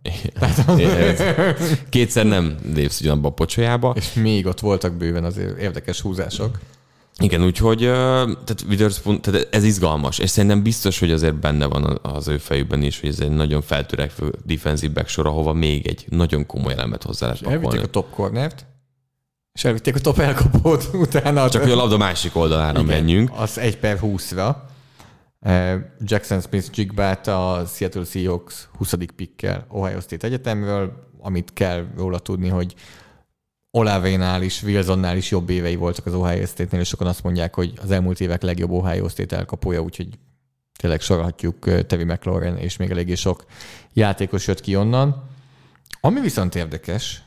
Kétszer 1.90 2.26
nem 2.26 2.58
lépsz 2.74 3.00
ugyanabba 3.00 3.28
a 3.28 3.32
pocsolyába. 3.32 3.94
És 3.96 4.14
még 4.14 4.46
ott 4.46 4.60
voltak 4.60 4.94
bőven 4.94 5.24
az 5.24 5.38
érdekes 5.38 6.02
húzások. 6.02 6.60
Igen, 7.18 7.44
úgyhogy 7.44 7.78
tehát 7.80 8.66
Witherspoon, 8.70 9.22
tehát 9.22 9.48
ez 9.52 9.64
izgalmas, 9.64 10.20
és 10.20 10.30
szerintem 10.30 10.64
biztos, 10.64 11.00
hogy 11.00 11.12
azért 11.12 11.36
benne 11.36 11.66
van 11.66 12.00
az 12.02 12.28
ő 12.28 12.38
fejükben 12.38 12.84
is, 12.84 13.00
hogy 13.00 13.10
ez 13.10 13.20
egy 13.20 13.30
nagyon 13.30 13.62
feltörekvő 13.62 14.34
defensive 14.46 14.94
back 14.94 15.08
sor, 15.08 15.26
ahova 15.26 15.54
még 15.54 15.88
egy 15.88 16.06
nagyon 16.10 16.46
komoly 16.46 16.74
elemet 16.74 17.04
hozzá 17.04 17.26
lehet 17.26 17.42
pakolni. 17.42 17.66
Elvitték 17.66 17.88
a 17.88 17.90
top 17.90 18.10
cornert, 18.10 18.66
és 19.54 19.64
elvitték 19.64 19.96
a 19.96 20.00
top 20.00 20.20
elkapót 20.20 20.90
utána. 21.04 21.50
Csak 21.50 21.62
hogy 21.62 21.72
a 21.72 21.76
labda 21.76 21.98
másik 21.98 22.36
oldalára 22.36 22.80
Igen, 22.80 22.86
menjünk. 22.86 23.32
Az 23.36 23.58
1 23.58 23.78
per 23.78 24.00
20-ra. 24.02 24.56
Jackson 26.00 26.42
Smith 26.42 26.70
Jigbát 26.78 27.28
a 27.28 27.64
Seattle 27.68 28.04
Seahawks 28.04 28.70
20. 28.78 28.94
pikkel 29.16 29.66
Ohio 29.70 30.00
State 30.00 30.28
Egyetemről, 30.28 31.10
amit 31.20 31.54
kell 31.54 31.86
róla 31.96 32.20
tudni, 32.20 32.48
hogy 32.48 32.76
Olavénál 33.72 34.42
is, 34.42 34.64
Wilsonnál 34.64 35.18
is 35.18 35.32
jobb 35.32 35.50
évei 35.50 35.76
voltak 35.76 36.06
az 36.06 36.14
Ohio 36.14 36.46
State-nél, 36.46 36.82
és 36.82 36.88
sokan 36.88 37.08
azt 37.08 37.24
mondják, 37.24 37.56
hogy 37.56 37.74
az 37.82 37.92
elmúlt 37.92 38.20
évek 38.20 38.42
legjobb 38.42 38.72
Ohio 38.72 39.08
State 39.08 39.38
elkapója, 39.38 39.82
úgyhogy 39.82 40.08
tényleg 40.80 41.02
sorolhatjuk 41.02 41.86
Tevi 41.86 42.04
McLaurin, 42.04 42.56
és 42.56 42.78
még 42.78 42.92
eléggé 42.92 43.16
sok 43.16 43.46
játékos 43.94 44.48
jött 44.48 44.62
ki 44.62 44.76
onnan. 44.76 45.30
Ami 46.02 46.20
viszont 46.20 46.56
érdekes, 46.56 47.24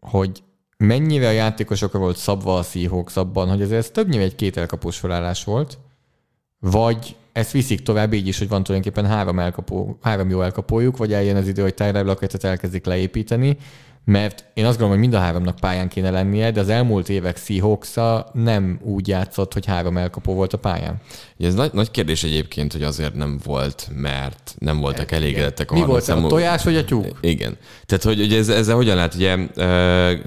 hogy 0.00 0.42
mennyire 0.76 1.28
a 1.28 1.30
játékosokra 1.30 1.98
volt 1.98 2.16
szabva 2.16 2.58
a 2.58 2.62
Seahawks 2.62 3.16
abban, 3.16 3.48
hogy 3.48 3.72
ez 3.72 3.90
többnyire 3.90 4.22
egy 4.22 4.34
két 4.34 4.56
elkapós 4.56 4.98
felállás 4.98 5.44
volt, 5.44 5.78
vagy 6.58 7.16
ezt 7.34 7.50
viszik 7.50 7.82
tovább 7.82 8.12
így 8.12 8.26
is, 8.26 8.38
hogy 8.38 8.48
van 8.48 8.62
tulajdonképpen 8.62 9.10
három, 9.10 9.38
elkapó, 9.38 9.98
három 10.02 10.30
jó 10.30 10.42
elkapójuk, 10.42 10.96
vagy 10.96 11.12
eljön 11.12 11.36
az 11.36 11.48
idő, 11.48 11.62
hogy 11.62 11.74
Tyler 11.74 12.04
Locketet 12.04 12.44
elkezdik 12.44 12.84
leépíteni, 12.84 13.56
mert 14.04 14.44
én 14.54 14.64
azt 14.64 14.78
gondolom, 14.78 15.00
hogy 15.00 15.08
mind 15.08 15.22
a 15.22 15.24
háromnak 15.24 15.56
pályán 15.56 15.88
kéne 15.88 16.10
lennie, 16.10 16.50
de 16.50 16.60
az 16.60 16.68
elmúlt 16.68 17.08
évek 17.08 17.36
seahawks 17.36 17.94
nem 18.32 18.78
úgy 18.82 19.08
játszott, 19.08 19.52
hogy 19.52 19.66
három 19.66 19.96
elkapó 19.96 20.34
volt 20.34 20.52
a 20.52 20.58
pályán. 20.58 21.00
Ja, 21.36 21.46
ez 21.46 21.54
nagy, 21.54 21.72
nagy 21.72 21.90
kérdés 21.90 22.24
egyébként, 22.24 22.72
hogy 22.72 22.82
azért 22.82 23.14
nem 23.14 23.38
volt, 23.44 23.88
mert 23.94 24.54
nem 24.58 24.78
voltak 24.78 25.12
e, 25.12 25.16
elégedettek 25.16 25.70
a 25.70 25.74
Mi 25.74 25.84
volt 25.84 26.02
számú... 26.02 26.26
a 26.26 26.28
tojás 26.28 26.64
vagy 26.64 26.76
a 26.76 26.84
tyúk? 26.84 27.18
Igen. 27.20 27.56
Tehát, 27.86 28.04
hogy 28.04 28.20
ugye 28.20 28.38
ez, 28.38 28.48
ezzel 28.48 28.76
hogyan 28.76 28.96
lehet, 28.96 29.14
ugye 29.14 29.36
uh, 29.36 30.18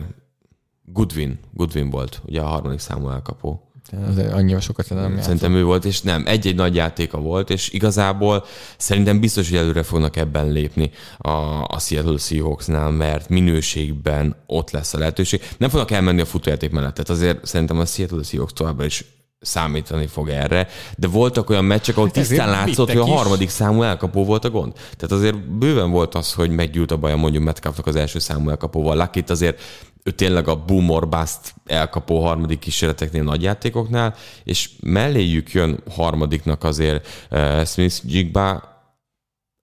Goodwin, 0.86 1.40
Goodwin 1.54 1.90
volt 1.90 2.22
ugye 2.26 2.42
a 2.42 2.46
harmadik 2.46 2.80
számú 2.80 3.10
elkapó. 3.10 3.67
Azért 4.10 4.34
annyira 4.34 4.60
sokat 4.60 4.90
nem 4.90 5.00
játszott. 5.00 5.24
Szerintem 5.24 5.56
ő 5.56 5.64
volt, 5.64 5.86
és 5.86 6.02
nem, 6.02 6.24
egy-egy 6.28 6.56
nagy 6.56 6.76
játéka 6.76 7.20
volt, 7.20 7.50
és 7.50 7.70
igazából 7.70 8.46
szerintem 8.78 9.20
biztos, 9.20 9.50
hogy 9.50 9.58
előre 9.58 9.84
fognak 9.84 10.16
ebben 10.16 10.52
lépni 10.52 10.92
a, 11.18 11.30
a 11.64 11.80
Seattle 11.80 12.18
Seahawksnál, 12.18 12.92
mert 12.92 13.30
minőségben 13.30 14.36
ott 14.46 14.72
lesz 14.72 14.94
a 14.94 14.98
lehetőség. 14.98 15.42
Nem 15.58 15.70
fognak 15.70 15.92
elmenni 15.92 16.22
a 16.22 16.26
futójáték 16.26 16.72
mellett, 16.72 16.94
tehát 16.94 17.10
azért 17.10 17.46
szerintem 17.46 17.80
a 17.80 17.86
Seattle 17.86 18.24
Seahawks 18.24 18.54
továbbra 18.54 18.86
is 18.86 19.06
számítani 19.40 20.08
fog 20.08 20.30
erre, 20.30 20.68
de 20.98 21.08
voltak 21.08 21.50
olyan 21.50 21.66
meccsek, 21.66 21.96
ahol 21.96 22.10
hát 22.14 22.16
tisztán 22.16 22.50
látszott, 22.50 22.88
hogy 22.88 22.98
a 22.98 23.06
harmadik 23.06 23.48
is. 23.48 23.54
számú 23.54 23.82
elkapó 23.82 24.26
volt 24.26 24.46
a 24.46 24.50
gond. 24.50 24.74
Tehát 24.74 25.12
azért 25.12 25.50
bőven 25.50 25.92
volt 25.92 26.16
az, 26.16 26.34
hogy 26.34 26.50
meggyűlt 26.50 26.92
a 26.92 26.98
baj 26.98 27.16
mondjuk 27.16 27.44
Metcalfnak 27.44 27.88
az 27.88 27.96
első 27.96 28.20
számú 28.20 28.50
elkapóval. 28.50 28.96
Lakit 28.96 29.30
azért 29.30 29.62
ő 30.08 30.12
tényleg 30.12 30.48
a 30.48 30.56
boom 30.66 30.90
or 30.90 31.10
bust 31.10 31.54
elkapó 31.66 32.24
harmadik 32.26 32.60
kísérleteknél 32.60 33.24
nagy 33.24 33.42
játékoknál, 33.42 34.16
és 34.44 34.70
melléjük 34.82 35.52
jön 35.52 35.84
harmadiknak 35.90 36.64
azért 36.64 37.08
uh, 37.32 37.66
Smith 37.66 37.96
Jigba, 38.06 38.64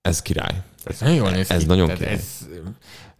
ez 0.01 0.21
király. 0.21 0.61
Ez 0.83 0.99
nagyon 0.99 1.15
jól 1.15 1.29
néz 1.29 1.51
Ez 1.51 1.61
ki. 1.61 1.65
nagyon 1.65 1.93
király. 1.93 2.13
Ez, 2.13 2.47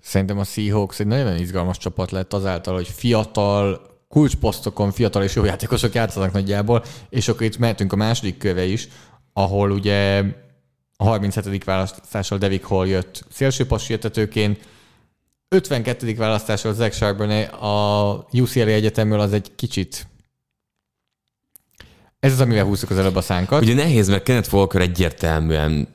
szerintem 0.01 0.39
a 0.39 0.43
Seahawks 0.43 0.99
egy 0.99 1.07
nagyon 1.07 1.37
izgalmas 1.37 1.77
csapat 1.77 2.11
lett 2.11 2.33
azáltal, 2.33 2.73
hogy 2.73 2.87
fiatal, 2.87 3.81
kulcsposztokon 4.07 4.91
fiatal 4.91 5.23
és 5.23 5.35
jó 5.35 5.43
játékosok 5.43 5.93
játszanak 5.93 6.31
nagyjából, 6.31 6.83
és 7.09 7.27
akkor 7.27 7.41
itt 7.41 7.57
mehetünk 7.57 7.93
a 7.93 7.95
második 7.95 8.37
köve 8.37 8.65
is, 8.65 8.87
ahol 9.33 9.71
ugye 9.71 10.23
a 10.97 11.03
37. 11.03 11.63
választással 11.63 12.37
Devik 12.37 12.63
Hall 12.63 12.87
jött 12.87 13.25
szélsőpassértetőként, 13.31 14.59
52. 15.47 16.15
választásról 16.15 16.73
Zach 16.73 16.95
Charbonnet 16.95 17.53
a 17.53 18.27
UCLA 18.31 18.69
Egyetemről 18.69 19.19
az 19.19 19.33
egy 19.33 19.55
kicsit 19.55 20.07
ez 22.19 22.31
az, 22.31 22.39
amivel 22.39 22.65
húzzuk 22.65 22.89
az 22.89 22.97
előbb 22.97 23.15
a 23.15 23.21
szánkat. 23.21 23.61
Ugye 23.61 23.73
nehéz, 23.73 24.09
mert 24.09 24.23
Kenneth 24.23 24.53
Walker 24.53 24.81
egyértelműen 24.81 25.87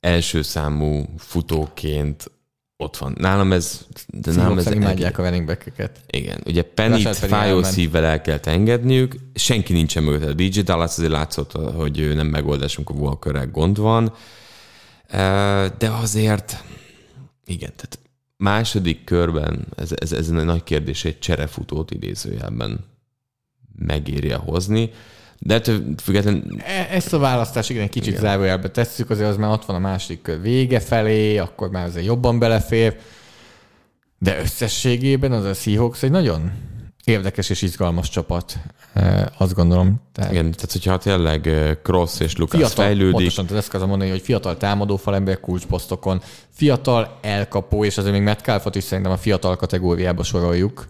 első 0.00 0.42
számú 0.42 1.04
futóként 1.18 2.30
ott 2.76 2.96
van. 2.96 3.16
Nálam 3.18 3.52
ez... 3.52 3.86
De 4.06 4.32
nálam 4.32 4.58
ez 4.58 4.70
imádják 4.70 5.18
a 5.18 5.22
running 5.22 5.46
back 5.46 5.92
Igen. 6.06 6.40
Ugye 6.46 6.62
Penny 6.62 7.02
fájó 7.12 7.62
szívvel 7.62 8.04
el 8.04 8.20
kell 8.20 8.38
engedniük, 8.42 9.14
senki 9.34 9.72
nincsen 9.72 10.02
mögött. 10.02 10.28
A 10.28 10.34
DJ 10.34 10.60
Dallas 10.60 10.90
azért 10.90 11.10
látszott, 11.10 11.52
hogy 11.52 11.98
ő 11.98 12.14
nem 12.14 12.26
megoldásunk 12.26 12.90
a 12.90 12.94
Walkerrel 12.94 13.46
gond 13.46 13.78
van, 13.78 14.12
de 15.78 15.90
azért 15.90 16.64
igen, 17.44 17.72
tehát 17.76 17.98
második 18.40 19.04
körben, 19.04 19.66
ez, 19.76 19.92
ez, 20.00 20.12
ez 20.12 20.28
egy 20.28 20.44
nagy 20.44 20.62
kérdés, 20.62 21.04
egy 21.04 21.18
cserefutót 21.18 21.90
idézőjelben 21.90 22.84
megérje 23.78 24.36
hozni, 24.36 24.90
de 25.38 25.54
ettől 25.54 25.94
függetlenül... 26.02 26.42
E, 26.58 26.88
ezt 26.90 27.12
a 27.12 27.18
választást 27.18 27.70
igen, 27.70 27.82
egy 27.82 27.90
kicsit 27.90 28.08
igen. 28.08 28.20
zárójelbe 28.20 28.70
tesszük, 28.70 29.10
azért 29.10 29.28
az 29.28 29.36
már 29.36 29.50
ott 29.50 29.64
van 29.64 29.76
a 29.76 29.78
második 29.78 30.22
kör 30.22 30.40
vége 30.40 30.80
felé, 30.80 31.38
akkor 31.38 31.70
már 31.70 31.86
azért 31.86 32.06
jobban 32.06 32.38
belefér, 32.38 32.96
de 34.18 34.40
összességében 34.40 35.32
az 35.32 35.44
a 35.44 35.54
Seahawks 35.54 36.02
egy 36.02 36.10
nagyon 36.10 36.52
érdekes 37.04 37.50
és 37.50 37.62
izgalmas 37.62 38.08
csapat, 38.08 38.58
azt 39.38 39.54
gondolom. 39.54 40.00
Tehát... 40.12 40.32
Igen, 40.32 40.50
tehát 40.50 40.72
hogyha 40.72 40.98
tényleg 40.98 41.50
Cross 41.82 42.20
és 42.20 42.36
Lucas 42.36 42.60
fiatal, 42.60 42.84
fejlődik. 42.84 43.12
Pontosan, 43.12 43.46
tehát 43.46 43.62
ezt 43.62 43.70
kell 43.70 43.86
mondani, 43.86 44.10
hogy 44.10 44.20
fiatal 44.20 44.56
támadó 44.56 44.96
falember 44.96 45.40
kulcsposztokon, 45.40 46.22
fiatal 46.50 47.18
elkapó, 47.20 47.84
és 47.84 47.98
azért 47.98 48.14
még 48.14 48.22
Metcalfot 48.22 48.74
is 48.74 48.84
szerintem 48.84 49.12
a 49.12 49.16
fiatal 49.16 49.56
kategóriába 49.56 50.22
soroljuk, 50.22 50.88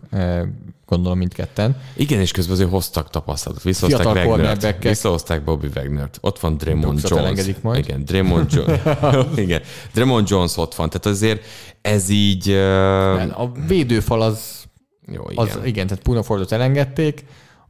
gondolom 0.86 1.18
mindketten. 1.18 1.76
Igen, 1.96 2.20
és 2.20 2.30
közben 2.30 2.54
azért 2.54 2.70
hoztak 2.70 3.10
tapasztalatot. 3.10 3.64
Visszahozták 3.64 4.26
Wagnert, 4.26 4.82
visszahozták 4.82 5.44
Bobby 5.44 5.68
Wagnert. 5.74 6.18
Ott 6.20 6.40
van 6.40 6.56
Draymond 6.56 7.00
Jones. 7.08 7.56
majd. 7.62 7.84
Igen, 7.84 8.04
Draymond 8.04 8.52
Jones. 8.52 8.80
Igen, 9.44 9.60
Draymond 9.92 10.28
Jones 10.28 10.56
ott 10.56 10.74
van. 10.74 10.90
Tehát 10.90 11.06
azért 11.06 11.44
ez 11.80 12.08
így... 12.08 12.50
Uh... 12.50 13.40
A 13.40 13.52
védőfal 13.66 14.22
az 14.22 14.59
jó, 15.06 15.30
igen. 15.30 15.46
Az, 15.46 15.58
igen, 15.64 15.86
tehát 15.86 16.02
Puna 16.02 16.22
Fordot 16.22 16.52
elengedték, 16.52 17.24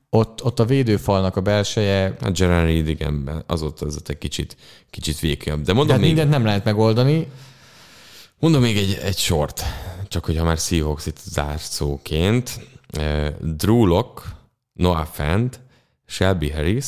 ott, 0.08 0.44
ott 0.44 0.58
a 0.58 0.64
védőfalnak 0.64 1.36
a 1.36 1.40
belseje... 1.40 2.16
A 2.20 2.30
Gerard 2.30 2.66
Reed, 2.66 2.88
igen, 2.88 3.44
azóta 3.46 3.86
az 3.86 3.96
ott 3.96 4.08
egy 4.08 4.18
kicsit, 4.18 4.56
kicsit 4.90 5.18
vékonyebb. 5.18 5.62
De 5.62 5.72
mondom 5.72 5.96
de 5.96 6.00
még... 6.02 6.06
mindent 6.06 6.30
nem 6.30 6.44
lehet 6.44 6.64
megoldani. 6.64 7.26
Mondom 8.38 8.60
még 8.60 8.76
egy, 8.76 8.98
egy 9.02 9.18
sort, 9.18 9.62
csak 10.08 10.24
hogyha 10.24 10.44
már 10.44 10.58
Seahawks 10.58 11.06
itt 11.06 11.18
zárszóként. 11.18 12.60
Drew 13.40 13.86
Lock, 13.86 14.22
Noah 14.72 15.06
Fent, 15.06 15.60
Shelby 16.06 16.50
Harris, 16.50 16.86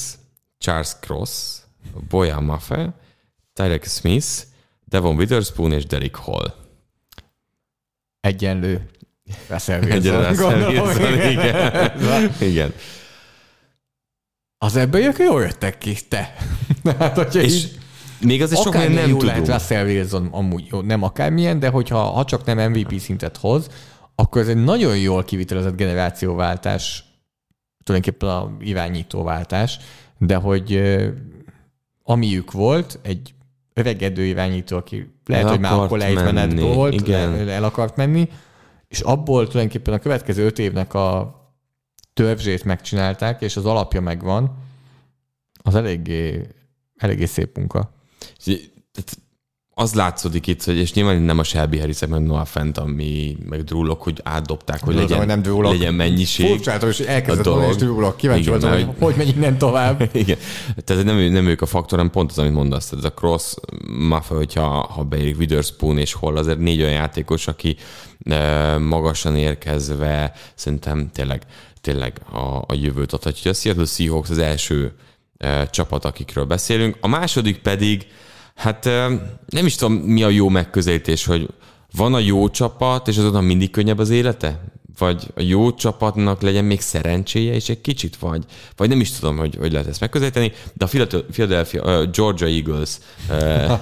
Charles 0.59 0.93
Cross, 1.01 1.59
Boya 2.09 2.41
Maffei, 2.41 2.87
Tyrek 3.53 3.85
Smith, 3.85 4.27
Devon 4.85 5.17
Witherspoon 5.17 5.73
és 5.73 5.87
Derek 5.87 6.15
Hall. 6.15 6.55
Egyenlő 8.21 8.91
Russell 9.49 9.83
Wilson. 9.83 11.31
igen. 11.31 12.33
igen. 12.41 12.73
Az 14.59 14.77
ebből 14.77 15.13
jól 15.19 15.43
jöttek 15.43 15.79
ki, 15.79 15.97
te. 16.09 16.35
hát, 16.99 17.17
hogyha 17.17 17.41
és 17.41 17.55
így, 17.55 17.79
még 18.21 18.43
az 18.43 18.53
is 18.53 18.59
sok 18.59 18.73
nem 18.73 18.93
jó 18.93 19.03
tudunk. 19.03 19.23
lehet 19.23 19.49
Russell 19.49 19.85
Wilson, 19.85 20.29
amúgy 20.31 20.67
jó, 20.71 20.81
nem 20.81 21.03
akármilyen, 21.03 21.59
de 21.59 21.69
hogyha 21.69 21.99
ha 21.99 22.25
csak 22.25 22.45
nem 22.45 22.71
MVP 22.71 22.99
szintet 22.99 23.37
hoz, 23.37 23.69
akkor 24.15 24.41
ez 24.41 24.49
egy 24.49 24.65
nagyon 24.65 24.99
jól 24.99 25.25
kivitelezett 25.25 25.77
generációváltás 25.77 27.05
tulajdonképpen 27.85 28.29
a 28.29 28.57
irányítóváltás, 28.61 29.79
de 30.19 30.35
hogy 30.35 30.83
amiük 32.03 32.53
volt, 32.53 32.99
egy 33.03 33.35
öregedő 33.75 34.25
irányító, 34.25 34.77
aki 34.77 35.13
lehet, 35.27 35.45
el 35.45 35.51
hogy 35.51 35.61
már 35.61 35.73
akkor 35.73 35.99
lejtmenet 35.99 36.61
volt, 36.61 36.93
Igen. 36.93 37.35
El, 37.35 37.51
el 37.51 37.65
akart 37.65 37.97
menni, 37.97 38.29
és 38.93 39.01
abból 39.01 39.47
tulajdonképpen 39.47 39.95
a 39.95 39.99
következő 39.99 40.45
öt 40.45 40.59
évnek 40.59 40.95
a 40.95 41.37
törzsét 42.13 42.65
megcsinálták, 42.65 43.41
és 43.41 43.57
az 43.57 43.65
alapja 43.65 44.01
megvan, 44.01 44.59
az 45.63 45.75
eléggé, 45.75 46.49
eléggé 46.97 47.25
szép 47.25 47.57
munka. 47.57 47.93
Az 49.75 49.95
látszódik 49.95 50.47
itt, 50.47 50.65
hogy, 50.65 50.77
és 50.77 50.93
nyilván 50.93 51.23
nem 51.23 51.39
a 51.39 51.45
Shelby 51.45 51.79
harris 51.79 51.99
meg 52.09 52.23
Noah 52.23 52.47
Fent, 52.47 52.79
ami 52.79 53.37
meg 53.49 53.65
drúlok, 53.65 54.03
hogy 54.03 54.21
átdobták, 54.23 54.85
hogy 54.85 54.95
legyen, 54.95 55.27
nem 55.27 55.63
legyen 55.63 55.95
mennyiség. 55.95 56.47
Furcsáltam, 56.47 56.89
és 56.89 56.99
elkezdett 56.99 57.45
volna, 57.45 57.69
és 57.69 57.77
drúlok. 57.77 58.17
Kíváncsi 58.17 58.49
voltam, 58.49 58.71
hogy 58.71 58.89
hogy 58.99 59.15
megy 59.17 59.37
innen 59.37 59.59
tovább. 59.59 60.09
Igen. 60.13 60.37
Tehát 60.85 61.05
nem, 61.05 61.17
nem 61.17 61.47
ők 61.47 61.61
a 61.61 61.67
faktor, 61.67 61.99
hanem 61.99 62.13
pont 62.13 62.31
az, 62.31 62.39
amit 62.39 62.53
mondasz. 62.53 62.93
Ez 62.93 63.05
a 63.05 63.13
cross 63.13 63.55
mafia, 63.99 64.37
hogyha 64.37 64.67
ha 64.67 65.03
beérik 65.03 65.39
Witherspoon 65.39 65.99
és 65.99 66.13
hol, 66.13 66.37
azért 66.37 66.59
négy 66.59 66.81
olyan 66.81 66.93
játékos, 66.93 67.47
aki 67.47 67.77
magasan 68.79 69.37
érkezve 69.37 70.33
szerintem 70.55 71.11
tényleg, 71.13 71.43
tényleg 71.81 72.21
a, 72.33 72.57
a 72.67 72.75
jövőt 72.75 73.13
adhatja. 73.13 73.51
A 73.51 73.55
Seattle 73.55 73.87
Seahawks 73.87 74.31
az 74.31 74.39
első 74.39 74.93
csapat, 75.71 76.05
akikről 76.05 76.45
beszélünk. 76.45 76.97
A 77.01 77.09
második 77.09 77.59
pedig, 77.59 78.07
hát 78.63 78.85
nem 79.47 79.67
is 79.67 79.75
tudom, 79.75 79.95
mi 79.95 80.23
a 80.23 80.29
jó 80.29 80.49
megközelítés, 80.49 81.25
hogy 81.25 81.49
van 81.97 82.15
a 82.15 82.19
jó 82.19 82.49
csapat, 82.49 83.09
és 83.09 83.17
azonnal 83.19 83.43
mindig 83.43 83.71
könnyebb 83.71 83.99
az 83.99 84.11
élete? 84.11 84.61
Vagy 84.99 85.27
a 85.35 85.41
jó 85.43 85.75
csapatnak 85.75 86.41
legyen 86.41 86.65
még 86.65 86.81
szerencséje, 86.81 87.55
és 87.55 87.69
egy 87.69 87.81
kicsit 87.81 88.17
vagy, 88.17 88.45
vagy 88.77 88.89
nem 88.89 89.01
is 89.01 89.11
tudom, 89.11 89.37
hogy, 89.37 89.57
hogy 89.57 89.73
lehet 89.73 89.87
ezt 89.87 90.01
megközelíteni, 90.01 90.53
de 90.73 90.85
a 90.85 90.89
Philadelphia, 91.31 91.83
uh, 91.83 92.11
Georgia 92.11 92.47
Eagles 92.47 92.99
uh, 93.29 93.79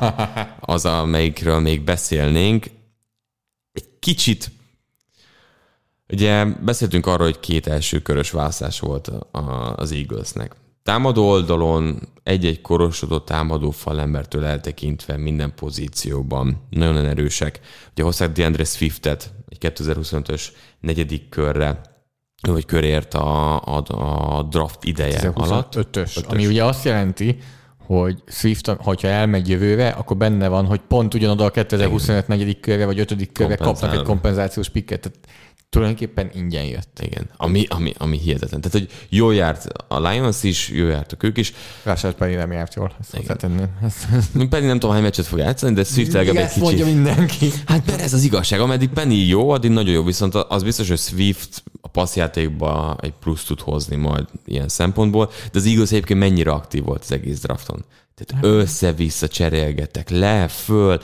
az, 0.75 0.85
amelyikről 0.85 1.59
még 1.59 1.83
beszélnénk, 1.83 2.67
egy 3.73 3.89
kicsit 3.99 4.51
Ugye 6.13 6.45
beszéltünk 6.45 7.07
arról, 7.07 7.27
hogy 7.27 7.41
két 7.41 7.67
első 7.67 8.01
körös 8.01 8.31
választás 8.31 8.81
volt 8.81 9.11
az 9.77 9.93
Eaglesnek. 9.93 10.55
Támadó 10.83 11.29
oldalon 11.29 12.09
egy-egy 12.23 12.61
korosodott 12.61 13.27
támadó 13.27 13.71
falembertől 13.71 14.45
eltekintve 14.45 15.17
minden 15.17 15.55
pozícióban 15.55 16.67
nagyon 16.71 17.05
erősek. 17.07 17.61
Ugye 17.93 18.03
hozták 18.03 18.33
DeAndre 18.33 18.65
Swiftet 18.65 19.33
egy 19.49 19.59
2025-ös 19.61 20.43
negyedik 20.81 21.29
körre, 21.29 21.81
vagy 22.49 22.65
körért 22.65 23.15
a, 23.15 23.61
a, 23.65 23.83
a 24.37 24.43
draft 24.43 24.85
ideje 24.85 25.31
alatt. 25.35 25.75
Ötös, 25.75 26.17
ötös, 26.17 26.33
ami 26.33 26.47
ugye 26.47 26.65
azt 26.65 26.85
jelenti, 26.85 27.39
hogy 27.79 28.23
Swift, 28.27 28.69
hogyha 28.69 29.09
elmegy 29.09 29.49
jövőre, 29.49 29.89
akkor 29.89 30.17
benne 30.17 30.49
van, 30.49 30.67
hogy 30.67 30.81
pont 30.89 31.15
ugyanoda 31.15 31.45
a 31.45 31.51
2025 31.51 32.29
negyedik 32.29 32.61
körre 32.61 32.87
vagy 32.87 32.99
ötödik 32.99 33.33
körre 33.33 33.57
kapnak 33.57 33.95
egy 33.95 34.03
kompenzációs 34.03 34.69
pikket. 34.69 35.01
Tehát 35.01 35.19
tulajdonképpen 35.71 36.31
ingyen 36.35 36.65
jött. 36.65 37.01
Igen, 37.03 37.31
ami, 37.37 37.65
ami, 37.69 37.93
ami 37.99 38.19
hihetetlen. 38.19 38.61
Tehát, 38.61 38.79
hogy 38.79 39.07
jól 39.09 39.35
járt 39.35 39.67
a 39.89 40.09
Lions 40.09 40.43
is, 40.43 40.69
jól 40.69 40.91
jártak 40.91 41.23
ők 41.23 41.39
is. 41.39 41.53
Rashad 41.83 42.15
pedig 42.15 42.37
nem 42.37 42.53
járt 42.53 42.75
jól. 42.75 42.93
Ezt 43.01 44.07
Penny 44.51 44.67
nem 44.67 44.79
tudom, 44.79 44.95
hány 44.95 45.03
meccset 45.03 45.27
fog 45.27 45.39
játszani, 45.39 45.75
de 45.75 45.85
Swift 45.85 46.13
legalább 46.13 46.43
egy 46.43 46.49
kicsit. 46.49 46.63
mondja 46.63 46.85
mindenki. 46.85 47.51
Hát 47.67 47.87
mert 47.87 48.01
ez 48.01 48.13
az 48.13 48.23
igazság. 48.23 48.61
Ameddig 48.61 48.89
Penny 48.89 49.27
jó, 49.27 49.51
addig 49.51 49.71
nagyon 49.71 49.95
jó, 49.95 50.03
viszont 50.03 50.35
az 50.35 50.63
biztos, 50.63 50.89
hogy 50.89 50.99
Swift 50.99 51.63
a 51.81 51.89
passzjátékba 51.89 52.97
egy 53.01 53.15
plusz 53.21 53.45
tud 53.45 53.61
hozni 53.61 53.97
majd 53.97 54.25
ilyen 54.45 54.69
szempontból, 54.69 55.31
de 55.53 55.59
az 55.59 55.67
Eagles 55.67 55.91
egyébként 55.91 56.19
mennyire 56.19 56.51
aktív 56.51 56.85
volt 56.85 57.03
az 57.03 57.13
egész 57.13 57.41
drafton. 57.41 57.85
Tehát 58.15 58.45
hát. 58.45 58.55
össze-vissza 58.55 59.29
cserélgettek, 59.29 60.11
le, 60.11 60.49
föl, 60.49 61.01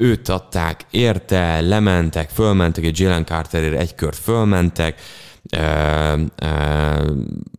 őt 0.00 0.28
adták, 0.28 0.86
érte, 0.90 1.60
lementek, 1.60 2.30
fölmentek, 2.30 2.84
egy 2.84 2.98
Jalen 3.00 3.24
Carterért 3.24 3.80
egy 3.80 3.94
kört 3.94 4.16
fölmentek, 4.16 5.00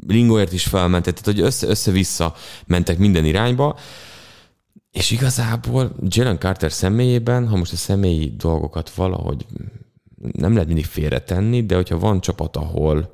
Ringoért 0.08 0.54
is 0.54 0.63
felmentek, 0.63 1.13
tehát 1.13 1.38
hogy 1.38 1.45
össze, 1.45 1.67
össze-vissza 1.67 2.36
mentek 2.65 2.97
minden 2.97 3.25
irányba, 3.25 3.77
és 4.91 5.12
igazából 5.12 5.95
Jalen 6.08 6.39
Carter 6.39 6.71
személyében, 6.71 7.47
ha 7.47 7.56
most 7.58 7.73
a 7.73 7.75
személyi 7.75 8.34
dolgokat 8.38 8.89
valahogy 8.89 9.45
nem 10.32 10.51
lehet 10.51 10.67
mindig 10.67 10.86
félretenni, 10.86 11.65
de 11.65 11.75
hogyha 11.75 11.99
van 11.99 12.21
csapat, 12.21 12.58
ahol, 12.58 13.13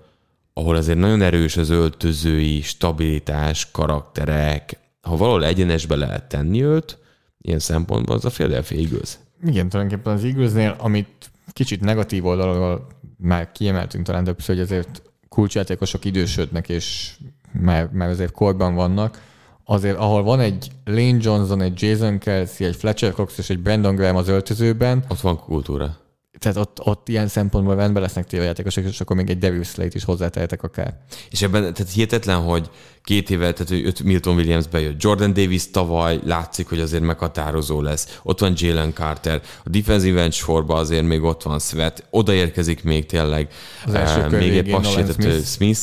ahol 0.54 0.76
azért 0.76 0.98
nagyon 0.98 1.22
erős 1.22 1.58
az 1.58 1.70
öltözői, 1.70 2.62
stabilitás, 2.62 3.72
karakterek, 3.72 4.80
ha 5.02 5.18
valahol 5.18 5.46
egyenesbe 5.46 5.96
lehet 5.96 6.30
tenni 6.30 6.64
őt, 6.64 6.98
ilyen 7.42 7.60
szempontból 7.60 8.16
az 8.16 8.26
a 8.26 8.30
Philadelphia 8.30 8.78
Eagles. 8.78 9.18
Igen, 9.46 9.70
tulajdonképpen 9.70 10.14
az 10.14 10.24
Eaglesnél, 10.24 10.76
amit 10.80 11.32
kicsit 11.54 11.82
negatív 11.82 12.26
oldalról 12.26 12.88
már 13.18 13.52
kiemeltünk 13.52 14.06
talán 14.06 14.24
többször, 14.24 14.56
hogy 14.56 14.64
azért 14.64 15.02
kulcsjátékosok 15.30 16.06
idősödnek, 16.06 16.70
és 16.70 17.16
már, 17.52 17.90
már 17.92 18.10
azért 18.10 18.32
korban 18.32 18.76
vannak, 18.76 19.22
azért 19.64 19.98
ahol 19.98 20.24
van 20.24 20.40
egy 20.40 20.72
Lane 20.86 21.18
Johnson, 21.20 21.62
egy 21.62 21.82
Jason 21.82 22.18
Kelsey, 22.18 22.68
egy 22.68 22.76
Fletcher 22.76 23.12
Cox 23.12 23.38
és 23.38 23.50
egy 23.50 23.60
Brandon 23.60 23.96
Graham 23.96 24.16
az 24.16 24.28
öltözőben. 24.28 25.04
Ott 25.10 25.20
van 25.20 25.40
kultúra 25.40 26.07
tehát 26.40 26.58
ott, 26.58 26.86
ott 26.86 27.08
ilyen 27.08 27.28
szempontból 27.28 27.76
rendben 27.76 28.02
lesznek 28.02 28.28
tévejátékosok, 28.28 28.86
és 28.86 29.02
akkor 29.02 29.16
még 29.16 29.30
egy 29.30 29.38
Devil 29.38 29.64
Slate 29.64 29.96
is 29.96 30.04
hozzátehetek 30.04 30.64
akár. 30.64 30.98
És 31.30 31.42
ebben 31.42 31.74
tehát 31.74 31.94
hihetetlen, 31.94 32.42
hogy 32.42 32.70
két 33.04 33.30
éve, 33.30 33.54
tehát 33.54 33.70
hogy 33.70 34.06
Milton 34.06 34.36
Williams 34.36 34.68
bejött. 34.68 35.02
Jordan 35.02 35.34
Davis 35.34 35.72
tavaly 35.72 36.20
látszik, 36.24 36.70
hogy 36.70 36.80
azért 36.80 37.04
meghatározó 37.04 37.82
lesz. 37.82 38.20
Ott 38.24 38.40
van 38.40 38.54
Jalen 38.56 38.94
Carter. 38.94 39.42
A 39.64 39.70
defensive 39.70 40.22
end 40.22 40.34
sorba 40.34 40.76
azért 40.76 41.06
még 41.06 41.24
ott 41.24 41.44
van 41.44 41.60
Svet. 41.60 42.08
Odaérkezik 42.10 42.84
még 42.84 43.06
tényleg 43.06 43.52
az 43.86 43.94
első 43.94 44.26
uh, 44.26 44.32
még 44.32 44.58
egy 44.58 44.70
passétet 44.70 45.22
Smith. 45.22 45.46
Smith. 45.46 45.80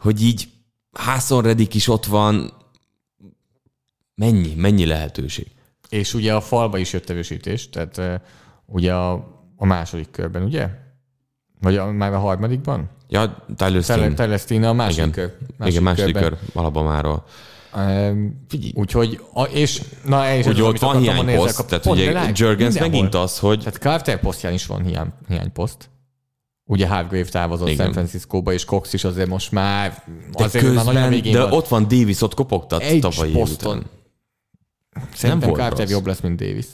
Hogy 0.00 0.22
így 0.22 0.48
Hászon 0.92 1.42
Reddick 1.42 1.74
is 1.74 1.88
ott 1.88 2.04
van. 2.04 2.52
Mennyi, 4.14 4.54
mennyi 4.56 4.86
lehetőség? 4.86 5.46
És 5.88 6.14
ugye 6.14 6.34
a 6.34 6.40
falba 6.40 6.78
is 6.78 6.92
jött 6.92 7.10
erősítés, 7.10 7.68
tehát 7.70 7.98
uh, 7.98 8.14
ugye 8.66 8.94
a 8.94 9.36
a 9.58 9.66
második 9.66 10.10
körben, 10.10 10.42
ugye? 10.42 10.68
Vagy 11.60 11.76
a, 11.76 11.92
már 11.92 12.12
a 12.12 12.18
harmadikban? 12.18 12.90
Ja, 13.08 13.44
Tyler 13.56 13.82
Steen. 13.82 14.14
Tyler 14.14 14.38
Steen 14.38 14.64
a 14.64 14.72
második 14.72 14.98
Igen. 14.98 15.10
kör. 15.10 15.36
Második 15.56 15.72
Igen, 15.72 15.82
második 15.82 16.14
körben. 16.14 16.30
kör 16.30 16.38
Alabamáról. 16.54 17.24
Um, 17.76 18.46
úgyhogy, 18.74 19.20
a, 19.32 19.42
és 19.42 19.82
na, 20.04 20.32
és 20.34 20.46
Úgy 20.46 20.60
ott 20.60 20.78
van 20.78 20.98
hiányposzt, 20.98 21.66
tehát 21.66 21.86
ugye 21.86 22.30
Jurgens 22.34 22.78
megint 22.78 23.14
az, 23.14 23.38
hogy... 23.38 23.58
Tehát 23.58 23.74
Carter 23.74 24.20
posztján 24.20 24.52
is 24.52 24.66
van 24.66 24.84
hiány, 24.84 25.12
hiányposzt. 25.28 25.90
Ugye 26.64 26.88
Hargrave 26.88 27.24
távozott 27.24 27.68
Igen. 27.68 27.84
San 27.84 27.92
Franciscóba, 27.92 28.52
és 28.52 28.64
Cox 28.64 28.92
is 28.92 29.04
azért 29.04 29.28
most 29.28 29.52
már 29.52 30.02
azért 30.32 30.52
de 30.52 30.58
közben, 30.60 30.84
már 30.84 31.10
nagyon 31.10 31.32
de 31.32 31.42
van. 31.42 31.52
ott 31.52 31.68
van 31.68 31.82
Davis, 31.88 32.20
ott 32.20 32.34
kopogtat 32.34 32.82
Egy 32.82 33.00
tavalyi 33.00 33.32
poszton. 33.32 33.86
Szerintem 35.14 35.52
Carter 35.52 35.88
jobb 35.88 36.06
lesz, 36.06 36.20
mint 36.20 36.40
Davis 36.40 36.66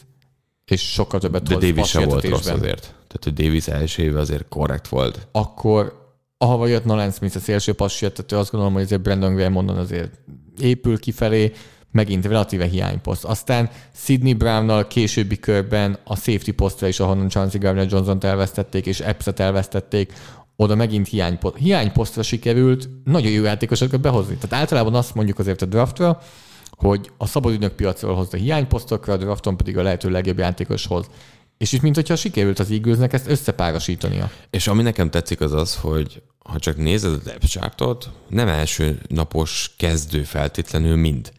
és 0.65 0.93
sokkal 0.93 1.21
többet 1.21 1.43
De 1.43 1.55
Davis 1.55 1.89
sem 1.89 2.09
volt 2.09 2.29
rossz 2.29 2.47
azért. 2.47 2.81
Tehát, 2.81 3.21
hogy 3.21 3.33
Davis 3.33 3.69
első 3.69 4.03
éve 4.03 4.21
azért 4.21 4.49
korrekt 4.49 4.89
volt. 4.89 5.27
Akkor 5.33 6.03
ahova 6.39 6.67
jött 6.67 6.85
Nolan 6.85 7.11
Smith, 7.11 7.37
a 7.37 7.41
szélső 7.41 7.73
passértető, 7.73 8.37
azt 8.37 8.51
gondolom, 8.51 8.75
hogy 8.75 8.83
azért 8.83 9.03
Brandon 9.03 9.35
Graham 9.35 9.53
mondon 9.53 9.77
azért 9.77 10.13
épül 10.61 10.99
kifelé, 10.99 11.53
megint 11.91 12.27
relatíve 12.27 12.65
hiányposzt. 12.65 13.25
Aztán 13.25 13.71
Sidney 13.95 14.35
Brownnal 14.35 14.87
későbbi 14.87 15.39
körben 15.39 15.99
a 16.05 16.17
safety 16.17 16.51
posztra 16.51 16.89
is, 16.89 17.01
ahonnan 17.01 17.29
Chauncey 17.29 17.61
Gardner 17.61 17.87
Johnson-t 17.91 18.25
elvesztették, 18.25 18.87
és 18.87 19.01
Epps-et 19.01 19.41
elvesztették, 19.41 20.13
oda 20.57 20.75
megint 20.75 21.09
hiányposzt, 21.09 21.57
hiányposztra 21.57 22.23
sikerült 22.23 22.89
nagyon 23.05 23.31
jó 23.31 23.43
játékosokat 23.43 24.01
behozni. 24.01 24.35
Tehát 24.35 24.53
általában 24.53 24.95
azt 24.95 25.15
mondjuk 25.15 25.39
azért 25.39 25.63
a 25.63 25.67
draftra, 25.67 26.21
hogy 26.77 27.11
a 27.19 27.27
szabadügynök 27.27 27.73
piacról 27.73 28.15
hozta 28.15 28.37
hiányposztokra, 28.37 29.13
a 29.13 29.17
drafton 29.17 29.57
pedig 29.57 29.79
a 29.79 29.83
lehető 29.83 30.11
legjobb 30.11 30.39
játékoshoz. 30.39 31.07
És 31.59 31.73
itt, 31.73 31.83
mint 31.83 31.95
hogyha 31.95 32.17
sikerült 32.17 32.59
az 32.59 32.71
eagles 32.71 32.99
ezt 33.11 33.29
összepárosítania. 33.29 34.31
És 34.51 34.67
ami 34.67 34.83
nekem 34.83 35.11
tetszik 35.11 35.41
az 35.41 35.53
az, 35.53 35.77
hogy 35.77 36.23
ha 36.39 36.59
csak 36.59 36.77
nézed 36.77 37.13
a 37.13 37.17
depth 37.25 37.47
chartot, 37.47 38.11
nem 38.29 38.49
első 38.49 39.01
napos 39.09 39.75
kezdő 39.77 40.23
feltétlenül 40.23 40.97
mind. 40.97 41.33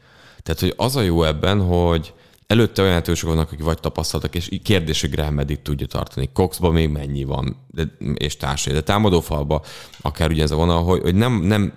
Tehát, 0.43 0.61
hogy 0.61 0.73
az 0.77 0.95
a 0.95 1.01
jó 1.01 1.23
ebben, 1.23 1.61
hogy 1.61 2.13
előtte 2.47 2.81
olyan 2.81 2.93
játékosok 2.93 3.29
vannak, 3.29 3.51
akik 3.51 3.63
vagy 3.63 3.79
tapasztaltak, 3.79 4.35
és 4.35 4.49
kérdés, 4.63 5.01
hogy 5.01 5.09
Graham 5.09 5.33
meddig 5.33 5.61
tudja 5.61 5.87
tartani. 5.87 6.29
Coxban 6.33 6.73
még 6.73 6.89
mennyi 6.89 7.23
van, 7.23 7.65
de, 7.71 7.83
és 8.13 8.37
társai. 8.37 8.73
De 8.73 8.81
támadófalba 8.81 9.63
akár 10.01 10.29
ugye 10.29 10.43
ez 10.43 10.51
a 10.51 10.55
vonal, 10.55 10.83
hogy, 10.83 11.01
hogy 11.01 11.15
nem, 11.15 11.41
nem 11.41 11.73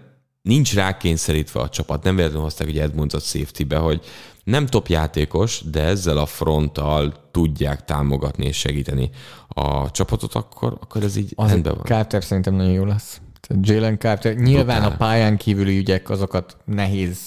nincs 0.48 0.74
rákényszerítve 0.74 1.60
a 1.60 1.68
csapat. 1.68 2.02
Nem 2.02 2.14
véletlenül 2.14 2.44
hozták 2.44 2.68
ugye 2.68 2.82
Edmundsot 2.82 3.22
safety-be, 3.22 3.76
hogy 3.76 4.00
nem 4.44 4.66
top 4.66 4.88
játékos, 4.88 5.62
de 5.70 5.82
ezzel 5.82 6.18
a 6.18 6.26
fronttal 6.26 7.14
tudják 7.30 7.84
támogatni 7.84 8.46
és 8.46 8.56
segíteni 8.56 9.10
a 9.48 9.90
csapatot, 9.90 10.34
akkor, 10.34 10.76
akkor 10.80 11.02
ez 11.02 11.16
így 11.16 11.32
az 11.36 11.50
rendben 11.50 11.74
van. 11.74 11.84
Carter 11.84 12.24
szerintem 12.24 12.54
nagyon 12.54 12.72
jó 12.72 12.84
lesz. 12.84 13.20
Jalen 13.60 13.98
Carter, 13.98 14.34
nyilván 14.34 14.80
Brutál. 14.80 14.92
a 14.92 14.96
pályán 14.96 15.36
kívüli 15.36 15.78
ügyek, 15.78 16.10
azokat 16.10 16.56
nehéz 16.64 17.18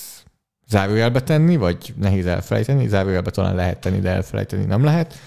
zárójelbe 0.67 1.23
tenni, 1.23 1.57
vagy 1.57 1.93
nehéz 1.97 2.25
elfelejteni. 2.25 2.88
Zárójelbe 2.88 3.29
talán 3.29 3.55
lehet 3.55 3.81
tenni, 3.81 3.99
de 3.99 4.10
elfelejteni 4.10 4.65
nem 4.65 4.84
lehet. 4.84 5.19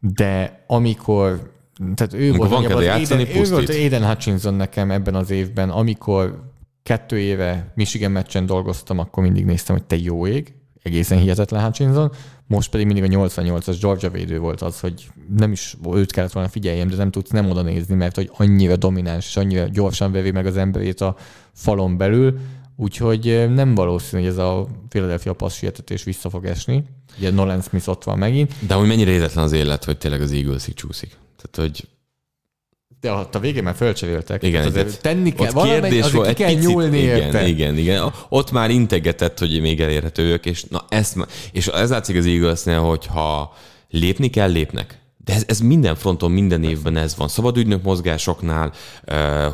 De 0.00 0.64
amikor, 0.66 1.52
tehát 1.94 2.14
ő 2.14 2.28
Amikor 2.28 2.48
volt, 2.48 2.66
van 2.66 2.76
az 2.76 2.84
játszani, 2.84 3.22
Aiden, 3.22 3.44
ő 3.44 3.50
volt. 3.50 3.68
Aiden 3.68 4.06
Hutchinson 4.06 4.54
nekem 4.54 4.90
ebben 4.90 5.14
az 5.14 5.30
évben, 5.30 5.70
amikor 5.70 6.49
kettő 6.82 7.18
éve 7.18 7.72
Michigan 7.74 8.10
meccsen 8.10 8.46
dolgoztam, 8.46 8.98
akkor 8.98 9.22
mindig 9.22 9.44
néztem, 9.44 9.76
hogy 9.76 9.84
te 9.84 9.96
jó 9.96 10.26
ég, 10.26 10.54
egészen 10.82 11.18
hihetetlen 11.18 11.62
Hutchinson, 11.62 12.12
most 12.46 12.70
pedig 12.70 12.86
mindig 12.86 13.04
a 13.04 13.26
88-as 13.28 13.76
Georgia 13.80 14.10
védő 14.10 14.38
volt 14.38 14.62
az, 14.62 14.80
hogy 14.80 15.08
nem 15.36 15.52
is 15.52 15.76
őt 15.94 16.12
kellett 16.12 16.32
volna 16.32 16.48
figyeljem, 16.48 16.88
de 16.88 16.96
nem 16.96 17.10
tudsz 17.10 17.30
nem 17.30 17.50
oda 17.50 17.62
nézni, 17.62 17.94
mert 17.94 18.14
hogy 18.16 18.30
annyira 18.36 18.76
domináns, 18.76 19.26
és 19.26 19.36
annyira 19.36 19.68
gyorsan 19.68 20.12
vevi 20.12 20.30
meg 20.30 20.46
az 20.46 20.56
emberét 20.56 21.00
a 21.00 21.16
falon 21.52 21.96
belül, 21.96 22.38
úgyhogy 22.76 23.28
eh, 23.28 23.48
nem 23.48 23.74
valószínű, 23.74 24.22
hogy 24.22 24.30
ez 24.30 24.38
a 24.38 24.66
Philadelphia 24.88 25.32
passz 25.32 25.56
sietetés 25.56 26.04
vissza 26.04 26.30
fog 26.30 26.44
esni. 26.44 26.84
Ugye 27.18 27.30
Nolan 27.30 27.60
Smith 27.60 27.88
ott 27.88 28.04
van 28.04 28.18
megint, 28.18 28.54
De 28.66 28.74
hogy 28.74 28.86
mennyire 28.88 29.10
éretlen 29.10 29.44
az 29.44 29.52
élet, 29.52 29.84
hogy 29.84 29.98
tényleg 29.98 30.20
az 30.20 30.32
Eaglesig 30.32 30.74
csúszik. 30.74 31.16
Tehát, 31.36 31.70
hogy 31.70 31.88
de 33.00 33.12
ott 33.12 33.34
a 33.34 33.38
végén 33.38 33.62
már 33.62 33.74
fölcsevéltek. 33.74 34.42
igen, 34.42 34.60
Tehát 34.60 34.76
azért 34.76 35.02
tenni 35.02 35.32
kell, 35.32 35.52
ott 35.54 35.64
kérdés 35.64 36.10
volt, 36.10 36.28
ki 36.28 36.34
kell 36.34 36.54
picit, 36.54 36.68
nyúlni 36.68 36.98
igen, 36.98 37.16
érte. 37.16 37.46
igen, 37.46 37.76
igen. 37.76 38.12
Ott 38.28 38.50
már 38.50 38.70
integetett, 38.70 39.38
hogy 39.38 39.60
még 39.60 39.80
elérhető 39.80 40.22
ők, 40.22 40.46
és 40.46 40.64
na 40.64 40.84
ezt, 40.88 41.16
és 41.52 41.66
ez 41.66 41.90
látszik 41.90 42.16
az 42.16 42.26
Eaglesnél, 42.26 42.80
hogyha 42.80 43.54
lépni 43.90 44.30
kell, 44.30 44.50
lépnek. 44.50 44.98
De 45.24 45.34
ez, 45.34 45.44
ez 45.46 45.60
minden 45.60 45.94
fronton, 45.94 46.30
minden 46.30 46.64
évben 46.64 46.96
ez 46.96 47.16
van. 47.16 47.28
Szabad 47.28 47.56
ügynök 47.56 47.82
mozgásoknál, 47.82 48.72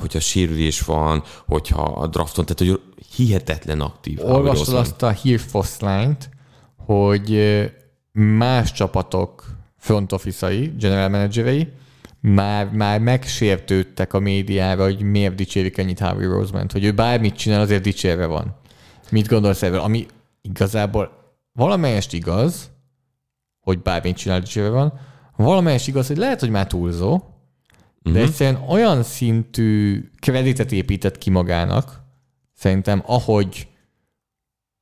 hogyha 0.01 0.21
sérülés 0.21 0.81
van, 0.81 1.23
hogyha 1.47 1.83
a 1.83 2.07
drafton, 2.07 2.45
tehát 2.47 2.73
hogy 2.73 2.81
hihetetlen 3.17 3.81
aktív. 3.81 4.19
Olvastad 4.25 4.75
azt 4.75 5.03
a 5.03 5.11
hírfoszlányt, 5.11 6.29
hogy 6.77 7.41
más 8.13 8.73
csapatok 8.73 9.45
front 9.79 10.13
office-ai, 10.13 10.73
general 10.79 11.09
managerei 11.09 11.69
már, 12.35 12.71
már 12.71 13.01
megsértődtek 13.01 14.13
a 14.13 14.19
médiába, 14.19 14.85
hogy 14.85 15.03
miért 15.03 15.35
dicsérik 15.35 15.79
ennyit 15.79 15.99
Harvey 15.99 16.27
Rosemont, 16.27 16.73
hogy 16.73 16.85
ő 16.85 16.93
bármit 16.93 17.37
csinál, 17.37 17.61
azért 17.61 17.83
dicsérve 17.83 18.27
van. 18.27 18.57
Mit 19.11 19.27
gondolsz 19.27 19.63
erről? 19.63 19.79
Ami 19.79 20.07
igazából 20.41 21.11
valamelyest 21.53 22.13
igaz, 22.13 22.71
hogy 23.61 23.83
bármit 23.83 24.17
csinál, 24.17 24.41
dicsérve 24.41 24.69
van, 24.71 25.01
valamelyest 25.37 25.89
igaz, 25.89 26.07
hogy 26.07 26.17
lehet, 26.17 26.41
hogy 26.41 26.51
már 26.51 26.67
túlzó, 26.67 27.21
de 28.03 28.11
Mhm. 28.11 28.21
egyszerűen 28.21 28.63
olyan 28.69 29.03
szintű 29.03 30.03
kreditet 30.21 30.73
épített 30.73 31.19
ki 31.19 31.31
magának, 31.31 32.01
szerintem, 32.55 33.03
ahogy 33.07 33.69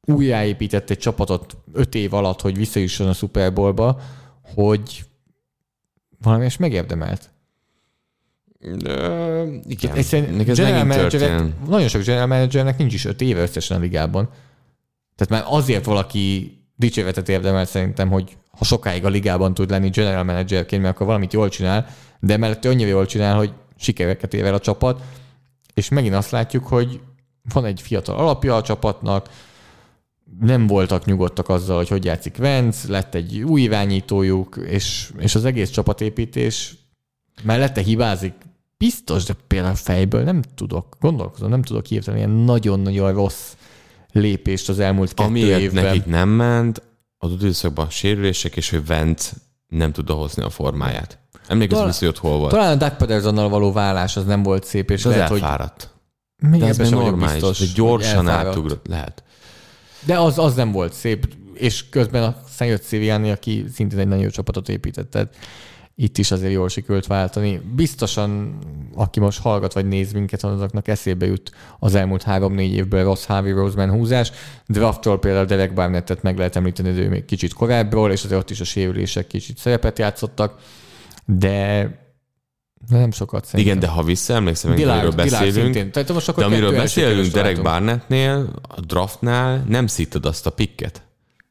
újjáépített 0.07 0.91
egy 0.91 0.99
csapatot 0.99 1.57
öt 1.73 1.95
év 1.95 2.15
alatt, 2.15 2.41
hogy 2.41 2.57
visszajusson 2.57 3.09
a 3.09 3.13
Super 3.13 3.53
Bowlba, 3.53 4.01
hogy 4.55 5.05
valami 6.19 6.45
is 6.45 6.57
megérdemelt. 6.57 7.33
Ö, 8.85 9.43
igen. 9.67 9.95
Egyszerűen 9.95 10.39
ez 10.39 10.57
general 10.57 10.85
managerek, 10.85 11.29
történt. 11.29 11.69
nagyon 11.69 11.89
sok 11.89 12.03
general 12.03 12.27
managernek 12.27 12.79
nincs 12.79 12.95
is 12.95 13.05
öt 13.05 13.21
éve 13.21 13.41
összesen 13.41 13.77
a 13.77 13.81
ligában. 13.81 14.29
Tehát 15.17 15.45
már 15.45 15.55
azért 15.59 15.85
valaki 15.85 16.59
dicséretet 16.77 17.29
érdemel 17.29 17.65
szerintem, 17.65 18.11
hogy 18.11 18.37
ha 18.51 18.65
sokáig 18.65 19.05
a 19.05 19.09
ligában 19.09 19.55
tud 19.55 19.71
lenni 19.71 19.89
general 19.89 20.25
managerként, 20.25 20.83
mert 20.83 20.95
akkor 20.95 21.07
valamit 21.07 21.33
jól 21.33 21.49
csinál, 21.49 21.87
de 22.21 22.37
mellett 22.37 22.65
annyira 22.65 22.89
jól 22.89 23.07
csinál, 23.07 23.37
hogy 23.37 23.53
sikereket 23.77 24.35
ér 24.35 24.45
el 24.45 24.55
a 24.55 24.61
csapat, 24.61 25.03
és 25.75 25.89
megint 25.89 26.15
azt 26.15 26.31
látjuk, 26.31 26.67
hogy 26.67 27.01
van 27.53 27.65
egy 27.65 27.81
fiatal 27.81 28.17
alapja 28.17 28.57
a 28.57 28.63
csapatnak, 28.63 29.29
nem 30.41 30.67
voltak 30.67 31.05
nyugodtak 31.05 31.49
azzal, 31.49 31.77
hogy 31.77 31.89
hogy 31.89 32.05
játszik 32.05 32.37
Vence, 32.37 32.91
lett 32.91 33.15
egy 33.15 33.43
új 33.43 33.61
irányítójuk, 33.61 34.57
és, 34.67 35.13
és 35.19 35.35
az 35.35 35.45
egész 35.45 35.71
csapatépítés 35.71 36.77
mellette 37.43 37.81
hibázik. 37.81 38.35
Biztos, 38.77 39.25
de 39.25 39.35
például 39.47 39.75
fejből 39.75 40.23
nem 40.23 40.43
tudok, 40.55 40.97
gondolkozom, 41.01 41.51
nem 41.51 41.63
tudok 41.63 41.87
hirtelen 41.87 42.19
ilyen 42.19 42.31
nagyon-nagyon 42.31 43.13
rossz 43.13 43.53
lépést 44.13 44.69
az 44.69 44.79
elmúlt 44.79 45.15
kettő 45.15 45.29
Amiért 45.29 45.61
évben. 45.61 45.85
nekik 45.85 46.07
nem 46.07 46.29
ment, 46.29 46.83
az 47.19 47.33
időszakban 47.33 47.91
sérülések, 47.91 48.57
és 48.57 48.71
hogy 48.71 48.87
Vent 48.87 49.33
nem 49.67 49.93
tudta 49.93 50.13
hozni 50.13 50.43
a 50.43 50.51
formáját. 50.51 51.19
Vissza, 51.49 51.93
hogy 51.99 52.09
ott 52.09 52.19
hol 52.19 52.39
volt. 52.39 52.51
Talán 52.51 52.73
a 52.73 52.75
Doug 52.77 52.97
Pedersonnal 52.97 53.49
való 53.49 53.73
vállás 53.73 54.17
az 54.17 54.25
nem 54.25 54.43
volt 54.43 54.65
szép, 54.65 54.91
és 54.91 55.05
az 55.05 55.13
lehet, 55.13 55.29
hogy 55.29 55.41
elfáradt. 55.41 55.95
még 56.37 56.61
De 56.61 56.67
ez 56.67 56.77
sem 56.77 56.89
normális, 56.89 57.33
biztos, 57.33 57.59
hogy 57.59 57.67
hogy 57.67 57.77
gyorsan 57.77 58.29
átugrott. 58.29 58.87
Lehet. 58.87 59.23
De 60.07 60.19
az, 60.19 60.39
az 60.39 60.55
nem 60.55 60.73
volt 60.73 60.93
szép, 60.93 61.35
és 61.55 61.89
közben 61.89 62.23
a 62.59 62.65
jött 62.65 62.83
Sziviani, 62.83 63.31
aki 63.31 63.65
szintén 63.73 63.99
egy 63.99 64.09
nagyon 64.09 64.23
jó 64.23 64.31
csapatot 64.31 64.69
épített, 64.69 65.11
tehát 65.11 65.37
itt 65.97 66.19
is 66.19 66.31
azért 66.31 66.53
jól 66.53 66.69
sikerült 66.69 67.07
váltani. 67.07 67.61
Biztosan, 67.75 68.59
aki 68.95 69.21
most 69.21 69.41
hallgat 69.41 69.73
vagy 69.73 69.87
néz 69.87 70.13
minket, 70.13 70.45
azoknak 70.45 70.89
eszébe 70.89 71.27
jut 71.27 71.51
az 71.79 71.95
elmúlt 71.95 72.23
három-négy 72.23 72.73
évből 72.73 73.05
rossz 73.05 73.25
Harvey 73.25 73.53
Roseman 73.53 73.91
húzás. 73.91 74.33
Drafttól 74.67 75.19
például 75.19 75.45
Derek 75.45 75.75
Barnettet 75.75 76.23
meg 76.23 76.39
lehet 76.39 76.57
említeni, 76.57 76.93
de 76.93 77.01
ő 77.01 77.09
még 77.09 77.25
kicsit 77.25 77.53
korábbról, 77.53 78.11
és 78.11 78.25
azért 78.25 78.41
ott 78.41 78.51
is 78.51 78.61
a 78.61 78.65
sérülések 78.65 79.27
kicsit 79.27 79.59
szerepet 79.59 79.99
játszottak, 79.99 80.59
de 81.25 81.89
de 82.89 82.99
nem 82.99 83.11
sokat 83.11 83.45
szerintem. 83.45 83.77
Igen, 83.77 83.89
de 83.89 83.95
ha 83.95 84.03
visszaemlékszem, 84.03 84.71
amiről 84.71 85.11
beszélünk, 85.11 85.53
szintén. 85.53 85.91
Tehát 85.91 86.13
most 86.13 86.29
akkor 86.29 86.43
de 86.43 86.49
amiről 86.49 86.73
beszélünk 86.73 87.33
Derek. 87.33 87.63
Barnettnél, 87.63 88.49
a 88.69 88.81
draftnál 88.81 89.65
nem 89.69 89.87
szitted 89.87 90.27
azt 90.27 90.47
a 90.47 90.51
pikket, 90.51 91.03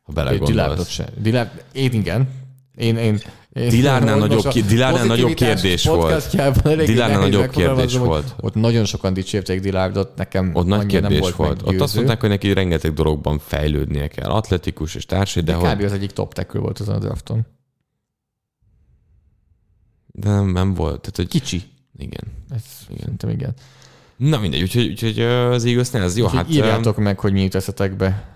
ha 0.01 0.13
belegondolsz. 0.13 0.89
se. 0.89 1.09
Dillard, 1.17 1.63
én 1.71 1.91
igen. 1.93 2.29
Én, 2.75 2.97
én, 2.97 3.21
én 3.53 3.69
Dillardnál 3.69 4.17
most 4.17 4.27
nagyobb 4.27 4.51
ki- 4.53 4.61
Dillardnál 4.61 5.05
nagyobb 5.05 5.33
kérdés 5.33 5.85
volt. 5.85 6.33
nehéz 6.63 6.97
nagyobb 7.03 7.49
kérdés 7.49 7.97
volt. 7.97 8.35
Ott 8.39 8.53
nagyon 8.53 8.85
sokan 8.85 9.13
dicsérték 9.13 9.59
Dillardot, 9.59 10.15
nekem 10.15 10.49
Ott 10.53 10.65
nagy 10.65 10.79
annyira 10.79 10.99
nem 10.99 11.09
kérdés 11.09 11.31
volt, 11.31 11.61
volt. 11.61 11.75
Ott 11.75 11.81
azt 11.81 11.95
mondták, 11.95 12.19
hogy 12.19 12.29
neki 12.29 12.53
rengeteg 12.53 12.93
dologban 12.93 13.39
fejlődnie 13.39 14.07
kell. 14.07 14.29
Atletikus 14.29 14.95
és 14.95 15.05
társai, 15.05 15.43
de, 15.43 15.51
de 15.51 15.57
hogy, 15.57 15.75
kb. 15.75 15.83
az 15.83 15.91
egyik 15.91 16.11
top 16.11 16.33
tackle 16.33 16.59
volt 16.59 16.79
azon 16.79 16.95
a 16.95 16.99
drafton. 16.99 17.45
de 20.07 20.29
nem, 20.29 20.49
nem 20.51 20.73
volt. 20.73 20.99
Tehát, 20.99 21.15
hogy 21.15 21.27
Kicsi. 21.27 21.61
igen. 21.97 22.23
Ez 22.49 22.61
szerintem 22.87 23.29
igen. 23.29 23.53
Na 24.17 24.39
mindegy, 24.39 24.61
úgyhogy, 24.61 24.87
úgyhogy 24.87 25.19
az 25.19 25.65
Eaglesnél 25.65 26.01
ez 26.01 26.17
jó. 26.17 26.23
Úgyhogy 26.25 26.39
Hát, 26.39 26.49
írjátok 26.49 26.97
meg, 26.97 27.19
hogy 27.19 27.33
mi 27.33 27.41
jut 27.41 27.55
eszetekbe 27.55 28.32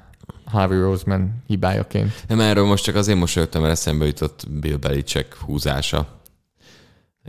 Harvey 0.50 0.80
Roseman 0.80 1.44
hibájaként. 1.48 2.24
Nem, 2.28 2.40
erről 2.40 2.66
most 2.66 2.84
csak 2.84 2.96
azért 2.96 3.18
mosolyogtam, 3.18 3.62
mert 3.62 3.74
eszembe 3.74 4.06
jutott 4.06 4.46
Bill 4.50 4.76
Belichick 4.78 5.34
húzása. 5.36 6.22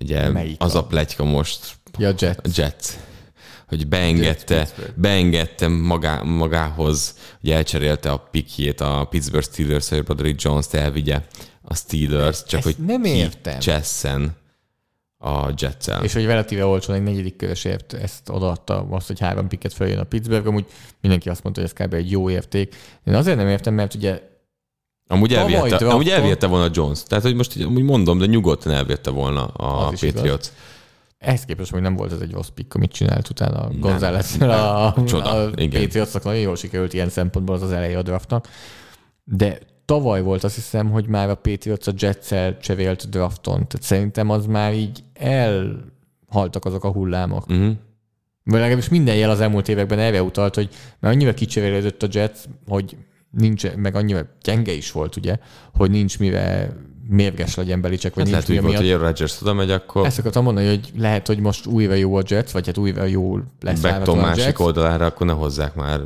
Ugye 0.00 0.28
Melyik 0.30 0.56
az 0.62 0.74
a- 0.74 0.84
pletyka 0.84 1.24
most, 1.24 1.76
Ja, 1.98 2.12
Jet. 2.18 2.46
a 2.46 2.48
Jets, 2.54 2.86
hogy 3.66 3.86
beengedte, 3.88 4.58
Pittsburgh. 4.58 4.92
beengedte 4.96 5.68
magá, 5.68 6.22
magához, 6.22 7.14
hogy 7.40 7.50
elcserélte 7.50 8.10
a 8.12 8.16
pikjét 8.16 8.80
a 8.80 9.06
Pittsburgh 9.10 9.46
Steelers, 9.46 9.88
hogy 9.88 10.02
Broderick 10.04 10.42
Jones-t 10.42 10.74
elvigye 10.74 11.20
a 11.62 11.74
Steelers, 11.74 12.42
csak 12.46 12.58
Ezt 12.66 12.76
hogy 12.76 12.84
nem 12.86 13.04
értem. 13.04 13.58
Csesszen 13.58 14.36
a 15.18 15.52
Jets-el. 15.56 16.04
És 16.04 16.12
hogy 16.12 16.24
relatíve 16.24 16.64
olcsón 16.64 16.96
egy 16.96 17.02
negyedik 17.02 17.36
körösért 17.36 17.92
ezt 17.92 18.28
odaadta, 18.28 18.86
azt, 18.90 19.06
hogy 19.06 19.20
három 19.20 19.48
piket 19.48 19.72
följön 19.72 19.98
a 19.98 20.04
Pittsburgh, 20.04 20.46
amúgy 20.46 20.66
mindenki 21.00 21.28
azt 21.28 21.42
mondta, 21.42 21.60
hogy 21.60 21.70
ez 21.74 21.86
kb. 21.86 21.94
egy 21.94 22.10
jó 22.10 22.30
érték. 22.30 22.76
Én 23.04 23.14
azért 23.14 23.36
nem 23.36 23.48
értem, 23.48 23.74
mert 23.74 23.94
ugye 23.94 24.22
Amúgy 25.10 25.34
elvihette, 25.34 25.66
drafton- 25.66 25.90
amúgy 25.92 26.08
elvihette 26.08 26.46
volna 26.46 26.70
Jones. 26.72 27.02
Tehát, 27.02 27.24
hogy 27.24 27.34
most 27.34 27.56
amúgy 27.64 27.82
mondom, 27.82 28.18
de 28.18 28.26
nyugodtan 28.26 28.72
elvihette 28.72 29.10
volna 29.10 29.44
a. 29.46 29.88
Patriots. 29.88 30.46
ehhez 31.18 31.44
képest 31.44 31.70
hogy 31.70 31.80
nem 31.80 31.96
volt 31.96 32.12
ez 32.12 32.20
egy 32.20 32.32
rossz 32.32 32.48
pick, 32.48 32.74
amit 32.74 32.92
csinált 32.92 33.28
utána 33.28 33.60
a 33.60 33.70
gonzález 33.78 34.36
a, 34.40 34.94
Csoda, 35.06 35.30
a. 35.30 35.50
Patriotsnak 35.50 36.24
nagyon 36.24 36.40
jól 36.40 36.56
sikerült 36.56 36.92
ilyen 36.92 37.08
szempontból 37.08 37.54
az 37.54 37.62
az 37.62 37.72
eleje 37.72 37.98
a 37.98 38.02
draftnak. 38.02 38.48
De 39.24 39.58
tavaly 39.88 40.22
volt 40.22 40.44
azt 40.44 40.54
hiszem, 40.54 40.90
hogy 40.90 41.06
már 41.06 41.28
a 41.30 41.34
Patriots 41.34 41.86
a 41.86 41.92
Jets-el 41.96 42.58
cserélt 42.58 43.08
drafton. 43.08 43.54
Tehát 43.54 43.82
szerintem 43.82 44.30
az 44.30 44.46
már 44.46 44.74
így 44.74 45.02
elhaltak 45.14 46.64
azok 46.64 46.84
a 46.84 46.90
hullámok. 46.90 47.46
Uh-huh. 47.48 47.72
Vagy 48.44 48.60
legalábbis 48.60 48.88
minden 48.88 49.14
jel 49.14 49.30
az 49.30 49.40
elmúlt 49.40 49.68
években 49.68 49.98
erre 49.98 50.22
utalt, 50.22 50.54
hogy 50.54 50.68
mert 51.00 51.14
annyira 51.14 51.34
kicserélődött 51.34 52.02
a 52.02 52.06
Jets, 52.10 52.38
hogy 52.66 52.96
nincs, 53.30 53.74
meg 53.76 53.94
annyira 53.94 54.26
gyenge 54.42 54.72
is 54.72 54.92
volt, 54.92 55.16
ugye, 55.16 55.36
hogy 55.74 55.90
nincs 55.90 56.18
mire 56.18 56.76
mérges 57.08 57.54
legyen 57.54 57.80
Belicek, 57.80 58.14
vagy 58.14 58.30
Hát 58.30 58.32
nincs 58.32 58.46
lehet, 58.46 58.48
mire 58.48 58.60
volt, 58.60 58.82
miatt. 58.82 58.92
hogy 58.92 59.02
a 59.02 59.06
Rodgers 59.06 59.40
oda 59.42 59.52
megy, 59.52 59.70
akkor 59.70 60.06
Ezt 60.06 60.18
akartam 60.18 60.44
mondani, 60.44 60.66
hogy 60.68 60.92
lehet, 60.96 61.26
hogy 61.26 61.38
most 61.38 61.66
újra 61.66 61.94
jó 61.94 62.14
a 62.14 62.22
Jets, 62.26 62.50
vagy 62.50 62.66
hát 62.66 62.78
újra 62.78 63.04
jó 63.04 63.38
lesz 63.60 63.84
a 63.84 64.14
másik 64.14 64.44
Jets. 64.44 64.58
oldalára, 64.58 65.06
akkor 65.06 65.26
ne 65.26 65.32
hozzák 65.32 65.74
már. 65.74 66.00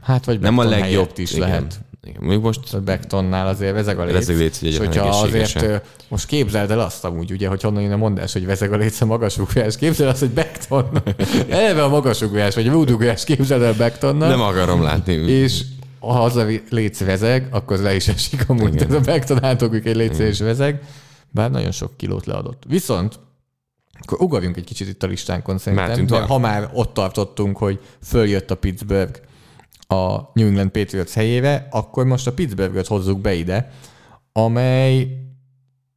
Hát 0.00 0.24
vagy 0.24 0.40
Nem 0.40 0.58
a 0.58 0.64
legjobb 0.64 1.10
is 1.16 1.32
igen, 1.32 1.48
lehet. 1.48 1.80
Igen. 2.08 2.20
Mondjuk 2.20 2.42
most 2.42 2.74
A 2.74 2.80
Becktonnál 2.80 3.46
azért 3.46 3.72
vezeg 3.72 3.98
a 3.98 4.04
léc. 4.04 4.14
Vezeg 4.14 4.36
léc, 4.36 4.62
és 4.62 4.78
hogyha 4.78 5.08
azért, 5.08 5.82
most 6.08 6.26
képzeld 6.26 6.70
el 6.70 6.80
azt 6.80 7.04
amúgy, 7.04 7.32
ugye, 7.32 7.48
hogy 7.48 7.62
honnan 7.62 7.82
jön 7.82 7.92
a 7.92 7.96
mondás, 7.96 8.32
hogy 8.32 8.46
vezeg 8.46 8.72
a 8.72 8.76
léc 8.76 9.00
a 9.00 9.06
magasugrás, 9.06 9.76
képzeld 9.76 10.10
azt, 10.10 10.20
hogy 10.20 10.30
Beckton. 10.30 11.02
Eleve 11.48 11.82
a 11.82 11.88
magasugrás, 11.88 12.54
vagy 12.54 12.68
a 12.68 12.72
rúdugrás, 12.72 13.24
képzeld 13.24 13.62
el 13.62 13.74
Becktonnal. 13.74 14.28
nem 14.28 14.40
akarom 14.40 14.82
látni. 14.82 15.12
És 15.12 15.62
ha 15.98 16.24
az 16.24 16.36
a 16.36 16.46
léc 16.70 17.04
vezeg, 17.04 17.48
akkor 17.50 17.76
az 17.76 17.82
le 17.82 17.94
is 17.94 18.08
esik 18.08 18.44
amúgy. 18.48 18.74
Tehát 18.74 18.94
a 18.94 19.00
Beckton 19.00 19.44
átugrik 19.44 19.86
egy 19.86 19.96
léc 19.96 20.18
és 20.18 20.38
vezeg, 20.38 20.82
bár 21.30 21.50
nagyon 21.50 21.70
sok 21.70 21.96
kilót 21.96 22.26
leadott. 22.26 22.62
Viszont 22.68 23.18
akkor 24.00 24.20
ugorjunk 24.20 24.56
egy 24.56 24.64
kicsit 24.64 24.88
itt 24.88 25.02
a 25.02 25.06
listánkon 25.06 25.58
szerintem, 25.58 26.06
mert 26.08 26.26
ha 26.26 26.38
már 26.38 26.70
ott 26.72 26.94
tartottunk, 26.94 27.56
hogy 27.56 27.80
följött 28.02 28.50
a 28.50 28.54
Pittsburgh 28.54 29.20
a 29.88 30.30
New 30.32 30.46
England 30.46 30.70
Patriots 30.70 31.12
helyébe, 31.12 31.68
akkor 31.70 32.04
most 32.04 32.26
a 32.26 32.32
Pittsburghet 32.32 32.86
hozzuk 32.86 33.20
be 33.20 33.34
ide, 33.34 33.70
amely 34.32 35.08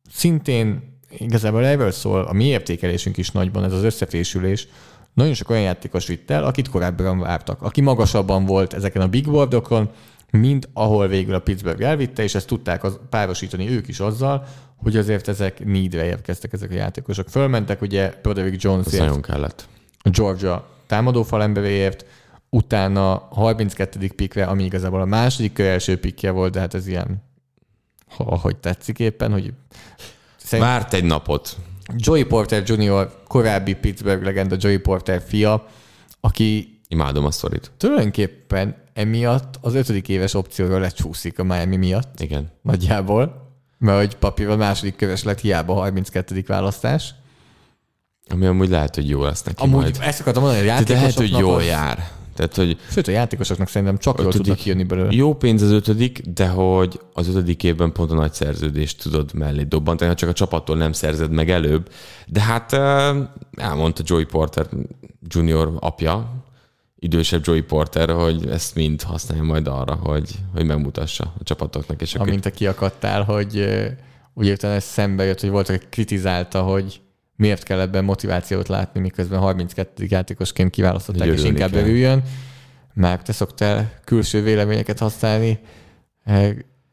szintén 0.10 1.00
igazából 1.18 1.66
erről 1.66 1.92
szól, 1.92 2.22
a 2.22 2.34
mi 2.34 2.46
értékelésünk 2.46 3.18
is 3.18 3.32
nagyban, 3.32 3.64
ez 3.64 3.74
az 3.74 3.84
összefésülés, 3.84 4.68
nagyon 5.14 5.34
sok 5.34 5.50
olyan 5.50 5.62
játékos 5.62 6.08
vitt 6.08 6.32
el, 6.32 6.44
akit 6.44 6.70
korábban 6.70 7.20
vártak, 7.20 7.62
aki 7.62 7.82
magasabban 7.82 8.46
volt 8.46 8.74
ezeken 8.74 9.02
a 9.02 9.08
big 9.08 9.30
boardokon, 9.30 9.90
mint 10.32 10.70
ahol 10.74 11.08
végül 11.08 11.34
a 11.34 11.40
Pittsburgh 11.40 11.84
elvitte, 11.84 12.24
és 12.24 12.36
ezt 12.36 12.48
tudták 12.48 12.84
az, 12.84 13.00
párosítani 13.10 13.70
ők 13.70 13.88
is 13.88 14.00
azzal, 14.00 14.46
hogy 14.76 14.98
azért 14.98 15.28
ezek 15.28 15.66
needre 15.66 16.06
érkeztek 16.06 16.54
ezek 16.54 16.72
a 16.72 16.74
játékosok. 16.74 17.30
Fölmentek 17.30 17.82
ugye 17.82 18.14
Broderick 18.22 18.56
Ez 18.56 18.64
Jonesért, 18.64 19.04
nagyon 19.04 19.22
kellett. 19.22 19.68
a 20.04 20.10
Georgia 20.10 20.68
támadó 20.88 21.24
falemberéért, 21.24 22.06
utána 22.56 23.14
a 23.16 23.28
32. 23.34 24.10
pikre, 24.16 24.44
ami 24.46 24.64
igazából 24.64 25.02
a 25.02 25.06
második 25.06 25.54
kör 25.54 25.66
első 25.66 26.00
pikje 26.00 26.32
volt, 26.32 26.52
de 26.54 26.60
hát 26.60 26.74
ez 26.74 26.88
ilyen, 26.88 27.24
ahogy 28.18 28.58
tetszik 28.58 29.00
éppen, 29.00 29.32
hogy 29.32 29.54
szerint 30.38 30.68
Várt 30.68 30.94
egy 30.94 31.04
napot. 31.04 31.58
Joey 31.96 32.24
Porter 32.24 32.64
Jr., 32.66 33.12
korábbi 33.28 33.74
Pittsburgh 33.76 34.24
legenda 34.24 34.56
Joey 34.60 34.78
Porter 34.78 35.22
fia, 35.28 35.68
aki 36.20 36.80
Imádom 36.88 37.26
a 37.26 37.32
sztorit. 37.32 37.72
tulajdonképpen 37.78 38.76
emiatt 38.94 39.58
az 39.62 39.74
ötödik 39.76 40.10
éves 40.10 40.34
opcióról 40.34 40.80
lecsúszik 40.80 41.40
a 41.40 41.44
Miami 41.44 41.76
miatt, 41.76 42.20
Igen. 42.20 42.52
nagyjából, 42.62 43.50
mert 43.78 43.98
hogy 43.98 44.16
papírban 44.16 44.58
második 44.58 44.96
köves 44.96 45.24
lett 45.24 45.40
hiába 45.40 45.74
a 45.74 45.80
32. 45.80 46.44
választás. 46.48 47.14
Ami 48.30 48.46
amúgy 48.46 48.70
lehet, 48.70 48.96
hogy 48.96 49.10
jó 49.10 49.24
lesz 49.24 49.44
neki 49.44 49.64
Amúgy 49.64 49.82
majd. 49.82 49.98
ezt 50.02 50.20
akartam 50.20 50.44
mondani, 50.44 50.68
hogy 50.68 50.78
a 50.80 50.84
De 50.84 50.94
lehet, 50.94 51.14
hogy 51.16 51.30
játékosoknak 51.30 51.50
jól 51.50 51.60
az- 51.60 51.66
jár. 51.66 52.10
Tehát, 52.48 52.56
hogy 52.56 52.78
Sőt, 52.92 53.08
a 53.08 53.12
játékosoknak 53.12 53.68
szerintem 53.68 53.98
csak 53.98 54.18
jól 54.18 54.28
Ötödik. 54.28 54.46
tudnak 54.46 54.64
kijönni 54.64 54.84
belőle. 54.84 55.12
jó 55.12 55.36
pénz 55.36 55.62
az 55.62 55.72
ötödik, 55.72 56.22
de 56.22 56.48
hogy 56.48 57.00
az 57.14 57.28
ötödik 57.28 57.64
évben 57.64 57.92
pont 57.92 58.12
a 58.12 58.16
nagy 58.16 58.34
szerződést 58.34 59.02
tudod 59.02 59.34
mellé 59.34 59.64
dobbantani, 59.64 60.10
ha 60.10 60.16
csak 60.16 60.30
a 60.30 60.34
csapattól 60.34 60.78
nem 60.78 60.92
szerzed 60.92 61.32
meg 61.32 61.50
előbb. 61.50 61.90
De 62.28 62.42
hát 62.42 62.74
elmondta 63.58 64.04
Joey 64.06 64.26
Porter 64.26 64.68
Junior 65.28 65.78
apja, 65.80 66.44
idősebb 67.00 67.42
Joey 67.46 67.62
Porter, 67.62 68.10
hogy 68.10 68.48
ezt 68.50 68.76
mind 68.76 69.02
használja 69.02 69.44
majd 69.44 69.68
arra, 69.68 69.96
hogy, 69.96 70.32
hogy 70.54 70.66
megmutassa 70.66 71.34
a 71.40 71.44
csapatoknak. 71.44 72.02
És 72.02 72.16
Amint 72.16 72.42
te 72.42 72.52
kiakadtál, 72.52 73.24
hogy 73.24 73.68
ugye 74.34 74.52
utána 74.54 74.74
ez 74.74 74.84
szembe 74.84 75.24
jött, 75.24 75.40
hogy 75.40 75.50
volt, 75.50 75.70
aki 75.70 75.86
kritizálta, 75.90 76.62
hogy 76.62 77.02
miért 77.42 77.64
kell 77.64 77.80
ebben 77.80 78.04
motivációt 78.04 78.68
látni, 78.68 79.00
miközben 79.00 79.40
32. 79.40 80.06
játékosként 80.10 80.70
kiválasztották, 80.70 81.28
Hogy 81.28 81.38
és 81.38 81.44
inkább 81.44 81.72
kell. 81.72 81.82
örüljön. 81.82 82.24
Már 82.94 83.22
te 83.22 83.32
szoktál 83.32 83.94
külső 84.04 84.44
véleményeket 84.44 85.00
használni 85.00 85.60
eh, 86.24 86.52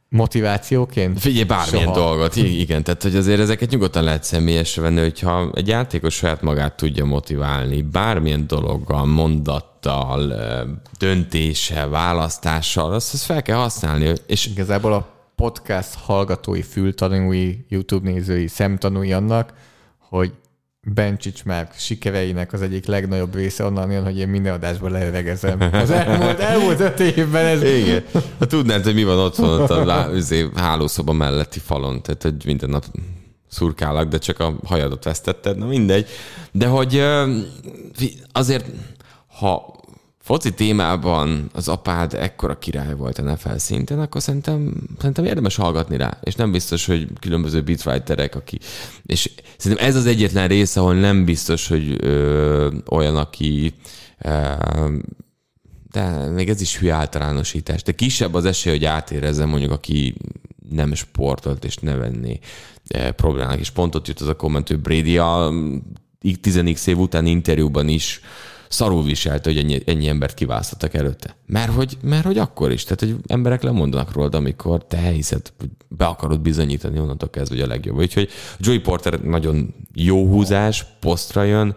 motivációként? 0.09 1.21
Figyelj, 1.21 1.45
bármilyen 1.45 1.85
Soha. 1.85 1.99
Dolgot, 1.99 2.37
igen, 2.37 2.83
tehát 2.83 3.03
hogy 3.03 3.17
azért 3.17 3.41
ezeket 3.41 3.71
nyugodtan 3.71 4.03
lehet 4.05 4.25
személyesre 4.25 4.83
venni, 4.83 5.01
hogyha 5.01 5.51
egy 5.55 5.69
játékos 5.69 6.15
saját 6.15 6.43
magát 6.43 6.77
tudja 6.77 7.05
motiválni, 7.05 7.83
bármilyen 7.83 8.47
dologgal, 8.47 9.05
mondattal, 9.05 10.31
ö, 10.31 10.63
döntéssel, 10.99 11.89
választással, 11.89 12.93
azt, 12.93 13.15
azt 13.15 13.25
fel 13.25 13.43
kell 13.43 13.57
használni, 13.57 14.13
és 14.27 14.47
Igazából 14.47 14.93
a 14.93 15.09
podcast 15.37 15.95
hallgatói, 15.95 16.63
fültanúi, 16.63 17.65
YouTube 17.69 18.11
nézői, 18.11 18.47
szemtanúi 18.47 19.13
annak, 19.13 19.53
hogy 20.09 20.33
Bencsics 20.95 21.45
már 21.45 21.69
sikereinek 21.77 22.53
az 22.53 22.63
egyik 22.63 22.87
legnagyobb 22.87 23.35
része 23.35 23.65
onnan 23.65 23.91
jön, 23.91 24.05
hogy 24.05 24.19
én 24.19 24.29
minden 24.29 24.53
adásban 24.53 24.91
leöregezem. 24.91 25.69
Az 25.73 25.91
elmúlt, 25.91 26.39
elmúlt 26.39 26.81
öt 26.81 27.01
évben 27.01 27.47
ez... 27.47 27.63
igen, 27.63 28.05
ha 28.39 28.47
tudnád, 28.47 28.85
hogy 28.85 28.95
mi 28.95 29.05
van 29.05 29.19
otthon 29.19 29.61
ott 29.61 29.71
a 29.71 29.85
lá- 29.85 30.15
izé, 30.15 30.49
hálószoba 30.55 31.13
melletti 31.13 31.59
falon, 31.59 32.03
tehát 32.03 32.23
hogy 32.23 32.35
minden 32.45 32.71
nap 32.71 32.85
szurkálak, 33.49 34.09
de 34.09 34.19
csak 34.19 34.41
a 34.41 34.59
hajadat 34.65 35.05
vesztetted, 35.05 35.59
na 35.59 35.67
mindegy. 35.67 36.07
De 36.53 36.67
hogy 36.67 37.03
azért, 38.33 38.67
ha 39.39 39.78
foci 40.29 40.55
témában 40.55 41.51
az 41.53 41.69
apád 41.69 42.15
ekkora 42.15 42.59
király 42.59 42.95
volt 42.95 43.19
a 43.19 43.23
NFL 43.23 43.57
szinten, 43.57 44.01
akkor 44.01 44.23
szerintem, 44.23 44.75
szerintem 44.99 45.25
érdemes 45.25 45.57
hallgatni 45.57 45.97
rá. 45.97 46.19
És 46.23 46.35
nem 46.35 46.51
biztos, 46.51 46.87
hogy 46.87 47.09
különböző 47.21 47.63
beatwriterek, 47.63 48.35
aki... 48.35 48.59
És 49.07 49.31
szerintem 49.57 49.87
ez 49.87 49.97
az 49.97 50.07
egyetlen 50.07 50.49
rész, 50.49 50.77
ahol 50.77 50.95
nem 50.95 51.25
biztos, 51.25 51.69
hogy 51.69 51.97
ö, 52.01 52.75
olyan, 52.91 53.17
aki 53.17 53.75
ö, 54.19 54.53
de 55.93 56.29
még 56.29 56.49
ez 56.49 56.61
is 56.61 56.79
hülye 56.79 56.95
általánosítás. 56.95 57.83
De 57.83 57.93
kisebb 57.93 58.35
az 58.35 58.45
esély, 58.45 58.73
hogy 58.73 58.85
átérezze 58.85 59.45
mondjuk, 59.45 59.73
aki 59.73 60.15
nem 60.71 60.95
sportolt 60.95 61.65
és 61.65 61.77
ne 61.77 61.95
venné 61.95 62.39
problémának. 63.17 63.61
És 63.61 63.71
pontot 63.71 64.09
jut 64.09 64.21
az 64.21 64.29
a 64.29 64.37
komment, 64.37 64.69
hogy 64.69 64.81
Brady 64.81 65.19
a 65.19 65.53
10 66.41 66.87
év 66.87 66.99
utáni 66.99 67.31
interjúban 67.31 67.89
is 67.89 68.21
szarul 68.69 69.05
viselte, 69.05 69.51
hogy 69.51 69.59
ennyi, 69.59 69.83
ennyi 69.87 70.09
embert 70.09 70.35
kiválasztottak 70.35 70.95
előtte. 70.95 71.37
Mert 71.47 71.73
hogy, 71.73 71.99
mert 72.03 72.25
hogy 72.25 72.39
akkor 72.39 72.73
is. 72.73 72.85
Tehát, 72.85 73.01
hogy 73.01 73.17
emberek 73.27 73.63
lemondanak 73.63 74.13
rólad, 74.13 74.35
amikor 74.35 74.87
te 74.87 75.01
hiszed, 75.01 75.53
hogy 75.59 75.71
be 75.89 76.07
akarod 76.07 76.41
bizonyítani, 76.41 76.99
onnantól 76.99 77.31
kezdve, 77.31 77.55
hogy 77.55 77.65
a 77.65 77.69
legjobb. 77.69 77.97
Úgyhogy 77.97 78.29
Joey 78.59 78.79
Porter 78.79 79.21
nagyon 79.21 79.75
jó 79.95 80.27
húzás, 80.27 80.87
posztra 81.01 81.43
jön, 81.43 81.77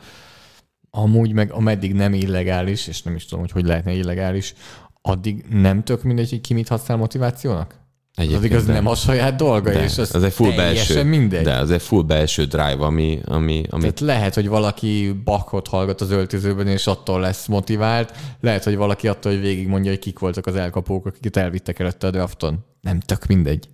Amúgy 0.94 1.34
meg 1.34 1.52
ameddig 1.52 1.94
nem 1.94 2.14
illegális, 2.14 2.88
és 2.88 3.02
nem 3.02 3.16
is 3.16 3.26
tudom, 3.26 3.40
hogy 3.40 3.52
hogy 3.52 3.66
lehetne 3.66 3.92
illegális, 3.92 4.54
addig 5.02 5.46
nem 5.50 5.84
tök 5.84 6.04
mindegy, 6.04 6.30
hogy 6.30 6.42
ki 6.42 6.54
mit 6.54 6.68
használ 6.68 6.98
motivációnak? 6.98 7.81
Addig 8.16 8.54
az 8.54 8.66
nem. 8.66 8.76
nem 8.76 8.88
a 8.88 8.96
saját 8.96 9.36
dolga, 9.36 9.72
De, 9.72 9.84
és 9.84 9.98
az, 9.98 10.16
az 10.16 10.24
egy 10.24 10.34
full 10.34 10.54
teljesen 10.54 10.96
belső, 10.96 11.10
mindegy. 11.10 11.44
De 11.44 11.54
az 11.54 11.72
egy 11.72 11.82
full 11.82 12.04
belső 12.04 12.46
drive, 12.46 12.86
ami, 12.86 13.20
ami, 13.26 13.64
ami 13.70 13.82
Tehát 13.82 14.00
lehet, 14.00 14.34
hogy 14.34 14.48
valaki 14.48 15.22
Bachot 15.24 15.68
hallgat 15.68 16.02
az 16.02 16.12
öltözőben, 16.12 16.68
és 16.68 16.88
attól 16.88 17.20
lesz 17.20 17.48
motivált. 17.48 18.18
Lehet, 18.42 18.64
hogy 18.64 18.76
valaki 18.76 19.08
attól, 19.08 19.32
hogy 19.32 19.42
végig 19.42 19.68
mondja, 19.68 19.92
hogy 19.92 20.00
kik 20.00 20.20
voltak 20.20 20.46
az 20.46 20.56
elkapók, 20.56 21.06
akiket 21.06 21.38
elvittek 21.38 21.80
előtte 21.80 22.08
a 22.08 22.12
drafton. 22.12 22.66
Nem 22.82 23.00
tök 23.00 23.26
mindegy. 23.26 23.68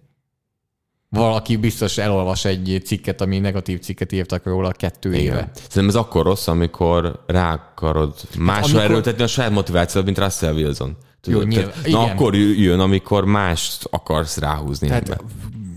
Valaki 1.10 1.56
biztos 1.56 1.98
elolvas 1.98 2.46
egy 2.46 2.82
cikket, 2.86 3.22
ami 3.22 3.40
negatív 3.40 3.80
cikket 3.80 4.12
írtak 4.12 4.46
róla 4.46 4.72
kettő 4.72 5.14
éve. 5.14 5.22
Igen. 5.22 5.50
Szerintem 5.54 5.88
ez 5.88 5.96
akkor 5.96 6.26
rossz, 6.26 6.48
amikor 6.48 7.24
rá 7.28 7.54
akarod 7.54 8.14
másra 8.38 8.54
amikor- 8.56 8.64
amikor... 8.64 8.82
erőltetni 8.92 9.24
a 9.24 9.28
saját 9.28 9.52
motivációt, 9.52 10.06
mint 10.06 10.18
Russell 10.18 10.54
Wilson. 10.54 10.98
Tudod, 11.22 11.42
Jó, 11.42 11.48
nyilván- 11.48 11.70
tehát, 11.70 11.88
na 11.88 12.02
igen. 12.04 12.16
akkor 12.16 12.36
jön, 12.36 12.80
amikor 12.80 13.26
mást 13.26 13.88
akarsz 13.92 14.38
ráhúzni. 14.38 14.88
Tehát 14.88 15.10
ebbe. 15.10 15.22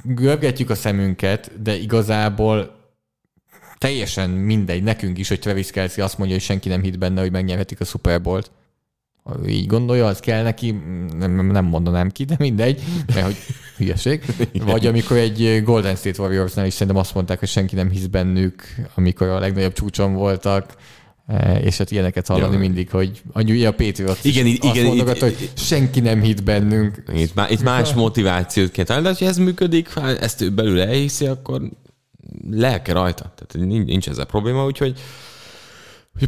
görgetjük 0.05 0.71
a 0.71 0.75
szemünket, 0.75 1.63
de 1.63 1.77
igazából 1.77 2.79
teljesen 3.79 4.31
mindegy 4.31 4.83
nekünk 4.83 5.19
is, 5.19 5.29
hogy 5.29 5.39
Travis 5.39 5.71
Kelsey 5.71 6.05
azt 6.05 6.19
mondja, 6.19 6.37
hogy 6.37 6.45
senki 6.45 6.69
nem 6.69 6.83
hitt 6.83 6.99
benne, 6.99 7.21
hogy 7.21 7.31
megnyerhetik 7.31 7.81
a 7.81 7.85
Super 7.85 8.23
Bowl-t. 8.23 8.51
Ha 9.23 9.37
ő 9.45 9.49
így 9.49 9.67
gondolja, 9.67 10.07
az 10.07 10.21
kell 10.21 10.43
neki, 10.43 10.71
nem, 11.19 11.47
nem 11.47 11.65
mondanám 11.65 12.11
ki, 12.11 12.25
de 12.25 12.35
mindegy, 12.39 12.83
mert 13.15 13.27
hogy 13.27 13.37
hülyeség. 13.77 14.23
Vagy 14.65 14.87
amikor 14.87 15.17
egy 15.17 15.63
Golden 15.65 15.97
State 15.97 16.23
Warriorsnál 16.23 16.67
is 16.67 16.73
szerintem 16.73 16.97
azt 16.97 17.15
mondták, 17.15 17.39
hogy 17.39 17.49
senki 17.49 17.75
nem 17.75 17.91
hisz 17.91 18.07
bennük, 18.07 18.63
amikor 18.95 19.29
a 19.29 19.39
legnagyobb 19.39 19.73
csúcson 19.73 20.15
voltak, 20.15 20.75
eh, 21.27 21.65
és 21.65 21.79
hát 21.79 21.91
ilyeneket 21.91 22.27
hallani 22.27 22.53
Ja. 22.53 22.59
mindig, 22.59 22.91
hogy 22.91 23.23
annyi 23.33 23.65
a 23.65 23.71
Patriots 23.75 24.25
is 24.25 24.37
Igen, 24.37 24.57
azt 24.61 24.77
igen, 24.77 24.87
mondogat, 24.87 25.15
itt- 25.17 25.21
hogy 25.23 25.51
senki 25.57 26.01
nem 26.01 26.21
hitt 26.21 26.43
bennünk. 26.43 27.03
Itt, 27.15 27.35
má, 27.35 27.49
itt 27.49 27.63
más 27.63 27.95
motivációt 27.95 28.71
kell 28.71 28.85
találni, 28.85 29.09
de 29.09 29.15
ha 29.19 29.25
ez 29.25 29.37
működik, 29.39 29.93
ha 29.95 30.09
ezt 30.09 30.41
ő 30.41 30.51
belül 30.51 30.81
elhiszi, 30.81 31.27
akkor 31.27 31.63
lelke 32.51 32.93
rajta. 32.93 33.33
Tehát 33.37 33.69
nincs, 33.69 33.87
nincs 33.87 34.09
ezzel 34.09 34.25
probléma, 34.27 34.65
úgyhogy 34.65 34.89
hogy 34.89 35.01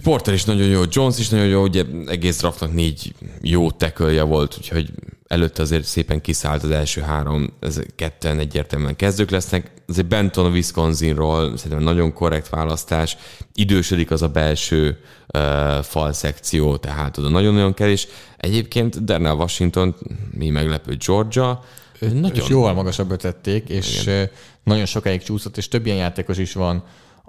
Porter 0.02 0.34
is 0.34 0.44
nagyon 0.44 0.66
jó, 0.66 0.82
Jones 0.90 1.18
is 1.18 1.28
nagyon 1.28 1.46
jó, 1.46 1.62
ugye 1.62 1.84
egész 2.06 2.38
draftnak 2.38 2.72
négy 2.72 3.14
jó 3.40 3.70
tekölje 3.70 4.22
volt, 4.22 4.54
úgyhogy 4.58 4.90
előtte 5.26 5.62
azért 5.62 5.84
szépen 5.84 6.20
kiszállt 6.20 6.62
az 6.62 6.70
első 6.70 7.00
három, 7.00 7.52
ez 7.60 7.80
ketten 7.96 8.38
egyértelműen 8.38 8.96
kezdők 8.96 9.30
lesznek. 9.30 9.70
Azért 9.86 10.06
Benton 10.06 10.52
Wisconsinról 10.52 11.56
szerintem 11.56 11.82
nagyon 11.82 12.12
korrekt 12.12 12.48
választás. 12.48 13.16
Idősödik 13.54 14.10
az 14.10 14.22
a 14.22 14.28
belső 14.28 14.98
uh, 15.34 15.40
fal 15.78 16.12
szekció, 16.12 16.76
tehát 16.76 17.18
oda 17.18 17.28
nagyon-nagyon 17.28 17.74
kevés. 17.74 18.06
Egyébként 18.36 19.04
Darnell 19.04 19.34
Washington, 19.34 19.94
mi 20.30 20.50
meglepő 20.50 20.96
Georgia, 21.06 21.64
nagyon... 22.00 22.34
És 22.34 22.48
jóval 22.48 22.74
magasabbra 22.74 23.16
tették, 23.16 23.68
és 23.68 24.02
Igen. 24.02 24.30
nagyon 24.64 24.86
sokáig 24.86 25.22
csúszott, 25.22 25.56
és 25.56 25.68
több 25.68 25.86
ilyen 25.86 25.98
játékos 25.98 26.38
is 26.38 26.52
van 26.52 26.84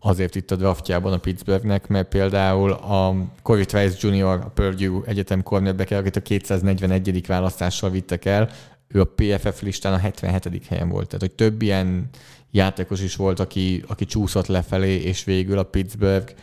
azért 0.05 0.35
itt 0.35 0.51
a 0.51 0.55
draftjában 0.55 1.13
a 1.13 1.17
Pittsburghnek, 1.17 1.87
mert 1.87 2.07
például 2.07 2.71
a 2.71 3.15
Corey 3.41 3.65
Trice 3.65 4.07
Jr., 4.07 4.23
a 4.23 4.51
Purdue 4.53 5.01
Egyetem 5.05 5.43
cornerback 5.43 5.91
akit 5.91 6.15
a 6.15 6.21
241. 6.21 7.27
választással 7.27 7.89
vittek 7.89 8.25
el, 8.25 8.49
ő 8.87 9.01
a 9.01 9.11
PFF 9.15 9.61
listán 9.61 9.93
a 9.93 9.97
77. 9.97 10.65
helyen 10.67 10.89
volt. 10.89 11.05
Tehát, 11.05 11.21
hogy 11.21 11.31
több 11.31 11.61
ilyen 11.61 12.09
játékos 12.51 13.01
is 13.01 13.15
volt, 13.15 13.39
aki, 13.39 13.83
aki 13.87 14.05
csúszott 14.05 14.47
lefelé, 14.47 14.95
és 14.95 15.23
végül 15.23 15.57
a 15.57 15.63
Pittsburgh 15.63 16.33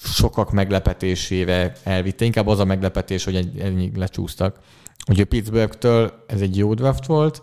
sokak 0.00 0.52
meglepetésére 0.52 1.72
elvitte. 1.82 2.24
Inkább 2.24 2.46
az 2.46 2.58
a 2.58 2.64
meglepetés, 2.64 3.24
hogy 3.24 3.50
ennyi 3.58 3.90
lecsúsztak. 3.94 4.58
Ugye 5.08 5.24
Pittsburghtől 5.24 6.24
ez 6.26 6.40
egy 6.40 6.56
jó 6.56 6.74
draft 6.74 7.06
volt, 7.06 7.42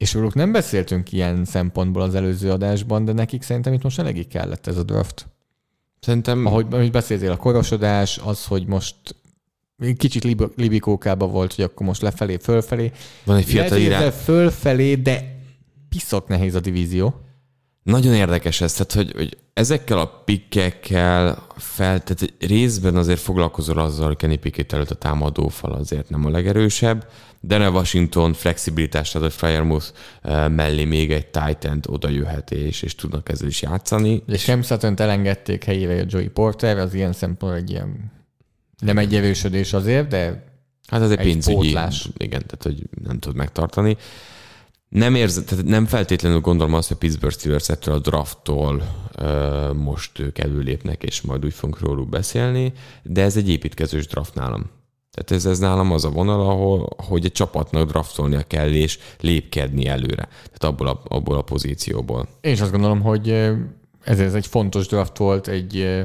és 0.00 0.14
róluk 0.14 0.34
nem 0.34 0.52
beszéltünk 0.52 1.12
ilyen 1.12 1.44
szempontból 1.44 2.02
az 2.02 2.14
előző 2.14 2.50
adásban, 2.50 3.04
de 3.04 3.12
nekik 3.12 3.42
szerintem 3.42 3.72
itt 3.72 3.82
most 3.82 3.98
eléggé 3.98 4.22
kellett 4.22 4.66
ez 4.66 4.76
a 4.76 4.82
draft. 4.82 5.26
Szerintem... 6.00 6.46
Ahogy, 6.46 6.66
ahogy 6.70 6.90
beszéltél, 6.90 7.30
a 7.30 7.36
korosodás, 7.36 8.18
az, 8.24 8.46
hogy 8.46 8.66
most 8.66 8.96
kicsit 9.96 10.24
lib- 10.24 10.56
libikókába 10.56 11.26
volt, 11.26 11.54
hogy 11.54 11.64
akkor 11.64 11.86
most 11.86 12.02
lefelé, 12.02 12.36
fölfelé. 12.36 12.92
Van 13.24 13.36
egy 13.36 13.44
fiatal 13.44 13.78
irány. 13.78 14.10
Fölfelé, 14.10 14.94
de 14.94 15.40
piszok 15.88 16.28
nehéz 16.28 16.54
a 16.54 16.60
divízió. 16.60 17.20
Nagyon 17.82 18.14
érdekes 18.14 18.60
ez, 18.60 18.72
tehát 18.72 18.92
hogy, 18.92 19.12
hogy 19.16 19.36
ezekkel 19.52 19.98
a 19.98 20.22
pikkekkel 20.24 21.46
fel, 21.56 22.02
tehát 22.02 22.34
részben 22.38 22.96
azért 22.96 23.20
foglalkozol 23.20 23.78
azzal, 23.78 24.06
hogy 24.06 24.16
Kenny 24.16 24.38
Pickett 24.40 24.72
előtt 24.72 24.90
a 24.90 24.94
támadófal 24.94 25.72
azért 25.72 26.10
nem 26.10 26.24
a 26.24 26.30
legerősebb, 26.30 27.08
de 27.40 27.58
ne 27.58 27.68
Washington 27.68 28.32
flexibilitást 28.32 29.16
ad, 29.16 29.22
hogy 29.22 29.32
Fryermuth 29.32 29.86
eh, 30.22 30.48
mellé 30.48 30.84
még 30.84 31.12
egy 31.12 31.26
titan 31.26 31.80
oda 31.88 32.08
jöhet, 32.08 32.50
és, 32.50 32.82
és 32.82 32.94
tudnak 32.94 33.28
ezzel 33.28 33.48
is 33.48 33.62
játszani. 33.62 34.22
És 34.26 34.44
Cam 34.44 34.62
sutton 34.62 35.00
elengedték 35.00 35.64
helyére 35.64 36.00
a 36.00 36.06
Joey 36.08 36.28
Porter, 36.28 36.78
az 36.78 36.94
ilyen 36.94 37.12
szempontból 37.12 37.60
egy 37.60 37.70
ilyen 37.70 38.12
nem 38.78 38.98
egy 38.98 39.14
erősödés 39.14 39.72
azért, 39.72 40.08
de 40.08 40.48
Hát 40.90 41.02
ez 41.02 41.10
egy, 41.10 41.18
egy 41.18 41.24
pénzügyi, 41.26 41.56
pótlás. 41.56 42.08
igen, 42.16 42.42
tehát 42.46 42.62
hogy 42.62 42.82
nem 43.04 43.18
tud 43.18 43.34
megtartani 43.34 43.96
nem 44.90 45.14
érzem, 45.14 45.44
tehát 45.44 45.64
nem 45.64 45.86
feltétlenül 45.86 46.40
gondolom 46.40 46.74
azt, 46.74 46.88
hogy 46.88 46.96
Pittsburgh 46.96 47.36
Steelers 47.36 47.68
ettől 47.68 47.94
a 47.94 47.98
drafttól 47.98 48.82
uh, 49.18 49.74
most 49.74 50.18
ők 50.18 50.38
előlépnek, 50.38 51.02
és 51.02 51.20
majd 51.20 51.44
úgy 51.44 51.54
fogunk 51.54 51.80
róluk 51.80 52.08
beszélni, 52.08 52.72
de 53.02 53.22
ez 53.22 53.36
egy 53.36 53.48
építkezős 53.48 54.06
draft 54.06 54.34
nálam. 54.34 54.70
Tehát 55.10 55.30
ez, 55.30 55.50
ez 55.50 55.58
nálam 55.58 55.92
az 55.92 56.04
a 56.04 56.10
vonal, 56.10 56.40
ahol 56.40 56.88
hogy 56.96 57.24
egy 57.24 57.32
csapatnak 57.32 57.88
draftolnia 57.88 58.42
kell, 58.42 58.70
és 58.70 58.98
lépkedni 59.20 59.86
előre. 59.86 60.28
Tehát 60.30 60.64
abból 60.64 60.86
a, 60.86 61.02
abból 61.04 61.36
a 61.36 61.42
pozícióból. 61.42 62.28
Én 62.40 62.52
is 62.52 62.60
azt 62.60 62.70
gondolom, 62.70 63.00
hogy 63.00 63.28
ez, 64.04 64.20
ez 64.20 64.34
egy 64.34 64.46
fontos 64.46 64.86
draft 64.86 65.16
volt, 65.16 65.48
egy 65.48 66.00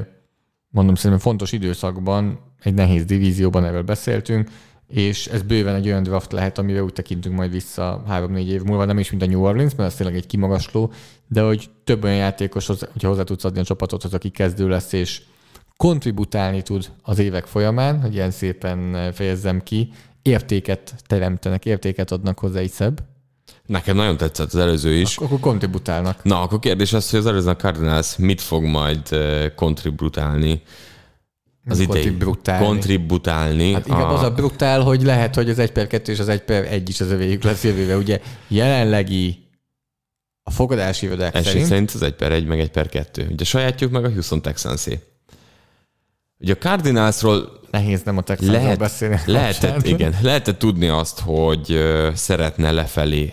mondom 0.68 0.94
szerintem 0.94 1.20
fontos 1.20 1.52
időszakban, 1.52 2.38
egy 2.62 2.74
nehéz 2.74 3.04
divízióban, 3.04 3.64
erről 3.64 3.82
beszéltünk, 3.82 4.50
és 4.88 5.26
ez 5.26 5.42
bőven 5.42 5.74
egy 5.74 5.86
olyan 5.86 6.02
draft 6.02 6.32
lehet, 6.32 6.58
amire 6.58 6.82
úgy 6.82 6.92
tekintünk 6.92 7.36
majd 7.36 7.50
vissza 7.50 8.02
három-négy 8.06 8.48
év 8.48 8.62
múlva, 8.62 8.84
nem 8.84 8.98
is, 8.98 9.10
mint 9.10 9.22
a 9.22 9.26
New 9.26 9.42
Orleans, 9.42 9.74
mert 9.74 9.90
ez 9.90 9.96
tényleg 9.96 10.16
egy 10.16 10.26
kimagasló, 10.26 10.92
de 11.28 11.42
hogy 11.42 11.70
több 11.84 12.04
olyan 12.04 12.16
játékos, 12.16 12.66
hogyha 12.66 13.08
hozzá 13.08 13.22
tudsz 13.22 13.44
adni 13.44 13.60
a 13.60 13.64
csapatodhoz, 13.64 14.14
aki 14.14 14.28
kezdő 14.28 14.68
lesz, 14.68 14.92
és 14.92 15.22
kontributálni 15.76 16.62
tud 16.62 16.90
az 17.02 17.18
évek 17.18 17.46
folyamán, 17.46 18.00
hogy 18.00 18.14
ilyen 18.14 18.30
szépen 18.30 19.12
fejezzem 19.12 19.62
ki, 19.62 19.90
értéket 20.22 20.94
teremtenek, 21.06 21.64
értéket 21.64 22.10
adnak 22.10 22.38
hozzá 22.38 22.58
egy 22.58 22.70
szebb. 22.70 23.02
Nekem 23.66 23.96
nagyon 23.96 24.16
tetszett 24.16 24.46
az 24.46 24.56
előző 24.56 24.94
is. 24.94 25.16
Ak- 25.16 25.26
akkor 25.26 25.40
kontributálnak. 25.40 26.24
Na, 26.24 26.40
akkor 26.40 26.58
kérdés 26.58 26.92
az, 26.92 27.10
hogy 27.10 27.18
az 27.18 27.26
Arizona 27.26 27.56
Cardinals 27.56 28.16
mit 28.16 28.40
fog 28.40 28.64
majd 28.64 29.00
uh, 29.10 29.54
kontributálni 29.54 30.62
az 31.68 31.78
idei 31.78 32.16
kontributálni. 32.44 33.72
Hát 33.72 33.86
inkább 33.86 34.10
a... 34.10 34.18
az 34.18 34.22
a 34.22 34.30
brutál, 34.30 34.80
hogy 34.80 35.02
lehet, 35.02 35.34
hogy 35.34 35.50
az 35.50 35.58
1 35.58 35.72
per 35.72 35.86
2 35.86 36.12
és 36.12 36.18
az 36.18 36.28
1 36.28 36.40
per 36.40 36.64
1 36.64 36.88
is 36.88 37.00
az 37.00 37.10
övéjük 37.10 37.42
lesz 37.42 37.64
jövőre. 37.64 37.96
Ugye 37.96 38.20
jelenlegi 38.48 39.48
a 40.42 40.50
fogadási 40.50 41.06
irodák 41.06 41.34
Esély 41.34 41.50
szerint... 41.50 41.66
szerint 41.66 41.90
az 41.90 42.02
1 42.02 42.12
per 42.12 42.32
1 42.32 42.46
meg 42.46 42.60
1 42.60 42.70
per 42.70 42.88
2. 42.88 43.28
Ugye 43.30 43.44
sajátjuk 43.44 43.90
meg 43.90 44.04
a 44.04 44.10
Houston 44.10 44.42
texans 44.42 44.86
-é. 44.86 44.98
Ugye 46.38 46.52
a 46.52 46.56
Cardinalsról 46.56 47.60
Nehéz 47.70 48.02
nem 48.02 48.16
a 48.16 48.22
Texansról 48.22 48.60
lehet, 48.60 48.78
beszélni. 48.78 49.20
Lehetett, 49.26 49.86
igen, 49.86 50.14
lehetett 50.22 50.58
tudni 50.58 50.88
azt, 50.88 51.20
hogy 51.20 51.78
szeretne 52.14 52.72
lefelé 52.72 53.32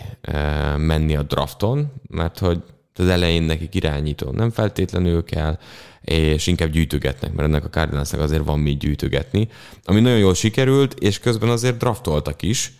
menni 0.76 1.16
a 1.16 1.22
drafton, 1.22 1.92
mert 2.08 2.38
hogy 2.38 2.62
az 2.94 3.08
elején 3.08 3.42
nekik 3.42 3.74
irányító 3.74 4.30
nem 4.30 4.50
feltétlenül 4.50 5.24
kell, 5.24 5.58
és 6.04 6.46
inkább 6.46 6.70
gyűjtögetnek, 6.70 7.32
mert 7.32 7.48
ennek 7.48 7.64
a 7.64 7.68
Cardinalsnak 7.68 8.20
azért 8.20 8.44
van 8.44 8.58
mit 8.58 8.78
gyűjtögetni, 8.78 9.48
ami 9.84 10.00
nagyon 10.00 10.18
jól 10.18 10.34
sikerült, 10.34 10.98
és 10.98 11.18
közben 11.18 11.48
azért 11.48 11.76
draftoltak 11.76 12.42
is, 12.42 12.72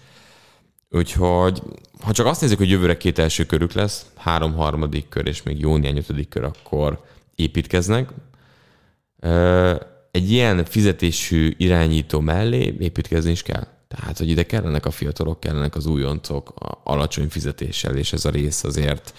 úgyhogy 0.91 1.63
ha 2.01 2.13
csak 2.13 2.27
azt 2.27 2.41
nézzük, 2.41 2.59
hogy 2.59 2.71
jövőre 2.71 2.97
két 2.97 3.19
első 3.19 3.47
körük 3.47 3.73
lesz, 3.73 4.07
három 4.17 4.55
harmadik 4.55 5.09
kör, 5.09 5.27
és 5.27 5.43
még 5.43 5.61
jó 5.61 5.77
néhány 5.77 5.97
ötödik 5.97 6.29
kör, 6.29 6.45
akkor 6.45 7.05
építkeznek. 7.35 8.09
Egy 10.11 10.31
ilyen 10.31 10.65
fizetésű 10.65 11.55
irányító 11.57 12.21
mellé 12.21 12.75
építkezni 12.79 13.31
is 13.31 13.43
kell. 13.43 13.67
Tehát, 13.89 14.19
hogy 14.19 14.29
ide 14.29 14.43
kellenek 14.43 14.87
a 14.87 14.91
fiatalok, 14.91 15.41
kellenek 15.41 15.75
az 15.77 15.87
újoncok 15.87 16.55
alacsony 16.85 17.29
fizetéssel, 17.29 17.97
és 17.97 18.13
ez 18.13 18.25
a 18.25 18.31
rész 18.31 18.65
azért 18.65 19.15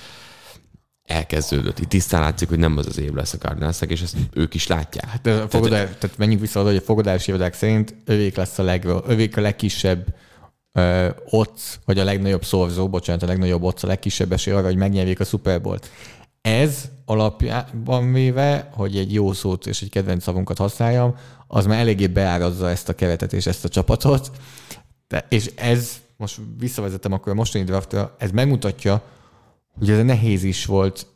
elkezdődött. 1.06 1.80
Itt 1.80 1.90
tisztán 1.90 2.22
látszik, 2.22 2.50
hogy 2.50 2.60
nem 2.60 2.78
az 2.78 2.88
az 2.88 2.98
év 2.98 3.14
lesz 3.14 3.34
a 3.34 3.38
cardinals 3.38 3.82
és 3.82 4.02
ezt 4.02 4.18
ők 4.34 4.54
is 4.54 4.68
látják. 4.68 5.06
Hát 5.06 5.26
a 5.26 5.48
fogadás, 5.50 5.80
tehát, 5.80 5.98
tehát 5.98 6.18
menjünk 6.18 6.42
vissza 6.42 6.60
oda, 6.60 6.70
hogy 6.70 6.78
a 6.78 6.82
fogadási 6.82 7.30
évadák 7.30 7.54
szerint 7.54 7.96
övék 8.06 8.36
lesz 8.36 8.60
a, 8.60 8.64
leg, 8.64 8.86
övék 8.86 9.38
a 9.38 9.42
legkisebb 9.42 10.16
ö, 10.72 11.10
otc, 11.30 11.76
vagy 11.86 12.00
a 12.00 12.04
legnagyobb 12.04 12.46
szorzó, 12.46 12.90
bocsánat, 12.90 13.24
a 13.24 13.26
legnagyobb 13.26 13.64
otc, 13.64 13.84
a 13.84 13.88
legkisebb 13.88 14.32
esély 14.32 14.54
arra, 14.54 14.66
hogy 14.66 14.76
megnyerjék 14.76 15.20
a 15.20 15.24
Super 15.24 15.62
Bowl-t. 15.62 15.90
Ez 16.42 16.84
alapjában 17.06 18.14
véve, 18.14 18.70
hogy 18.74 18.98
egy 18.98 19.14
jó 19.14 19.34
szót 19.34 19.68
és 19.68 19.82
egy 19.82 19.90
kedvenc 19.90 20.24
szavunkat 20.24 20.58
használjam, 20.58 21.16
az 21.48 21.66
már 21.66 21.80
eléggé 21.80 22.08
beárazza 22.08 22.70
ezt 22.70 22.90
a 22.90 22.96
keretet 22.96 23.34
és 23.34 23.46
ezt 23.46 23.66
a 23.66 23.70
csapatot. 23.70 24.32
De, 25.08 25.26
és 25.30 25.52
ez, 25.56 25.92
most 26.18 26.40
visszavezetem 26.58 27.12
akkor 27.12 27.32
a 27.32 27.36
mostani 27.36 27.64
draftra, 27.64 28.16
ez 28.18 28.32
megmutatja, 28.32 29.02
hogy 29.78 29.90
ez 29.90 30.04
nehéz 30.04 30.44
is 30.44 30.66
volt 30.66 31.08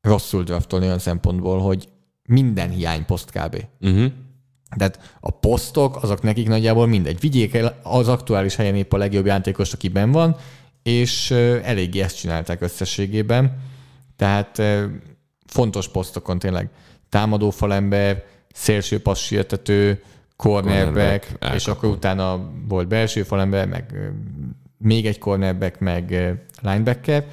rosszul 0.00 0.42
draftolni 0.42 0.86
olyan 0.86 0.98
szempontból, 0.98 1.60
hogy 1.60 1.88
minden 2.22 2.70
hiány 2.70 3.04
poszt 3.04 3.30
kb. 3.30 3.64
Uh-huh. 3.80 4.12
Tehát 4.76 5.16
a 5.20 5.30
posztok, 5.30 6.02
azok 6.02 6.22
nekik 6.22 6.48
nagyjából 6.48 6.86
mindegy. 6.86 7.20
Vigyék 7.20 7.54
el 7.54 7.80
az 7.82 8.08
aktuális 8.08 8.56
helyen 8.56 8.74
épp 8.74 8.92
a 8.92 8.96
legjobb 8.96 9.26
játékos, 9.26 9.72
aki 9.72 9.88
ben 9.88 10.12
van, 10.12 10.36
és 10.82 11.30
eléggé 11.62 12.00
ezt 12.00 12.18
csinálták 12.18 12.60
összességében. 12.60 13.58
Tehát 14.16 14.62
fontos 15.46 15.88
posztokon 15.88 16.38
tényleg 16.38 16.70
támadó 17.08 17.50
falember, 17.50 18.24
szélső 18.52 19.00
passértető, 19.00 20.02
cornerback 20.36 21.52
és 21.54 21.66
akkor 21.66 21.88
utána 21.88 22.50
volt 22.68 22.88
belső 22.88 23.22
falember, 23.22 23.68
meg 23.68 24.12
még 24.78 25.06
egy 25.06 25.18
cornerback, 25.18 25.78
meg 25.78 26.34
linebacker. 26.62 27.26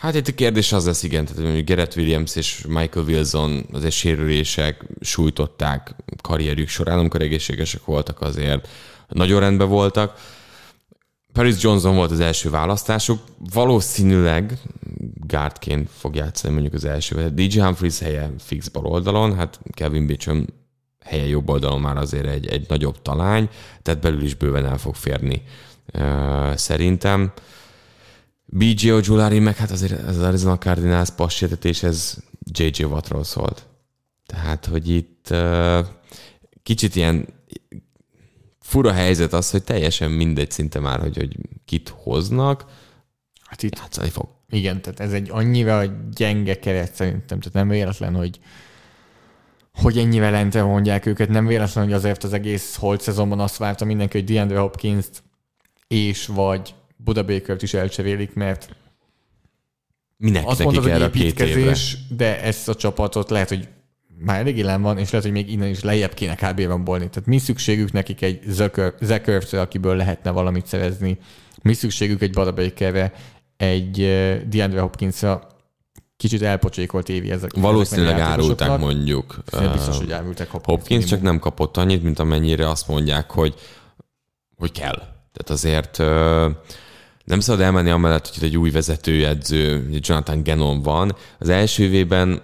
Hát 0.00 0.14
itt 0.14 0.28
a 0.28 0.32
kérdés 0.34 0.72
az 0.72 0.86
lesz, 0.86 1.02
igen, 1.02 1.24
tehát 1.24 1.52
hogy 1.52 1.64
Gerett 1.64 1.96
Williams 1.96 2.36
és 2.36 2.64
Michael 2.68 3.06
Wilson 3.06 3.66
azért 3.72 3.92
sérülések 3.92 4.84
sújtották 5.00 5.94
karrierjük 6.22 6.68
során, 6.68 6.98
amikor 6.98 7.22
egészségesek 7.22 7.84
voltak 7.84 8.20
azért, 8.20 8.68
nagyon 9.08 9.40
rendben 9.40 9.68
voltak. 9.68 10.20
Paris 11.32 11.62
Johnson 11.62 11.96
volt 11.96 12.10
az 12.10 12.20
első 12.20 12.50
választásuk, 12.50 13.20
valószínűleg 13.52 14.58
gárdként 15.26 15.90
fog 15.90 16.14
játszani 16.14 16.52
mondjuk 16.52 16.74
az 16.74 16.84
első. 16.84 17.30
DJ 17.34 17.58
Humphries 17.58 17.98
helye 17.98 18.30
fix 18.38 18.68
bal 18.68 18.86
oldalon, 18.86 19.34
hát 19.34 19.60
Kevin 19.70 20.06
Beecham 20.06 20.46
helye 21.04 21.26
jobb 21.26 21.48
oldalon 21.48 21.80
már 21.80 21.96
azért 21.96 22.26
egy, 22.26 22.46
egy 22.46 22.64
nagyobb 22.68 23.02
talány, 23.02 23.48
tehát 23.82 24.00
belül 24.00 24.22
is 24.22 24.34
bőven 24.34 24.66
el 24.66 24.78
fog 24.78 24.94
férni 24.94 25.42
szerintem. 26.54 27.32
BGO 28.52 29.00
Giulari 29.00 29.38
meg 29.38 29.56
hát 29.56 29.70
azért 29.70 30.08
az 30.08 30.18
Arizona 30.18 30.58
Cardinals 30.58 31.10
passértetés, 31.10 31.82
ez 31.82 32.16
JJ 32.52 32.84
Wattról 32.84 33.24
szólt. 33.24 33.66
Tehát, 34.26 34.66
hogy 34.66 34.88
itt 34.88 35.26
uh, 35.30 35.86
kicsit 36.62 36.96
ilyen 36.96 37.26
fura 38.60 38.92
helyzet 38.92 39.32
az, 39.32 39.50
hogy 39.50 39.62
teljesen 39.62 40.10
mindegy 40.10 40.50
szinte 40.50 40.80
már, 40.80 41.00
hogy, 41.00 41.16
hogy 41.16 41.36
kit 41.64 41.88
hoznak, 41.88 42.64
Hát 43.50 43.62
itt 43.62 43.78
játszani 43.78 44.08
fog. 44.08 44.28
Igen, 44.50 44.82
tehát 44.82 45.00
ez 45.00 45.12
egy 45.12 45.30
annyira 45.30 45.84
gyenge 46.14 46.58
keret 46.58 46.94
szerintem, 46.94 47.38
tehát 47.38 47.52
nem 47.52 47.68
véletlen, 47.68 48.14
hogy 48.14 48.40
hogy 49.72 49.98
ennyivel 49.98 50.30
lentre 50.30 50.62
mondják 50.62 51.06
őket, 51.06 51.28
nem 51.28 51.46
véletlen, 51.46 51.84
hogy 51.84 51.92
azért 51.92 52.24
az 52.24 52.32
egész 52.32 52.76
holt 52.76 53.00
szezonban 53.00 53.40
azt 53.40 53.56
várta 53.56 53.84
mindenki, 53.84 54.18
hogy 54.18 54.32
DeAndre 54.32 54.58
hopkins 54.58 55.06
és 55.88 56.26
vagy 56.26 56.74
Buda 57.04 57.24
Baker-t 57.24 57.62
is 57.62 57.74
elcserélik, 57.74 58.34
mert 58.34 58.76
Minek 60.16 60.46
azt 60.46 60.58
nekik 60.58 60.64
mondod, 60.64 60.82
hogy 60.82 60.92
erre 60.92 61.10
évre? 61.14 61.18
építkezés, 61.24 61.96
de 62.16 62.42
ezt 62.42 62.68
a 62.68 62.74
csapatot 62.74 63.30
lehet, 63.30 63.48
hogy 63.48 63.68
már 64.24 64.38
elég 64.38 64.58
illen 64.58 64.82
van, 64.82 64.98
és 64.98 65.10
lehet, 65.10 65.26
hogy 65.26 65.34
még 65.34 65.52
innen 65.52 65.68
is 65.68 65.80
lejjebb 65.80 66.14
kéne 66.14 66.34
kb. 66.34 66.60
rombolni. 66.60 67.08
Tehát 67.08 67.28
mi 67.28 67.38
szükségük 67.38 67.92
nekik 67.92 68.22
egy 68.22 68.40
Zekörtre, 69.00 69.60
akiből 69.60 69.96
lehetne 69.96 70.30
valamit 70.30 70.66
szerezni, 70.66 71.18
mi 71.62 71.72
szükségük 71.72 72.22
egy 72.22 72.30
Buda 72.30 72.52
Bakerre, 72.52 73.12
egy 73.56 73.96
DeAndre 74.48 74.80
Hopkinsra, 74.80 75.46
kicsit 76.16 76.42
elpocsékolt 76.42 77.08
évi 77.08 77.30
ezek. 77.30 77.50
Valószínűleg 77.54 78.12
ezeknek 78.12 78.28
a 78.28 78.32
árulták 78.32 78.78
mondjuk. 78.78 79.38
Szerintem 79.46 79.76
biztos, 79.76 79.96
hogy 79.98 80.10
elmúltak 80.10 80.50
Hopkins. 80.50 80.78
Hopkins 80.78 81.04
csak 81.04 81.22
nem 81.22 81.38
kapott 81.38 81.76
annyit, 81.76 82.02
mint 82.02 82.18
amennyire 82.18 82.68
azt 82.68 82.88
mondják, 82.88 83.30
hogy, 83.30 83.54
hogy 84.56 84.72
kell. 84.72 84.96
Tehát 85.32 85.50
azért 85.50 86.02
nem 87.30 87.40
szabad 87.40 87.60
elmenni 87.60 87.90
amellett, 87.90 88.34
hogy 88.34 88.44
egy 88.48 88.56
új 88.56 88.70
vezetőedző, 88.70 89.88
Jonathan 90.00 90.42
Gannon 90.42 90.82
van. 90.82 91.16
Az 91.38 91.48
első 91.48 91.82
évében, 91.82 92.42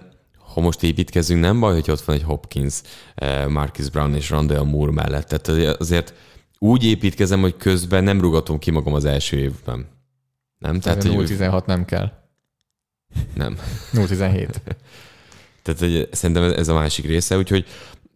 ha 0.53 0.61
most 0.61 0.83
építkezünk, 0.83 1.41
nem 1.41 1.59
baj, 1.59 1.73
hogy 1.73 1.91
ott 1.91 2.01
van 2.01 2.15
egy 2.15 2.23
Hopkins, 2.23 2.81
eh, 3.15 3.47
Marcus 3.47 3.89
Brown 3.89 4.15
és 4.15 4.29
Randall 4.29 4.63
Moore 4.63 4.91
mellett. 4.91 5.27
Tehát 5.27 5.79
azért 5.79 6.13
úgy 6.59 6.83
építkezem, 6.83 7.41
hogy 7.41 7.57
közben 7.57 8.03
nem 8.03 8.21
rugatom 8.21 8.59
ki 8.59 8.71
magam 8.71 8.93
az 8.93 9.05
első 9.05 9.37
évben. 9.37 9.87
Nem? 10.57 10.79
Tehát, 10.79 11.03
hogy 11.03 11.11
0-16 11.11 11.65
nem 11.65 11.85
kell. 11.85 12.11
nem. 13.33 13.57
0-17. 13.93 14.49
Tehát 15.63 15.79
hogy 15.79 16.09
szerintem 16.11 16.43
ez- 16.43 16.57
ez 16.57 16.67
a 16.67 16.73
másik 16.73 17.05
része, 17.05 17.37
úgyhogy 17.37 17.65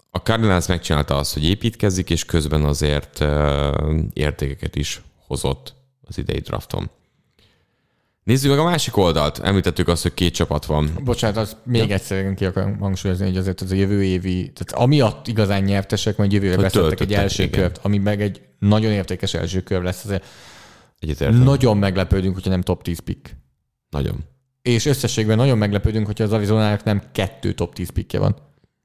a 0.10 0.18
Cardinals 0.18 0.68
megcsinálta 0.68 1.18
azt, 1.18 1.34
hogy 1.34 1.44
építkezik, 1.44 2.10
és 2.10 2.26
közben 2.26 2.64
azért 2.64 3.20
uh, 3.20 4.00
értékeket 4.14 4.76
is 4.76 5.02
hozott 5.28 5.80
az 6.12 6.18
idei 6.18 6.40
drafton. 6.40 6.90
Nézzük 8.24 8.50
meg 8.50 8.60
a 8.60 8.64
másik 8.64 8.98
oldalt. 8.98 9.40
Említettük 9.40 9.88
azt, 9.88 10.02
hogy 10.02 10.14
két 10.14 10.34
csapat 10.34 10.66
van. 10.66 10.90
Bocsánat, 11.04 11.38
azt 11.38 11.58
még 11.64 11.88
ja. 11.88 11.94
egyszer 11.94 12.34
ki 12.34 12.46
akarom 12.46 12.78
hangsúlyozni, 12.80 13.26
hogy 13.26 13.38
azért 13.38 13.62
az 13.62 13.72
a 13.72 13.76
jövő 13.76 14.04
évi, 14.04 14.52
tehát 14.54 14.84
amiatt 14.84 15.28
igazán 15.28 15.64
nyertesek, 15.64 16.18
majd 16.18 16.32
jövőre 16.32 16.56
Hogy 16.56 16.64
beszéltek 16.64 17.00
egy 17.00 17.14
első 17.14 17.44
igen. 17.44 17.60
kört, 17.60 17.80
ami 17.82 17.98
meg 17.98 18.22
egy 18.22 18.42
nagyon 18.60 18.92
értékes 18.92 19.34
első 19.34 19.62
kör 19.62 19.82
lesz. 19.82 20.06
Azért 20.06 20.26
Egyetértem. 21.00 21.44
nagyon 21.44 21.78
meglepődünk, 21.78 22.34
hogyha 22.34 22.50
nem 22.50 22.62
top 22.62 22.84
10 22.84 23.00
pick. 23.00 23.36
Nagyon. 23.90 24.18
És 24.62 24.86
összességben 24.86 25.38
nagyon 25.38 25.58
meglepődünk, 25.58 26.06
hogyha 26.06 26.24
az 26.24 26.32
Arizonának 26.32 26.84
nem 26.84 27.02
kettő 27.12 27.54
top 27.54 27.74
10 27.74 27.90
pickje 27.90 28.20
van. 28.20 28.36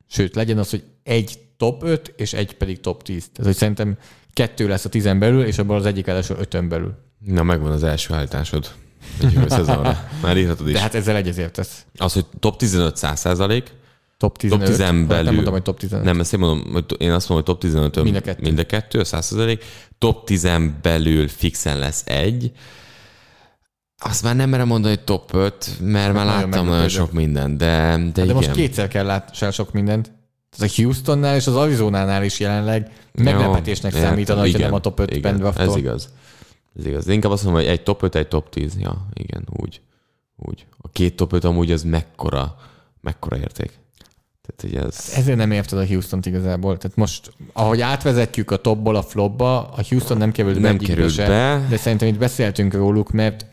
Sőt, 0.09 0.35
legyen 0.35 0.59
az, 0.59 0.71
hogy 0.71 0.85
egy 1.03 1.39
top 1.57 1.83
5, 1.83 2.15
és 2.17 2.33
egy 2.33 2.57
pedig 2.57 2.81
top 2.81 3.03
10. 3.03 3.29
Tehát, 3.33 3.47
hogy 3.47 3.57
szerintem 3.57 3.97
kettő 4.33 4.69
lesz 4.69 4.85
a 4.85 4.89
tizen 4.89 5.19
belül, 5.19 5.45
és 5.45 5.59
abból 5.59 5.77
az 5.77 5.87
egyik 5.87 6.07
első 6.07 6.35
ötön 6.39 6.69
belül. 6.69 6.95
Na, 7.27 7.43
megvan 7.43 7.71
az 7.71 7.83
első 7.83 8.15
állításod. 8.15 8.71
Egy 9.21 9.49
szezonra. 9.49 10.09
Már 10.23 10.37
írhatod 10.37 10.67
is. 10.69 10.73
De 10.73 10.81
hát 10.81 10.95
ezzel 10.95 11.17
egyezértesz. 11.17 11.87
Az, 11.97 12.13
hogy 12.13 12.27
top 12.41 12.57
15 12.57 12.97
100 12.97 13.21
százalék, 13.21 13.75
Top 14.19 14.39
15. 14.39 14.67
top 14.67 14.77
10 14.77 15.07
belül. 15.07 15.25
Nem 15.25 15.35
mondom, 15.35 15.53
hogy 15.53 15.63
top 15.63 15.79
15. 15.79 16.05
Nem, 16.05 16.21
ezt 16.21 16.33
én 16.33 16.41
mondom, 16.41 16.73
hogy 16.73 16.85
én 16.99 17.13
azt 17.13 17.29
mondom, 17.29 17.47
hogy 17.47 17.55
top 17.55 17.61
15 17.61 18.03
Mind 18.03 18.17
a 18.17 18.21
kettő. 18.21 18.43
mind 18.43 18.59
a 18.59 18.65
kettő, 18.65 19.03
100 19.05 19.27
százalék. 19.27 19.65
Top 19.99 20.25
10 20.27 20.49
belül 20.83 21.29
fixen 21.29 21.79
lesz 21.79 22.03
egy. 22.07 22.53
Azt 23.99 24.23
már 24.23 24.37
nem 24.37 24.49
merem 24.49 24.67
mondani, 24.67 24.95
hogy 24.95 25.05
top 25.05 25.35
5, 25.35 25.71
mert 25.81 26.13
már 26.13 26.27
nagyon 26.27 26.41
láttam 26.41 26.67
nagyon 26.67 26.89
sok 26.89 27.13
mindent, 27.13 27.57
de, 27.57 27.97
de, 27.97 28.11
De 28.15 28.23
igen. 28.23 28.35
most 28.35 28.51
kétszer 28.51 28.89
kell 28.89 29.05
látni 29.05 29.51
sok 29.53 29.73
mindent. 29.73 30.13
Ez 30.59 30.71
a 30.71 30.83
Houstonnál 30.83 31.37
és 31.37 31.47
az 31.47 31.55
Arizonánál 31.55 32.25
is 32.25 32.41
jelenleg 32.41 32.91
meglepetésnek 33.13 33.93
Jó, 33.93 33.99
számítana, 33.99 34.47
igen, 34.47 34.61
nem 34.61 34.73
a 34.73 34.81
top 34.81 34.99
5 35.01 35.15
igen, 35.15 35.37
draftol. 35.37 35.65
Ez 35.65 35.77
igaz. 35.77 36.09
Ez 36.79 36.87
igaz. 36.87 37.09
Inkább 37.09 37.33
azt 37.33 37.45
mondom, 37.45 37.63
hogy 37.63 37.71
egy 37.71 37.83
top 37.83 38.03
5, 38.03 38.15
egy 38.15 38.29
top 38.29 38.49
10. 38.49 38.77
Ja, 38.79 39.07
igen, 39.15 39.45
úgy. 39.57 39.81
úgy. 40.37 40.67
A 40.79 40.89
két 40.89 41.17
top 41.17 41.33
5 41.33 41.45
amúgy 41.45 41.73
az 41.73 41.83
mekkora, 41.83 42.57
mekkora 43.01 43.37
érték. 43.37 43.79
Tehát 44.47 44.75
ugye 44.75 44.87
ez... 44.87 45.13
Ezért 45.15 45.37
nem 45.37 45.51
érted 45.51 45.79
a 45.79 45.87
Houston-t 45.87 46.27
igazából. 46.27 46.77
Tehát 46.77 46.97
most, 46.97 47.33
ahogy 47.53 47.81
átvezetjük 47.81 48.51
a 48.51 48.57
topból 48.57 48.97
a 48.97 49.03
flopba, 49.03 49.59
a 49.69 49.83
Houston 49.89 50.17
nem 50.17 50.33
került 50.33 50.55
be 50.55 50.61
Nem 50.61 50.75
egyikbe 50.75 50.95
került 50.95 51.17
be. 51.17 51.67
de 51.69 51.77
szerintem 51.77 52.09
itt 52.09 52.19
beszéltünk 52.19 52.75
róluk, 52.75 53.11
mert 53.11 53.47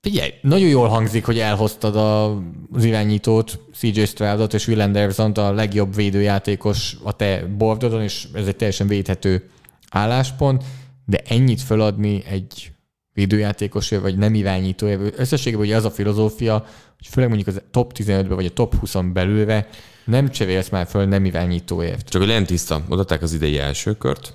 figyelj, 0.00 0.32
nagyon 0.42 0.68
jól 0.68 0.88
hangzik, 0.88 1.24
hogy 1.24 1.38
elhoztad 1.38 1.96
a, 1.96 2.36
az 2.72 2.84
irányítót, 2.84 3.60
CJ 3.74 4.04
Stroudot 4.04 4.54
és 4.54 4.68
Will 4.68 4.80
anderson 4.80 5.32
a 5.32 5.52
legjobb 5.52 5.94
védőjátékos 5.94 6.96
a 7.02 7.12
te 7.12 7.46
bordodon, 7.56 8.02
és 8.02 8.28
ez 8.34 8.46
egy 8.46 8.56
teljesen 8.56 8.86
védhető 8.86 9.50
álláspont, 9.90 10.64
de 11.08 11.22
ennyit 11.26 11.60
föladni 11.60 12.22
egy 12.26 12.72
védőjátékosért, 13.12 14.02
vagy 14.02 14.16
nem 14.16 14.34
irányítóért, 14.34 15.18
összességében 15.18 15.64
ugye 15.64 15.76
az 15.76 15.84
a 15.84 15.90
filozófia, 15.90 16.66
hogy 16.96 17.06
főleg 17.06 17.30
mondjuk 17.30 17.56
az 17.56 17.62
top 17.70 17.92
15-ben, 17.94 18.28
vagy 18.28 18.46
a 18.46 18.52
top 18.52 18.74
20-on 18.84 19.10
belülve 19.12 19.68
nem 20.04 20.30
cserélsz 20.30 20.68
már 20.68 20.86
föl 20.86 21.04
nem 21.04 21.24
irányítóért. 21.24 22.08
Csak 22.08 22.20
hogy 22.20 22.30
legyen 22.30 22.46
tiszta, 22.46 22.82
odaadták 22.88 23.22
az 23.22 23.32
idei 23.32 23.58
első 23.58 23.96
kört, 23.96 24.34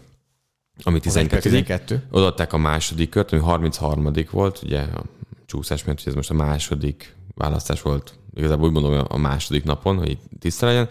ami 0.84 1.00
12. 1.00 1.42
12. 1.42 2.04
Odaadták 2.12 2.54
a 2.54 2.58
második 2.58 3.10
kört, 3.10 3.32
ami 3.32 3.42
33. 3.42 4.14
volt, 4.32 4.62
ugye 4.64 4.80
a 4.80 5.04
csúszás 5.46 5.84
miatt, 5.84 5.98
hogy 5.98 6.08
ez 6.08 6.16
most 6.16 6.30
a 6.30 6.34
második 6.34 7.16
választás 7.36 7.82
volt, 7.82 8.14
igazából 8.34 8.68
úgy 8.68 8.74
mondom 8.74 9.06
a 9.08 9.18
második 9.18 9.64
napon, 9.64 9.98
hogy 9.98 10.18
tiszta 10.40 10.66
legyen. 10.66 10.90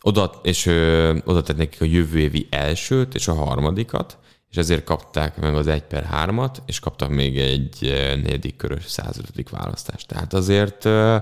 Oda, 0.00 0.40
és 0.42 0.66
ö, 0.66 1.16
oda 1.24 1.42
tett 1.42 1.56
nekik 1.56 1.80
a 1.80 1.84
jövő 1.84 2.18
évi 2.18 2.46
elsőt 2.50 3.14
és 3.14 3.28
a 3.28 3.34
harmadikat, 3.34 4.18
és 4.50 4.56
ezért 4.56 4.84
kapták 4.84 5.36
meg 5.36 5.54
az 5.54 5.66
1 5.66 5.82
per 5.82 6.08
3-at, 6.12 6.56
és 6.66 6.78
kaptak 6.78 7.08
még 7.10 7.38
egy 7.38 7.78
ö, 7.80 8.16
negyedik 8.16 8.56
körös 8.56 8.84
105. 8.86 9.50
választást. 9.50 10.06
Tehát 10.06 10.32
azért 10.34 10.84
ö, 10.84 11.16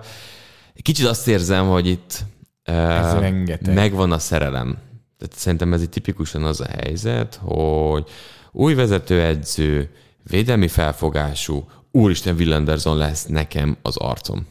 kicsit 0.83 1.07
azt 1.07 1.29
érzem, 1.29 1.68
hogy 1.68 1.87
itt 1.87 2.25
ö, 2.64 2.72
Ez 2.72 3.12
rengeteg. 3.12 3.75
megvan 3.75 4.12
a 4.12 4.18
szerelem. 4.18 4.79
Tehát 5.18 5.35
szerintem 5.35 5.72
ez 5.72 5.83
itt 5.83 5.91
tipikusan 5.91 6.45
az 6.45 6.61
a 6.61 6.66
helyzet, 6.66 7.41
hogy 7.43 8.09
új 8.53 8.75
vezetőedző, 8.75 9.91
védelmi 10.22 10.68
felfogású, 10.68 11.68
úristen 11.91 12.35
Will 12.35 12.53
Anderson 12.53 12.97
lesz 12.97 13.27
nekem 13.27 13.77
az 13.83 13.97
arcom. 13.97 14.47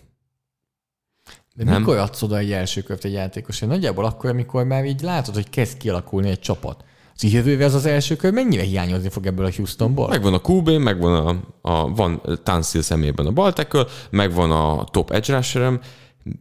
De 1.56 1.64
Nem. 1.64 1.80
mikor 1.80 1.98
adsz 1.98 2.22
oda 2.22 2.38
egy 2.38 2.52
első 2.52 2.82
kört 2.82 3.06
egy 3.06 3.12
játékosért? 3.12 3.72
Nagyjából 3.72 4.06
akkor, 4.06 4.30
amikor 4.30 4.64
már 4.64 4.86
így 4.86 5.02
látod, 5.02 5.34
hogy 5.34 5.50
kezd 5.50 5.78
kialakulni 5.78 6.30
egy 6.30 6.40
csapat. 6.40 6.84
Az 7.16 7.24
jövőre 7.24 7.66
az 7.66 7.74
az 7.74 7.86
első 7.86 8.16
kör 8.16 8.34
mennyire 8.34 8.64
hiányozni 8.64 9.10
fog 9.10 9.26
ebből 9.26 9.46
a 9.46 9.52
Houstonból? 9.56 10.08
Megvan 10.08 10.34
a 10.34 10.42
QB, 10.48 10.70
megvan 10.70 11.26
a, 11.62 11.72
a 11.72 11.94
van 11.94 12.22
Tansil 12.44 12.82
szemében 12.82 13.26
a 13.26 13.32
baltekől, 13.32 13.90
megvan 14.10 14.52
a 14.52 14.84
top 14.84 15.12
edge 15.12 15.36
rusherem, 15.36 15.80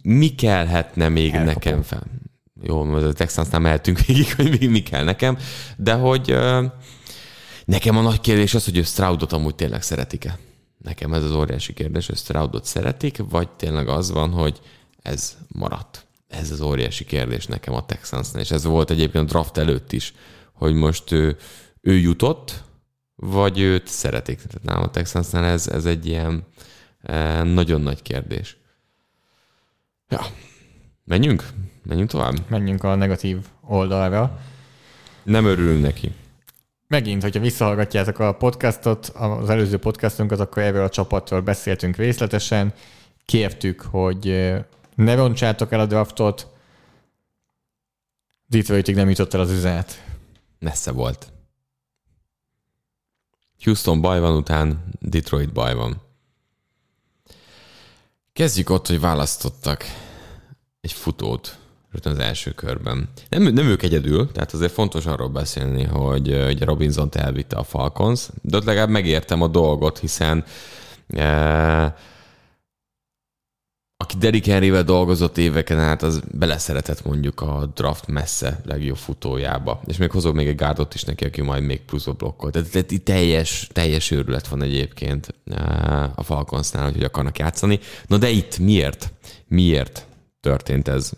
mi 0.02 0.28
kellhetne 0.28 1.08
még 1.08 1.34
Elkapó. 1.34 1.44
nekem 1.44 1.82
fel? 1.82 2.02
Jó, 2.62 2.94
a 2.94 3.12
Texansnál 3.12 3.60
mehetünk 3.60 4.00
végig, 4.00 4.34
hogy 4.34 4.58
mi, 4.60 4.66
mi 4.66 4.82
kell 4.82 5.04
nekem, 5.04 5.38
de 5.76 5.94
hogy 5.94 6.36
nekem 7.64 7.96
a 7.96 8.00
nagy 8.00 8.20
kérdés 8.20 8.54
az, 8.54 8.64
hogy 8.64 8.76
ő 8.76 8.82
Stroudot 8.82 9.32
amúgy 9.32 9.54
tényleg 9.54 9.82
szeretik-e? 9.82 10.38
Nekem 10.78 11.12
ez 11.12 11.22
az 11.22 11.34
óriási 11.34 11.72
kérdés, 11.72 12.06
hogy 12.06 12.16
Stroudot 12.16 12.64
szeretik, 12.64 13.18
vagy 13.30 13.48
tényleg 13.48 13.88
az 13.88 14.10
van, 14.10 14.30
hogy 14.30 14.60
ez 15.02 15.36
maradt? 15.48 16.06
Ez 16.28 16.50
az 16.50 16.60
óriási 16.60 17.04
kérdés 17.04 17.46
nekem 17.46 17.74
a 17.74 17.86
Texansnál, 17.86 18.42
és 18.42 18.50
ez 18.50 18.64
volt 18.64 18.90
egyébként 18.90 19.24
a 19.24 19.28
draft 19.28 19.56
előtt 19.56 19.92
is, 19.92 20.14
hogy 20.62 20.74
most 20.74 21.12
ő, 21.12 21.36
ő 21.80 21.96
jutott, 21.96 22.62
vagy 23.14 23.60
őt 23.60 23.86
szeretik. 23.86 24.36
Tehát 24.36 24.62
nálam 24.62 24.82
a 24.82 24.90
Texansnál 24.90 25.44
ez, 25.44 25.68
ez 25.68 25.84
egy 25.84 26.06
ilyen 26.06 26.46
eh, 27.02 27.44
nagyon 27.44 27.80
nagy 27.80 28.02
kérdés. 28.02 28.56
Ja, 30.08 30.20
menjünk? 31.04 31.48
Menjünk 31.82 32.10
tovább? 32.10 32.34
Menjünk 32.48 32.84
a 32.84 32.94
negatív 32.94 33.38
oldalra. 33.60 34.40
Nem 35.22 35.44
örülünk 35.44 35.82
neki. 35.82 36.12
Megint, 36.86 37.22
hogyha 37.22 37.40
visszahallgatjátok 37.40 38.18
a 38.18 38.32
podcastot, 38.32 39.06
az 39.06 39.50
előző 39.50 39.78
podcastunkat, 39.78 40.40
akkor 40.40 40.62
erről 40.62 40.84
a 40.84 40.88
csapatról 40.88 41.40
beszéltünk 41.40 41.96
részletesen. 41.96 42.72
Kértük, 43.24 43.80
hogy 43.80 44.28
eh, 44.28 44.64
ne 44.94 45.14
roncsátok 45.14 45.72
el 45.72 45.80
a 45.80 45.86
draftot. 45.86 46.46
Detroitig 48.46 48.94
nem 48.94 49.08
jutott 49.08 49.34
el 49.34 49.40
az 49.40 49.50
üzenet. 49.50 50.11
Messze 50.62 50.92
volt. 50.92 51.32
Houston 53.62 54.00
baj 54.00 54.20
van, 54.20 54.36
után 54.36 54.84
Detroit 55.00 55.52
baj 55.52 55.74
van. 55.74 56.00
Kezdjük 58.32 58.70
ott, 58.70 58.86
hogy 58.86 59.00
választottak 59.00 59.84
egy 60.80 60.92
futót 60.92 61.58
rögtön 61.90 62.12
az 62.12 62.18
első 62.18 62.50
körben. 62.50 63.08
Nem, 63.28 63.42
nem 63.42 63.66
ők 63.66 63.82
egyedül, 63.82 64.32
tehát 64.32 64.52
azért 64.52 64.72
fontos 64.72 65.06
arról 65.06 65.28
beszélni, 65.28 65.84
hogy 65.84 66.28
ugye 66.28 66.64
robinson 66.64 67.08
elvitte 67.12 67.56
a 67.56 67.64
Falcons, 67.64 68.28
de 68.42 68.56
ott 68.56 68.64
legalább 68.64 68.90
megértem 68.90 69.42
a 69.42 69.48
dolgot, 69.48 69.98
hiszen 69.98 70.44
e, 71.08 71.96
aki 74.02 74.16
Derrick 74.16 74.46
Henryvel 74.46 74.82
dolgozott 74.82 75.38
éveken 75.38 75.78
át, 75.78 76.02
az 76.02 76.22
beleszeretett 76.32 77.04
mondjuk 77.04 77.40
a 77.40 77.66
draft 77.74 78.06
messze 78.06 78.60
legjobb 78.64 78.96
futójába. 78.96 79.80
És 79.86 79.96
még 79.96 80.10
hozok 80.10 80.34
még 80.34 80.46
egy 80.46 80.56
gárdot 80.56 80.94
is 80.94 81.04
neki, 81.04 81.24
aki 81.24 81.40
majd 81.40 81.62
még 81.62 81.80
pluszba 81.80 82.12
blokkol. 82.12 82.50
Tehát, 82.50 82.70
tehát 82.70 82.90
itt 82.90 83.04
teljes, 83.04 83.68
teljes 83.72 84.10
őrület 84.10 84.48
van 84.48 84.62
egyébként 84.62 85.34
eh, 85.44 86.18
a 86.18 86.22
Falconsnál, 86.22 86.92
hogy 86.92 87.02
akarnak 87.02 87.38
játszani. 87.38 87.80
Na 88.06 88.18
de 88.18 88.28
itt 88.28 88.58
miért? 88.58 89.12
Miért 89.46 90.06
történt 90.40 90.88
ez 90.88 91.10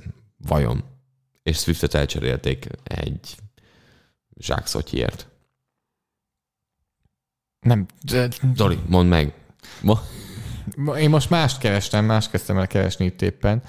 vajon? 0.49 0.85
És 1.43 1.59
Swiftet 1.59 1.95
elcserélték 1.95 2.66
egy 2.85 3.35
zsákszotyiért. 4.41 5.26
Nem, 7.61 7.87
de, 8.03 8.28
Zoli, 8.57 8.78
mondd 8.87 9.09
meg. 9.09 9.35
Ma? 9.80 10.03
Én 10.99 11.11
most 11.11 11.31
mást 11.31 11.59
kerestem, 11.59 12.05
mást 12.05 12.31
kezdtem 12.31 12.59
el 12.59 12.67
keresni 12.67 13.05
itt 13.05 13.23
éppen, 13.23 13.62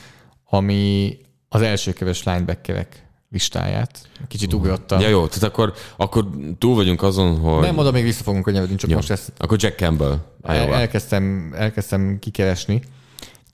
ami 0.45 1.17
az 1.49 1.61
első 1.61 1.93
köves 1.93 2.23
linebackerek 2.23 3.05
listáját. 3.31 4.09
Kicsit 4.27 4.53
ugrottam. 4.53 4.99
Ja 4.99 5.07
jó, 5.07 5.27
tehát 5.27 5.43
akkor, 5.43 5.73
akkor 5.97 6.29
túl 6.57 6.75
vagyunk 6.75 7.01
azon, 7.01 7.37
hogy... 7.37 7.61
Nem, 7.61 7.77
oda 7.77 7.91
még 7.91 8.03
vissza 8.03 8.23
fogunk 8.23 8.43
kanyarodni, 8.43 8.75
csak 8.75 8.89
Jó. 8.89 8.95
most 8.95 9.11
ezt 9.11 9.31
Akkor 9.37 9.57
Jack 9.61 9.77
Campbell. 9.77 10.17
el, 10.41 10.73
elkezdtem, 10.73 11.53
elkezdtem 11.55 12.19
kikeresni. 12.19 12.81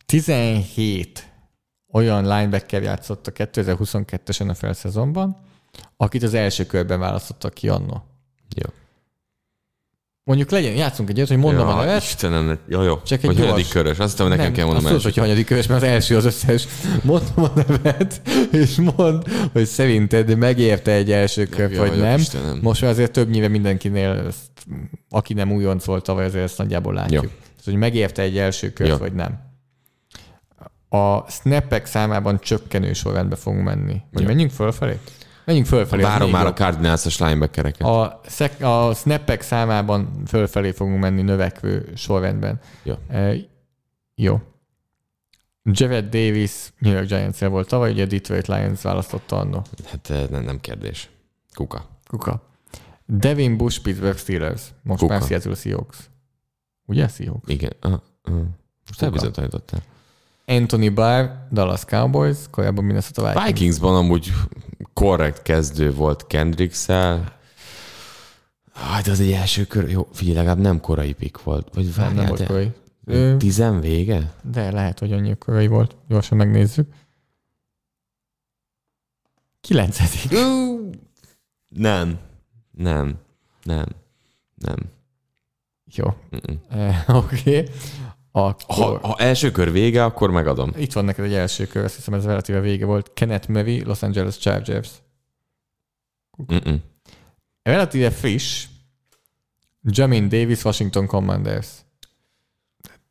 17 0.06 1.30
olyan 1.92 2.22
linebacker 2.28 2.82
játszott 2.82 3.28
a 3.28 3.32
2022-es 3.32 4.46
NFL 4.46 4.72
szezonban, 4.72 5.38
akit 5.98 6.24
az 6.24 6.34
első 6.34 6.66
körben 6.66 7.00
választottak 7.00 7.54
ki 7.54 7.70
annó. 7.70 8.04
Jó. 8.56 8.70
Mondjuk 10.24 10.50
legyen, 10.50 10.74
játszunk 10.74 11.10
egyet, 11.10 11.28
hogy 11.28 11.38
mondom 11.38 11.68
ja, 11.68 11.76
a 11.76 11.80
nevet. 11.86 12.02
Istenem, 12.02 12.60
jó, 12.68 12.82
jó. 12.82 13.02
Csak 13.02 13.20
egy 13.20 13.26
hogy 13.26 13.40
hanyadik 13.40 13.70
körös. 13.70 13.98
Azt 13.98 14.18
hogy 14.18 14.30
nekem 14.30 14.54
kell 14.54 14.66
mondanom 14.66 14.92
azt 14.92 14.96
tudod, 14.96 15.14
hogy 15.14 15.24
hanyadik 15.24 15.46
körös, 15.46 15.68
mert 15.68 15.82
az 15.82 15.88
első 15.88 16.16
az 16.16 16.26
összes. 16.26 16.68
Mondom 17.04 17.44
a 17.44 17.52
nevet, 17.56 18.22
és 18.52 18.76
mond, 18.96 19.24
hogy 19.52 19.66
szerinted 19.66 20.38
megérte 20.38 20.92
egy 20.92 21.12
első 21.12 21.46
kör, 21.46 21.78
vagy 21.78 21.98
nem. 21.98 22.20
Istenem. 22.20 22.60
Most 22.62 22.82
már 22.82 22.92
azért 22.92 23.12
többnyire 23.12 23.48
mindenkinél, 23.48 24.10
ezt, 24.28 24.38
aki 25.10 25.34
nem 25.34 25.52
újonc 25.52 25.84
volt 25.86 26.04
tavaly, 26.04 26.26
azért 26.26 26.44
ezt 26.44 26.58
nagyjából 26.58 26.94
látjuk. 26.94 27.24
Ja. 27.24 27.30
Tehát, 27.30 27.64
hogy 27.64 27.76
megérte 27.76 28.22
egy 28.22 28.38
első 28.38 28.74
kört, 28.74 28.90
Ja. 28.90 28.98
vagy 28.98 29.14
nem. 29.14 29.50
A 30.90 31.30
snappek 31.32 31.86
számában 31.86 32.40
csökkenő 32.40 32.94
sorrendbe 32.94 33.36
fogunk 33.36 33.64
menni. 33.64 34.02
Vagy 34.12 34.22
Ja. 34.22 34.28
menjünk 34.28 34.52
fölfelé? 34.52 34.98
Menjünk 35.52 35.70
fölfelé. 35.70 36.04
Várom 36.04 36.30
már 36.30 36.46
a. 36.46 36.54
Cardinals-os 36.54 37.20
linebackereket. 37.20 37.88
A, 37.88 38.22
szek, 38.26 38.64
a 38.64 38.94
snappek 38.94 39.42
számában 39.42 40.24
fölfelé 40.28 40.72
fogunk 40.72 41.00
menni 41.00 41.22
növekvő 41.22 41.92
sorrendben. 41.96 42.60
Jó. 42.84 42.94
E, 43.10 43.34
jó. 44.16 44.42
Jared 45.64 46.06
Davis 46.06 46.74
New 46.78 46.94
York 46.94 47.08
giants 47.08 47.40
volt 47.40 47.68
tavaly, 47.68 47.92
ugye 47.92 48.06
Detroit 48.06 48.48
Lions 48.48 48.82
választotta 48.82 49.38
annó. 49.38 49.62
Hát 49.90 50.10
eh, 50.10 50.28
nem, 50.30 50.44
nem 50.44 50.60
kérdés. 50.60 51.10
Kuka. 51.54 51.86
Kuka. 52.08 52.42
Devin 53.06 53.58
Bush, 53.58 53.82
Pittsburgh 53.82 54.18
Steelers. 54.18 54.62
Most 54.84 55.00
Kuka. 55.00 55.14
már 55.14 55.22
Seattle 55.22 55.56
Seahawks. 55.56 55.98
Ugye 56.86 57.08
Seahawks? 57.08 57.50
Igen. 57.50 57.74
Uh, 57.84 57.92
uh. 57.92 58.42
Most 58.88 59.02
elbizonyítottál. 59.02 59.82
Anthony 60.46 60.94
Barr, 60.94 61.30
Dallas 61.52 61.86
Cowboys, 61.86 62.38
korábban 62.52 62.84
Minnesota 62.84 63.22
Vikings. 63.22 63.46
Vikingsban 63.46 63.96
amúgy 63.96 64.32
korrekt 64.94 65.42
kezdő 65.42 65.94
volt 65.94 66.28
Kendricks-el. 66.28 67.40
Ah, 68.74 69.02
de 69.02 69.12
az 69.12 69.20
egy 69.20 69.32
első 69.32 69.66
kör. 69.66 69.90
Jó, 69.90 70.08
figyelj, 70.12 70.36
legalább 70.36 70.60
nem 70.60 70.80
korai 70.80 71.14
pick 71.14 71.44
volt. 71.44 71.74
Vagy 71.74 71.84
Nem, 71.84 71.94
várjál, 71.96 72.16
nem 72.16 72.26
volt 72.26 72.40
de- 72.40 72.46
korai. 72.46 72.72
Ö, 73.06 73.38
Tizen 73.38 73.80
vége? 73.80 74.34
De 74.44 74.72
lehet, 74.72 75.00
hogy 75.00 75.12
annyi 75.14 75.38
korai 75.38 75.68
volt. 75.68 75.96
Gyorsan 76.08 76.38
megnézzük. 76.38 76.94
Kilencedik. 79.62 80.32
Nem. 81.70 82.20
Nem. 82.72 83.18
Nem. 83.64 83.86
Nem. 84.56 84.78
Jó. 85.86 86.06
Mm-mm. 86.36 86.60
Eh, 86.70 87.04
Oké. 87.16 87.38
Okay. 87.50 87.70
Akkor... 88.32 89.00
Ha, 89.00 89.08
ha 89.08 89.16
első 89.18 89.52
kör 89.52 89.72
vége, 89.72 90.04
akkor 90.04 90.32
megadom. 90.32 90.72
Itt 90.78 90.94
van 90.94 91.06
neked 91.06 91.26
egy 91.26 91.34
első 91.34 91.68
kör, 91.68 91.84
azt 91.84 91.96
hiszem 91.96 92.14
ez 92.14 92.26
relatíve 92.26 92.60
vége 92.60 92.86
volt. 92.86 93.12
Kenneth 93.14 93.50
Murray, 93.50 93.84
Los 93.84 94.02
Angeles 94.02 94.38
Chargers. 94.38 94.90
Mm-mm. 96.54 96.76
Relatíve 97.64 98.12
friss. 98.12 98.68
Jamin 99.84 100.30
Davis, 100.30 100.64
Washington 100.64 101.06
Commanders. 101.06 101.68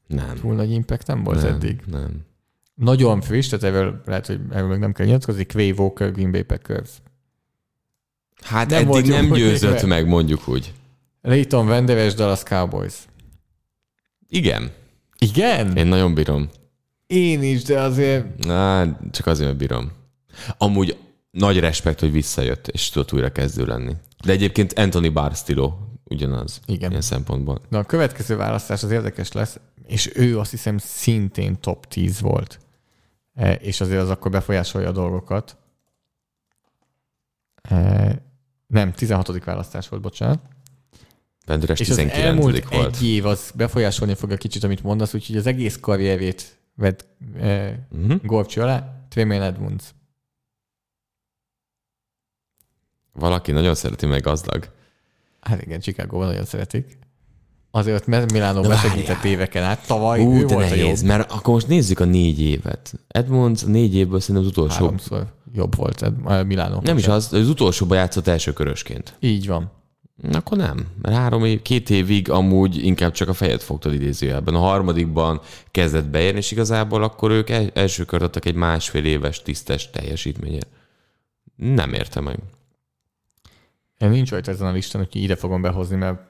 Nem. 0.07 0.37
Túl 0.37 0.55
nagy 0.55 0.71
impact 0.71 1.07
nem 1.07 1.23
volt 1.23 1.43
nem, 1.43 1.55
eddig. 1.55 1.81
Nem. 1.87 2.27
Nagyon 2.75 3.21
friss, 3.21 3.49
tehát 3.49 3.64
erről 3.64 4.01
lehet, 4.05 4.27
hogy 4.27 4.41
erről 4.51 4.68
még 4.68 4.79
nem 4.79 4.93
kell 4.93 5.07
nyilatkozni. 5.07 5.47
Quay 5.47 5.71
Walker, 5.71 6.12
Green 6.12 6.31
Bay 6.31 6.43
Packers. 6.43 6.91
Hát 8.43 8.71
Nem 8.71 8.91
eddig 8.91 9.11
nem 9.11 9.33
győzött 9.33 9.87
meg, 9.87 10.07
mondjuk 10.07 10.49
úgy. 10.49 10.75
Leighton 11.23 11.66
Vanderes, 11.66 12.14
Dallas 12.14 12.43
Cowboys. 12.43 12.95
Igen. 14.29 14.71
Igen? 15.21 15.77
Én 15.77 15.87
nagyon 15.87 16.14
bírom. 16.14 16.49
Én 17.07 17.43
is, 17.43 17.62
de 17.62 17.81
azért... 17.81 18.45
Na, 18.45 18.99
csak 19.11 19.27
azért, 19.27 19.47
mert 19.47 19.59
bírom. 19.59 19.93
Amúgy 20.59 20.99
nagy 21.31 21.59
respekt, 21.59 22.01
hogy 22.01 22.12
visszajött, 22.12 22.68
és 22.68 22.89
tudott 22.89 23.12
újra 23.12 23.33
kezdő 23.33 23.64
lenni. 23.66 23.93
De 24.25 24.33
egyébként 24.33 24.73
Anthony 24.73 25.12
Barr 25.12 25.33
stíló 25.33 25.79
ugyanaz. 26.05 26.61
Igen. 26.66 26.91
Ilyen 26.91 27.03
szempontból. 27.03 27.61
Na 27.68 27.79
a 27.79 27.85
következő 27.85 28.37
választás 28.37 28.83
az 28.83 28.91
érdekes 28.91 29.33
lesz, 29.33 29.61
és 29.87 30.11
ő 30.14 30.39
azt 30.39 30.51
hiszem 30.51 30.79
szintén 30.79 31.61
top 31.61 31.87
10 31.87 32.21
volt. 32.21 32.59
E, 33.35 33.53
És 33.53 33.81
azért 33.81 34.01
az 34.01 34.11
akkor 34.11 34.31
befolyásolja 34.31 34.89
a 34.89 34.93
dolgokat. 34.93 35.57
E, 37.62 38.23
Nem, 38.66 38.93
16. 38.93 39.45
választás 39.45 39.89
volt, 39.89 40.03
bocsánat. 40.03 40.41
Pendüres 41.47 41.80
És 41.80 41.88
az 41.91 41.97
19 41.97 42.26
elmúlt 42.26 42.68
volt. 42.68 42.97
egy 42.97 43.07
év 43.07 43.26
az 43.26 43.51
befolyásolni 43.55 44.14
fogja 44.14 44.36
kicsit, 44.36 44.64
amit 44.64 44.82
mondasz, 44.82 45.14
úgyhogy 45.14 45.36
az 45.36 45.47
egész 45.47 45.78
karrierét 45.80 46.59
vett 46.74 47.07
e, 47.41 47.78
Uh-huh. 48.03 48.20
Gorcsi 48.24 48.61
alá, 48.61 49.05
Tremaine 49.09 49.45
Edmunds. 49.45 49.84
Valaki 53.12 53.53
nagyon 53.53 53.74
szereti 53.74 54.07
meg 54.07 54.22
gazdag. 54.22 54.68
Hát 55.41 55.62
igen, 55.62 55.80
Chicago 55.80 56.24
nagyon 56.24 56.45
szeretik. 56.45 56.99
Azért, 57.70 58.07
mert 58.07 58.32
Milánó 58.32 58.61
besegített 58.62 59.24
éveken 59.24 59.62
át. 59.62 59.86
Tavaly 59.86 60.20
Ú, 60.20 60.32
ő 60.32 60.45
de 60.45 60.55
volt 60.55 60.66
a 60.66 60.68
nehéz, 60.68 60.99
jobb. 61.01 61.09
mert 61.09 61.30
akkor 61.32 61.55
most 61.55 61.68
nézzük 61.68 62.01
a 62.01 62.05
négy 62.05 62.41
évet. 62.41 62.95
Edmonds 63.09 63.62
a 63.62 63.66
négy 63.66 63.95
évből 63.95 64.20
szerintem 64.20 64.45
az 64.45 64.51
utolsó... 64.51 64.74
Háromszor 64.84 65.26
jobb 65.55 65.76
volt 65.76 66.03
Ed- 66.03 66.26
a 66.26 66.45
Milánó. 66.45 66.80
Nem 66.82 66.97
is 66.97 67.09
az, 67.09 67.32
az 67.32 67.49
utolsóban 67.49 67.97
játszott 67.97 68.26
első 68.26 68.53
körösként. 68.53 69.16
Így 69.20 69.47
van. 69.47 69.72
Akkor 70.33 70.57
nem. 70.57 70.87
Mert 71.03 71.16
három 71.16 71.45
év, 71.45 71.62
két 71.62 71.91
évig 71.91 72.31
amúgy 72.31 72.85
inkább 72.85 73.12
csak 73.12 73.29
a 73.29 73.33
fejet 73.33 73.62
fogtad 73.62 73.95
idézőjelben. 73.95 74.55
A 74.55 74.59
harmadikban 74.59 75.41
kezdett 75.71 76.09
beérni, 76.09 76.39
és 76.39 76.51
igazából 76.51 77.03
akkor 77.03 77.31
ők 77.31 77.51
el- 77.51 77.71
első 77.75 78.05
kört 78.05 78.23
adtak 78.23 78.45
egy 78.45 78.55
másfél 78.55 79.05
éves 79.05 79.43
tisztes 79.43 79.91
teljesítményért. 79.91 80.68
Nem 81.57 81.93
érte 81.93 82.21
meg. 82.21 82.39
Én 83.99 84.09
nincs 84.09 84.31
rajta 84.31 84.51
ezen 84.51 84.66
a 84.66 84.73
listán, 84.73 85.07
hogy 85.11 85.23
ide 85.23 85.37
fogom 85.37 85.62
behozni, 85.62 85.97
mert 85.97 86.21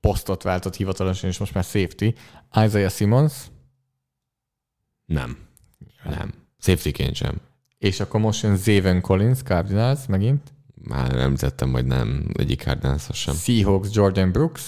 posztot 0.00 0.42
váltott 0.42 0.76
hivatalosan, 0.76 1.28
és 1.30 1.38
most 1.38 1.54
már 1.54 1.64
safety. 1.64 2.06
Isaiah 2.64 2.90
Simmons, 2.90 3.32
Nem. 5.06 5.38
Nem. 6.04 6.32
Safety 6.58 7.12
sem. 7.12 7.40
és 7.78 8.00
akkor 8.00 8.20
most 8.20 8.42
jön 8.42 8.56
Zayvon 8.56 9.00
Collins, 9.00 9.42
Cardinals 9.42 10.06
megint. 10.06 10.52
Már 10.88 11.16
említettem, 11.16 11.72
hogy 11.72 11.84
nem 11.86 12.26
egyik 12.34 12.62
cardinals 12.62 13.02
sem. 13.12 13.34
Seahawks, 13.34 13.88
Jordan 13.92 14.32
Brooks. 14.32 14.62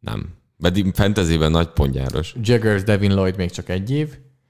Nem. 0.00 0.28
Pedig 0.60 0.90
fantasyben 0.94 1.50
nagy 1.50 1.68
pontjáros. 1.68 2.34
Jaggers, 2.42 2.82
Devin 2.82 3.10
Lloyd 3.12 3.36
még 3.36 3.50
csak 3.50 3.68
egy 3.68 3.90
év. 3.90 4.08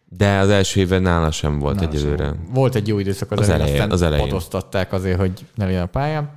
De 0.09 0.39
az 0.39 0.49
első 0.49 0.81
évben 0.81 1.03
nála 1.03 1.31
sem 1.31 1.59
volt 1.59 1.77
Na, 1.81 1.83
egyelőre. 1.89 2.25
szóval 2.27 2.45
Volt 2.53 2.75
egy 2.75 2.89
jó 2.89 2.99
időszak 2.99 3.31
az, 3.31 3.39
Az 3.39 3.49
elején, 3.49 3.62
elején, 3.62 3.81
aztán 3.81 3.95
az 3.95 4.03
elején. 4.03 4.29
padoztatták 4.29 4.93
azért, 4.93 5.18
hogy 5.18 5.47
ne 5.55 5.64
legyen 5.64 5.83
a 5.83 5.87
pályán. 5.87 6.31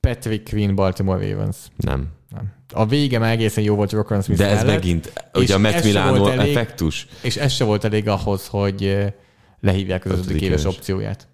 Patrick 0.00 0.48
Queen, 0.50 0.74
Baltimore 0.74 1.30
Ravens. 1.30 1.56
Nem. 1.76 2.06
Nem. 2.30 2.52
A 2.72 2.86
vége 2.86 3.18
már 3.18 3.32
egészen 3.32 3.64
jó 3.64 3.74
volt 3.74 3.92
Rockland 3.92 4.24
Smith 4.24 4.40
De 4.40 4.46
ez 4.48 4.56
mellett, 4.56 4.74
megint, 4.74 5.12
ugye 5.34 5.54
a 5.54 5.58
Matt 5.58 5.84
Milano 5.84 6.28
effektus. 6.28 7.06
és 7.22 7.36
ez 7.36 7.52
se 7.52 7.64
volt 7.64 7.84
elég 7.84 8.08
ahhoz, 8.08 8.46
hogy 8.46 8.84
eh, 8.84 9.12
lehívják 9.60 10.04
az 10.04 10.10
ötödik 10.18 10.42
éves 10.42 10.60
éves. 10.60 10.74
opcióját. 10.74 11.28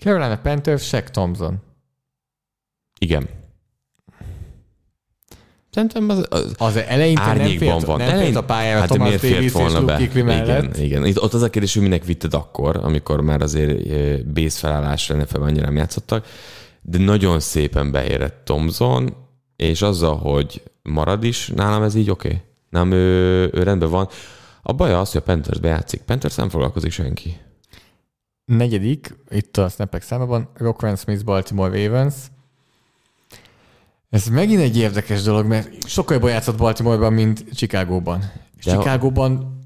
Carolina 0.00 0.38
Panthers, 0.38 0.86
Shaq 0.86 1.10
Thompson. 1.10 1.58
Igen. 2.98 3.28
Szerintem 5.70 6.08
az, 6.08 6.26
az 6.30 6.54
Az 6.58 6.76
eleinte 6.76 7.20
nem 7.20 7.30
árnyékban 7.30 7.68
fért, 7.68 7.84
van. 7.84 7.98
nem 7.98 8.08
Elein- 8.08 8.24
fért 8.24 8.36
a 8.36 8.44
pályára 8.44 8.78
hát 8.78 8.88
Thomas 8.88 9.06
miért 9.06 9.20
fért 9.20 9.32
Davis 9.34 9.46
és 9.46 9.52
volna 9.52 9.80
Luke 9.80 10.22
be? 10.22 10.42
Igen, 10.42 10.74
igen. 10.74 11.06
Itt, 11.06 11.20
ott 11.22 11.34
az 11.34 11.42
a 11.42 11.50
kérdés, 11.50 11.74
hogy 11.74 11.82
minek 11.82 12.04
vitted 12.04 12.34
akkor, 12.34 12.76
amikor 12.76 13.20
már 13.20 13.42
azért 13.42 14.32
base 14.32 14.58
felállásra 14.58 15.16
nfl 15.16 15.42
annyira 15.42 15.64
nem 15.64 15.76
játszottak, 15.76 16.26
de 16.82 16.98
nagyon 16.98 17.40
szépen 17.40 17.90
beérett 17.90 18.44
Thompson, 18.44 19.16
és 19.56 19.82
azzal, 19.82 20.16
hogy 20.16 20.62
marad 20.82 21.24
is, 21.24 21.48
nálam 21.54 21.82
ez 21.82 21.94
így 21.94 22.10
oké. 22.10 22.28
Okay. 22.28 22.40
Nem, 22.70 22.92
ő, 22.92 23.50
ő 23.52 23.62
rendben 23.62 23.90
van. 23.90 24.08
A 24.62 24.72
baj 24.72 24.92
az, 24.92 25.12
hogy 25.12 25.20
a 25.20 25.24
Panthers 25.32 25.58
bejátszik. 25.58 26.00
Panthers 26.00 26.34
nem 26.34 26.48
foglalkozik 26.48 26.90
senki. 26.92 27.36
Negyedik, 28.56 29.16
itt 29.30 29.56
a 29.56 29.68
snapek 29.68 30.02
számában, 30.02 30.48
Rockman 30.54 30.96
Smith, 30.96 31.24
Baltimore 31.24 31.86
Ravens. 31.86 32.14
Ez 34.10 34.26
megint 34.26 34.60
egy 34.60 34.76
érdekes 34.76 35.22
dolog, 35.22 35.46
mert 35.46 35.88
sokkal 35.88 36.14
jobban 36.14 36.30
játszott 36.30 36.56
Baltimore-ban, 36.56 37.12
mint 37.12 37.44
Chicagóban. 37.54 38.32
És 38.58 38.64
De 38.64 38.70
a- 38.76 38.82
Chicagóban 38.82 39.58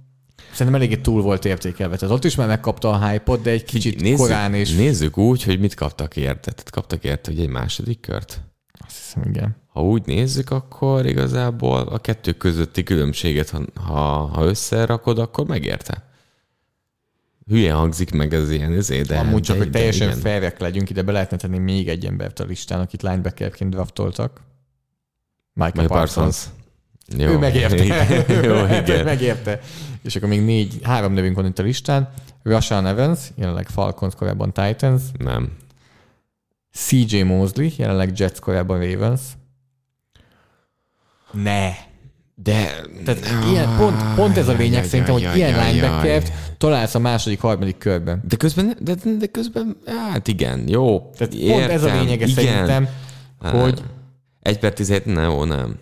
szerintem 0.52 0.74
eléggé 0.82 0.96
túl 0.96 1.22
volt 1.22 1.44
értékelve. 1.44 1.96
Tehát 1.96 2.14
ott 2.14 2.24
is 2.24 2.34
már 2.34 2.46
megkapta 2.46 2.90
a 2.90 3.08
hype 3.08 3.36
de 3.36 3.50
egy 3.50 3.64
kicsit 3.64 4.00
nézzük, 4.00 4.16
korán, 4.18 4.54
és 4.54 4.74
nézzük 4.74 5.18
úgy, 5.18 5.42
hogy 5.42 5.60
mit 5.60 5.74
kaptak 5.74 6.16
érte. 6.16 6.50
Tehát 6.50 6.70
kaptak 6.70 7.04
érte, 7.04 7.30
hogy 7.30 7.40
egy 7.40 7.48
második 7.48 8.00
kört. 8.00 8.40
azt 8.86 8.96
hiszem, 8.96 9.22
igen. 9.30 9.56
Ha 9.66 9.82
úgy 9.82 10.06
nézzük, 10.06 10.50
akkor 10.50 11.06
igazából 11.06 11.80
a 11.80 11.98
kettő 11.98 12.32
közötti 12.32 12.82
különbséget, 12.82 13.50
ha, 13.50 13.62
ha, 13.74 14.00
ha 14.26 14.44
összerakod, 14.44 15.18
akkor 15.18 15.46
megérte. 15.46 16.12
Hülye 17.46 17.72
hangzik 17.72 18.10
meg 18.12 18.34
ez 18.34 18.50
ilyen, 18.50 18.72
ezért, 18.72 19.08
de... 19.08 19.18
Amúgy 19.18 19.42
csak, 19.42 19.56
de, 19.56 19.62
hogy 19.62 19.72
teljesen 19.72 20.16
felvek 20.16 20.58
legyünk, 20.58 20.90
ide 20.90 21.02
be 21.02 21.12
lehetne 21.12 21.36
tenni 21.36 21.58
még 21.58 21.88
egy 21.88 22.06
embert 22.06 22.40
a 22.40 22.44
listán, 22.44 22.80
akit 22.80 23.02
linebackerként 23.02 23.70
draftoltak. 23.70 24.40
Michael 25.52 25.86
Parsons. 25.86 26.14
Parsons. 26.14 26.46
Jó, 27.06 27.28
Ő 27.28 27.38
megérte. 27.38 27.84
Igen. 27.84 28.24
Jó, 28.44 28.54
Ő 28.54 28.80
igen. 28.82 29.04
megérte. 29.04 29.60
És 30.02 30.16
akkor 30.16 30.28
még 30.28 30.44
négy, 30.44 30.78
három 30.82 31.12
nevünk 31.12 31.36
van 31.36 31.46
itt 31.46 31.58
a 31.58 31.62
listán. 31.62 32.12
Rashan 32.42 32.86
Evans, 32.86 33.20
jelenleg 33.34 33.68
Falcons, 33.68 34.14
korábban 34.14 34.52
Titans. 34.52 35.02
Nem. 35.18 35.56
CJ 36.72 37.22
Mosley, 37.22 37.68
jelenleg 37.76 38.18
Jets, 38.18 38.38
korábban 38.38 38.78
Ravens. 38.80 39.20
Ne. 41.32 41.70
De... 42.34 42.86
Tehát 43.04 43.50
ilyen, 43.50 43.76
pont, 43.76 44.14
pont 44.14 44.36
ez 44.36 44.48
a 44.48 44.52
lényeg 44.52 44.72
Jaj, 44.72 44.86
szerintem, 44.86 45.12
hogy 45.14 45.22
jaj, 45.22 45.36
ilyen 45.36 45.50
jaj, 45.50 45.72
linebackert 45.72 46.28
jaj. 46.28 46.36
találsz 46.58 46.94
a 46.94 46.98
második, 46.98 47.40
harmadik 47.40 47.78
körben. 47.78 48.22
De 48.28 48.36
közben, 48.36 48.76
de, 48.80 48.94
de 49.18 49.26
közben, 49.26 49.76
hát 49.86 50.28
igen, 50.28 50.68
jó. 50.68 51.10
Tehát 51.16 51.34
pont 51.34 51.70
ez 51.70 51.82
a 51.82 51.86
értem, 51.86 51.98
lényege 52.04 52.26
igen. 52.26 52.44
szerintem, 52.44 52.88
hogy 53.38 53.82
Egy 54.42 54.58
per 54.58 54.72
17, 54.72 55.04
nem, 55.04 55.30
ó, 55.30 55.44
nem. 55.44 55.78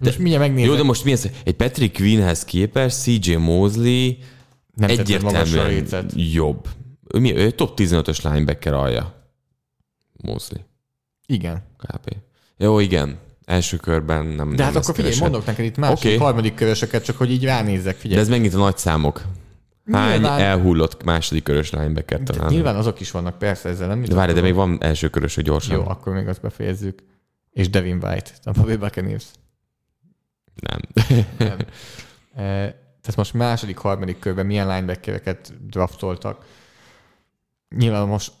most 0.00 0.18
mindjárt 0.18 0.42
megnézem. 0.42 0.70
Jó, 0.70 0.76
de 0.76 0.82
most 0.82 1.04
mi 1.04 1.12
ez? 1.12 1.28
Egy 1.44 1.54
Patrick 1.54 1.96
Queenhez 1.96 2.44
képest 2.44 3.02
CJ 3.02 3.34
Mosley 3.34 4.10
nem 4.74 4.90
egyértelműen 4.90 6.06
jobb. 6.14 6.68
Ő, 7.14 7.18
mi, 7.18 7.36
ő 7.36 7.50
top 7.50 7.80
15-ös 7.80 8.22
linebacker 8.32 8.72
alja. 8.72 9.14
Mosley, 10.22 10.60
Igen. 11.26 11.62
kb. 11.76 12.16
Jó, 12.56 12.78
igen. 12.78 13.18
Első 13.50 13.76
körben 13.76 14.26
nem 14.26 14.56
De 14.56 14.62
hát 14.64 14.72
akkor 14.76 14.94
figyelj, 14.94 15.02
keresem. 15.04 15.30
mondok 15.30 15.46
neked 15.46 15.64
itt 15.64 15.76
második, 15.76 16.04
okay. 16.04 16.16
harmadik 16.16 16.54
körösöket, 16.54 17.04
csak 17.04 17.16
hogy 17.16 17.30
így 17.30 17.44
ránézzek, 17.44 17.94
De 17.94 18.00
figyelj. 18.00 18.20
ez 18.20 18.28
megint 18.28 18.54
a 18.54 18.58
nagy 18.58 18.76
számok. 18.76 19.22
Hány 19.92 20.20
Nyilván- 20.20 20.40
elhullott 20.40 21.04
második 21.04 21.42
körös 21.42 21.70
linebacker 21.70 22.22
De 22.22 22.32
talán? 22.32 22.52
nyilván 22.52 22.76
azok 22.76 23.00
is 23.00 23.10
vannak, 23.10 23.38
persze, 23.38 23.68
ezzel 23.68 23.88
nem 23.88 24.02
De 24.02 24.14
várj, 24.14 24.32
de 24.32 24.40
még 24.40 24.54
van 24.54 24.78
első 24.82 25.08
körös, 25.10 25.34
hogy 25.34 25.44
gyorsan. 25.44 25.76
Jó, 25.76 25.88
akkor 25.88 26.12
még 26.12 26.28
azt 26.28 26.40
befejezzük. 26.40 27.02
És 27.50 27.70
Devin 27.70 27.98
White, 28.02 28.30
a 28.44 28.50
Bobby 28.50 28.76
Buccaneers. 28.76 29.24
Nem. 30.54 30.80
Nem. 31.38 31.56
E, 32.34 32.42
Tehát 33.00 33.16
most 33.16 33.34
második, 33.34 33.76
harmadik 33.78 34.18
körben 34.18 34.46
milyen 34.46 34.66
linebackereket 34.68 35.52
draftoltak. 35.66 36.44
Nyilván 37.76 38.06
most 38.06 38.32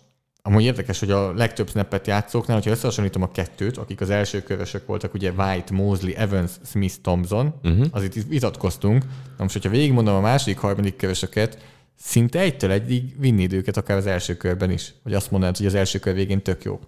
amúgy 0.42 0.62
érdekes, 0.62 0.98
hogy 0.98 1.10
a 1.10 1.32
legtöbb 1.32 1.68
snappet 1.68 2.06
játszóknál, 2.06 2.56
hogyha 2.56 2.70
összehasonlítom 2.70 3.22
a 3.22 3.30
kettőt, 3.30 3.76
akik 3.76 4.00
az 4.00 4.10
első 4.10 4.42
körösök 4.42 4.86
voltak, 4.86 5.14
ugye 5.14 5.30
White, 5.30 5.74
Mosley, 5.74 6.12
Evans, 6.16 6.50
Smith, 6.64 6.94
Thompson, 7.02 7.54
Uh-huh. 7.62 7.86
az 7.90 8.02
itt 8.02 8.14
vitatkoztunk. 8.28 9.02
Na 9.36 9.42
most, 9.42 9.52
hogyha 9.52 9.70
végigmondom 9.70 10.14
a 10.14 10.20
második, 10.20 10.58
harmadik 10.58 10.96
körösöket, 10.96 11.58
szinte 11.96 12.38
egytől 12.38 12.70
egyig 12.70 13.20
vinni 13.20 13.48
őket 13.52 13.76
akár 13.76 13.96
az 13.96 14.06
első 14.06 14.36
körben 14.36 14.70
is. 14.70 14.94
Hogy 15.02 15.14
azt 15.14 15.30
mondanád, 15.30 15.56
hogy 15.56 15.66
az 15.66 15.74
első 15.74 15.98
kör 15.98 16.14
végén 16.14 16.42
tök 16.42 16.62
jó. 16.62 16.80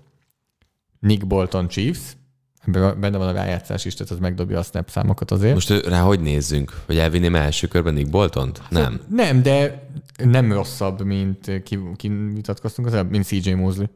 Nick 1.00 1.26
Bolton 1.26 1.68
Chiefs, 1.68 2.00
ebben 2.66 3.00
benne 3.00 3.16
van 3.18 3.28
a 3.28 3.32
rájátszás 3.32 3.84
is, 3.84 3.94
tehát 3.94 4.12
az 4.12 4.18
megdobja 4.18 4.58
a 4.58 4.62
snap 4.62 4.90
számokat 4.90 5.30
azért. 5.30 5.54
Most 5.54 5.86
rá 5.86 6.00
hogy 6.00 6.20
nézzünk? 6.20 6.82
Hogy 6.86 6.98
elvinném 6.98 7.34
első 7.34 7.66
körben 7.66 7.94
Nick 7.94 8.10
Boltont? 8.10 8.62
Nem. 8.68 9.00
Nem, 9.08 9.42
de 9.42 9.88
nem 10.24 10.52
rosszabb, 10.52 11.04
mint 11.04 11.62
ki, 11.64 11.78
ki 11.96 12.08
vitatkoztunk 12.08 12.88
az 12.88 12.94
előbb, 12.94 13.10
mint 13.10 13.24
CJ 13.24 13.50
Mosley. 13.52 13.86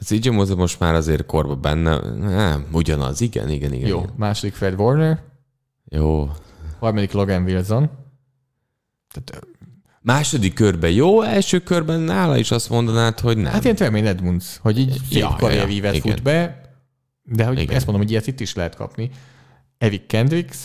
CJ 0.00 0.28
Mosley 0.28 0.56
most 0.56 0.80
már 0.80 0.94
azért 0.94 1.26
korba 1.26 1.54
benne. 1.54 2.00
Nem, 2.18 2.66
ugyanaz. 2.72 3.20
Igen, 3.20 3.50
igen, 3.50 3.72
igen. 3.72 3.88
Jó. 3.88 3.98
igen. 3.98 4.12
Második 4.16 4.54
Fred 4.54 4.80
Warner, 4.80 5.22
Jó. 5.84 6.30
harmadik 6.78 7.12
Logan 7.12 7.42
Wilson. 7.42 7.90
Tehát, 9.10 9.46
Második 10.00 10.54
körben 10.54 10.90
jó, 10.90 11.22
első 11.22 11.58
körben 11.58 12.00
nála 12.00 12.36
is 12.36 12.50
azt 12.50 12.70
mondanád, 12.70 13.20
hogy 13.20 13.36
nem. 13.36 13.52
hát 13.52 13.64
ilyen 13.64 13.76
Tremaine 13.76 14.08
Edmunds, 14.08 14.58
hogy 14.62 14.78
így 14.78 14.90
szép 14.90 15.18
Ja, 15.18 15.28
ja, 15.30 15.36
karrierívet 15.36 15.94
igen. 15.94 16.12
fut 16.12 16.22
be, 16.22 16.57
de 17.30 17.44
hogy 17.44 17.58
Igen. 17.58 17.74
ezt 17.74 17.86
mondom, 17.86 18.02
hogy 18.04 18.12
ilyet 18.12 18.26
itt 18.26 18.40
is 18.40 18.54
lehet 18.54 18.74
kapni. 18.74 19.10
Evic 19.78 20.02
Kendricks, 20.06 20.56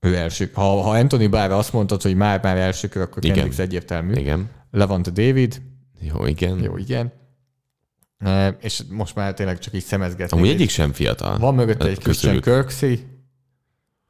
ő 0.00 0.16
első. 0.16 0.50
Ha, 0.54 0.62
ha 0.82 0.90
Anthony 0.90 1.30
Barr 1.30 1.50
azt 1.50 1.72
mondtad, 1.72 2.02
hogy 2.02 2.14
már 2.14 2.42
már 2.42 2.56
első 2.56 2.88
kör, 2.88 3.02
akkor 3.02 3.24
Igen. 3.24 3.36
Kendricks 3.36 3.60
egyértelmű. 3.60 4.14
Igen. 4.14 4.50
Levante 4.70 5.10
David, 5.10 5.62
Jó, 6.00 6.26
igen. 6.26 6.62
jó, 6.62 6.76
igen. 6.76 7.12
E, 8.18 8.48
És 8.60 8.82
most 8.90 9.14
már 9.14 9.34
tényleg 9.34 9.58
csak 9.58 9.74
így 9.74 9.84
szemezgetni. 9.84 10.36
Amúgy 10.36 10.50
egyik 10.50 10.70
sem 10.70 10.92
fiatal. 10.92 11.38
Van 11.38 11.54
mögötte 11.54 11.88
egy 11.88 11.98
Christian 11.98 12.40
Közülük. 12.40 12.66
Kirksey. 12.66 12.98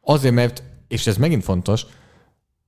Azért, 0.01 0.35
mert, 0.35 0.63
és 0.89 1.07
ez 1.07 1.17
megint 1.17 1.45
fontos, 1.45 1.87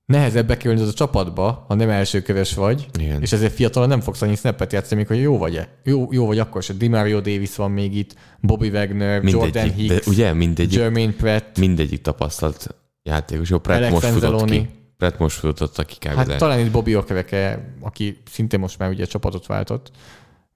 nehezebb 0.07 0.47
bekerülni 0.47 0.81
az 0.81 0.87
a 0.87 0.93
csapatba, 0.93 1.65
ha 1.67 1.73
nem 1.73 1.89
elsőköves 1.89 2.53
vagy, 2.53 2.87
Igen. 2.99 3.21
és 3.21 3.31
ezért 3.31 3.53
fiatalon 3.53 3.89
nem 3.89 4.01
fogsz 4.01 4.21
annyi 4.21 4.35
snappet 4.35 4.73
játszani, 4.73 4.95
még 4.99 5.07
hogy 5.07 5.21
jó 5.21 5.37
vagy-e. 5.37 5.69
Jó, 5.83 6.07
jó 6.11 6.25
vagy 6.25 6.39
akkor 6.39 6.63
se. 6.63 6.73
Dimario 6.73 7.19
Davis 7.19 7.55
van 7.55 7.71
még 7.71 7.95
itt, 7.95 8.15
Bobby 8.39 8.69
Wagner, 8.69 9.23
Jordan 9.23 9.41
Mindegyik, 9.63 9.87
de 9.87 9.93
Hicks, 9.93 10.07
ugye 10.07 10.33
mindegyik, 10.33 10.79
Jermaine 10.79 11.11
Pratt, 11.11 11.57
mindegyik 11.57 12.01
tapasztalt 12.01 12.75
játékos. 13.03 13.49
Jó, 13.49 13.57
Brett 13.57 13.77
Alex 13.77 13.91
most 13.93 14.05
futott 14.05 14.49
ki. 14.49 14.69
Brett 14.97 15.17
most 15.17 15.37
futott 15.37 15.85
ki 15.85 15.95
kb. 15.95 16.15
Hát 16.15 16.37
talán 16.37 16.59
itt 16.59 16.71
Bobby 16.71 16.95
Okeveke, 16.95 17.73
aki 17.81 18.17
szintén 18.31 18.59
most 18.59 18.77
már 18.77 18.89
ugye 18.89 19.05
csapatot 19.05 19.45
váltott, 19.45 19.91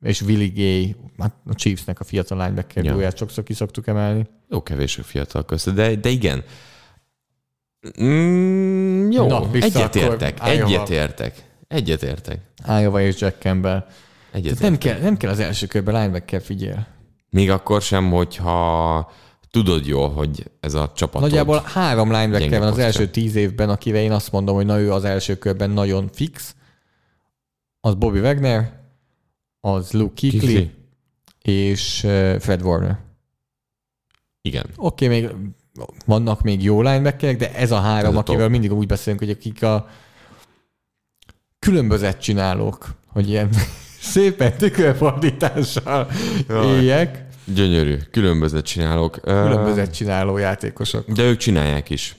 és 0.02 0.22
Willie 0.22 0.52
Gay, 0.56 0.96
hát 1.18 1.34
a 1.46 1.56
Chiefsnek 1.56 2.00
a 2.00 2.04
fiatal 2.04 2.38
linebacker 2.38 2.84
Ja. 2.84 3.10
sokszor 3.16 3.44
ki 3.44 3.54
szoktuk 3.54 3.88
emelni. 3.88 4.28
Jó 4.50 4.64
kevés 4.64 4.98
a 4.98 5.04
fiatal 5.04 5.46
közt, 5.46 5.74
de, 5.74 5.96
de 5.96 6.10
igen. 6.10 6.44
Mm, 8.04 9.12
jó, 9.12 9.28
Na, 9.28 9.48
egyetértek, 9.52 10.40
egyetértek. 10.44 11.44
Egyetértek. 11.68 12.40
Iowa 12.68 13.02
és 13.02 13.20
Jack 13.20 13.42
Campbell. 13.42 13.86
Egyetértek. 14.32 14.62
nem 14.62 14.78
kell, 14.78 15.00
nem 15.00 15.18
kell 15.18 15.32
az 15.32 15.40
első 15.40 15.66
körben 15.66 15.96
linebacker 15.96 16.42
figyel. 16.42 16.88
Még 17.30 17.50
akkor 17.50 17.82
sem, 17.82 18.10
hogyha 18.10 19.12
tudod 19.52 19.86
jól, 19.86 20.10
hogy 20.10 20.52
ez 20.60 20.74
a 20.74 20.92
csapat. 20.96 21.22
Nagyjából 21.22 21.62
három 21.66 22.12
linebacker 22.12 22.60
van 22.60 22.68
az 22.68 22.78
első 22.78 23.08
tíz 23.08 23.36
évben, 23.36 23.70
akivel 23.70 24.02
én 24.02 24.12
azt 24.12 24.32
mondom, 24.32 24.56
hogy 24.56 24.66
na 24.66 24.80
ő 24.80 24.92
az 24.92 25.04
első 25.04 25.38
körben 25.38 25.70
nagyon 25.70 26.10
fix. 26.14 26.56
Az 27.80 27.96
Bobby 27.96 28.20
Wagner, 28.20 28.80
az 29.60 29.92
Luke 29.92 30.14
Kuechly, 30.16 30.38
Kikli. 30.38 30.72
és 31.42 32.04
eh, 32.04 32.40
Fred 32.40 32.62
Warner. 32.62 33.00
Igen. 34.42 34.66
Oké, 34.76 35.06
okay, 35.06 35.20
még 35.20 35.30
vannak 36.06 36.42
még 36.42 36.64
jó 36.64 36.82
linebackerek, 36.82 37.38
de 37.38 37.54
ez 37.54 37.72
a 37.72 37.80
három, 37.80 38.10
Ez 38.12 38.16
a 38.16 38.20
akivel 38.20 38.42
top. 38.42 38.50
mindig 38.52 38.74
úgy 38.74 38.88
beszélünk, 38.88 39.20
hogy 39.22 39.30
akik 39.30 39.64
a 39.64 39.88
különbözet 41.60 42.22
csinálók, 42.22 42.90
hogy 43.08 43.30
ilyen 43.30 43.50
szépen 44.02 44.58
tükörfordítással 44.58 46.08
éljek. 46.50 47.26
Gyönyörű. 47.46 47.98
Különbözet 48.12 48.66
csinálok. 48.66 49.20
Ö, 49.24 49.42
Különbözet 49.44 49.94
csináló 49.94 50.38
játékosok. 50.38 51.12
De 51.12 51.24
ők 51.24 51.38
csinálják 51.38 51.90
is. 51.90 52.16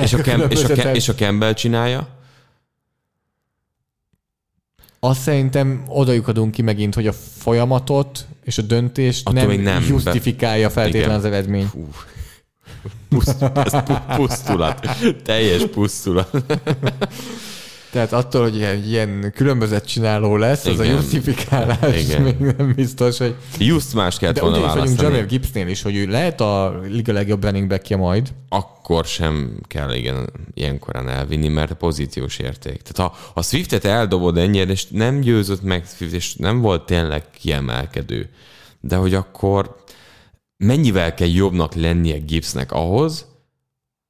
És 0.00 0.12
a, 0.12 0.18
Cam- 0.18 0.52
és, 0.52 0.64
a. 0.64 0.68
Cam- 0.68 0.96
és 0.96 1.08
a 1.08 1.14
Campbell 1.14 1.52
csinálja? 1.52 2.08
Azt 5.00 5.20
szerintem 5.20 5.84
odajuk 5.88 6.50
ki 6.50 6.62
megint, 6.62 6.94
hogy 6.94 7.06
a 7.06 7.12
folyamatot 7.12 8.26
és 8.44 8.58
a 8.58 8.62
döntést 8.62 9.28
Attól 9.28 9.44
nem, 9.46 9.60
nem. 9.60 9.84
justifikálja 9.88 10.70
feltétlenül 10.70 11.14
az 11.16 11.24
eredmény. 11.24 11.66
Fú. 11.66 11.88
Puszt, 13.08 13.42
ez 13.54 13.72
pusztulat. 14.16 14.88
Teljes 15.24 15.62
pusztulat. 15.66 16.30
Tehát 17.94 18.12
attól, 18.12 18.42
hogy 18.42 18.56
ilyen, 18.56 18.84
ilyen 18.84 19.32
különbözet 19.34 19.86
csináló 19.86 20.36
lesz, 20.36 20.64
az 20.66 20.78
a 20.78 20.84
Igen. 20.84 20.96
justifikálás 20.96 22.02
Igen. 22.04 22.22
még 22.22 22.36
nem 22.38 22.72
biztos, 22.76 23.18
hogy... 23.18 23.34
Just 23.58 23.94
más 23.94 24.18
kellett 24.18 24.34
De 24.34 24.40
volna 24.40 24.56
ugyanis 24.56 24.74
vagyunk 24.74 24.96
választani. 24.98 25.16
Jamir 25.16 25.30
Gibbsnél 25.30 25.68
is, 25.68 25.82
hogy 25.82 25.96
ő 25.96 26.06
lehet 26.06 26.40
a 26.40 26.80
liga 26.88 27.12
legjobb 27.12 27.44
running 27.44 27.68
backje 27.68 27.96
majd, 27.96 28.28
Akkor 28.48 29.04
sem 29.04 29.60
kell 29.68 29.94
igen 29.94 30.30
ilyenkorán 30.54 31.08
elvinni, 31.08 31.48
mert 31.48 31.70
a 31.70 31.74
pozíciós 31.74 32.38
érték. 32.38 32.82
Tehát 32.82 33.12
ha 33.12 33.18
a 33.34 33.42
Swiftet 33.42 33.84
eldobod 33.84 34.36
ennyire, 34.36 34.70
és 34.70 34.86
nem 34.86 35.20
győzött 35.20 35.62
meg 35.62 35.84
Swift, 35.96 36.12
és 36.12 36.34
nem 36.34 36.60
volt 36.60 36.86
tényleg 36.86 37.30
kiemelkedő, 37.30 38.28
de 38.80 38.96
hogy 38.96 39.14
akkor 39.14 39.76
mennyivel 40.64 41.14
kell 41.14 41.28
jobbnak 41.28 41.74
lennie 41.74 42.18
Gibbsnek 42.18 42.72
ahhoz, 42.72 43.26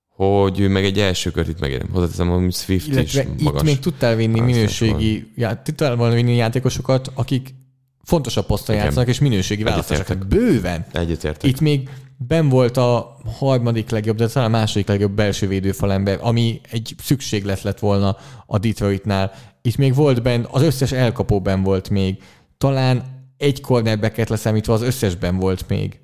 hogy 0.09 0.61
ő 0.61 0.69
meg 0.69 0.85
egy 0.85 0.99
első 0.99 1.31
kört 1.31 1.49
itt 1.49 1.61
megérem. 1.61 1.89
Hozzáteszem, 1.93 2.29
hogy 2.29 2.53
Swift 2.53 2.87
illetve 2.87 3.23
is 3.23 3.29
itt 3.29 3.43
magas. 3.43 3.63
még 3.63 3.79
tudtál 3.79 4.17
vinni 4.17 4.41
minőségi, 4.41 5.33
já, 5.37 5.63
tudtál 5.63 5.97
volna 5.97 6.15
vinni 6.15 6.35
játékosokat, 6.35 7.11
akik 7.15 7.55
fontosabb 8.03 8.47
poszton 8.47 8.75
Igen. 8.75 8.87
játszanak, 8.87 9.09
és 9.09 9.19
minőségi 9.19 9.63
választások. 9.63 10.11
Egyetértek. 10.11 10.39
Bőven. 10.39 10.87
Egyetértek. 10.93 11.51
Itt 11.51 11.61
még 11.61 11.89
ben 12.17 12.49
volt 12.49 12.77
a 12.77 13.17
harmadik 13.39 13.91
legjobb, 13.91 14.17
de 14.17 14.27
talán 14.27 14.49
a 14.49 14.57
második 14.57 14.87
legjobb 14.89 15.13
belső 15.13 15.49
védőfalember, 15.49 16.19
ami 16.21 16.61
egy 16.71 16.95
szükséglet 17.03 17.63
lett 17.63 17.79
volna 17.79 18.17
a 18.47 18.59
Detroitnál. 18.59 19.33
Itt 19.63 19.77
még 19.77 19.95
volt 19.95 20.23
ben, 20.23 20.47
az 20.51 20.63
összes 20.63 20.93
elkapóben 20.93 21.63
volt 21.63 21.91
még. 21.91 22.23
Talán 22.59 23.03
egy 23.37 23.61
cornerbacket 23.61 24.29
leszámítva 24.29 24.73
az 24.73 24.83
összesben 24.83 25.37
volt 25.37 25.69
még. 25.69 26.01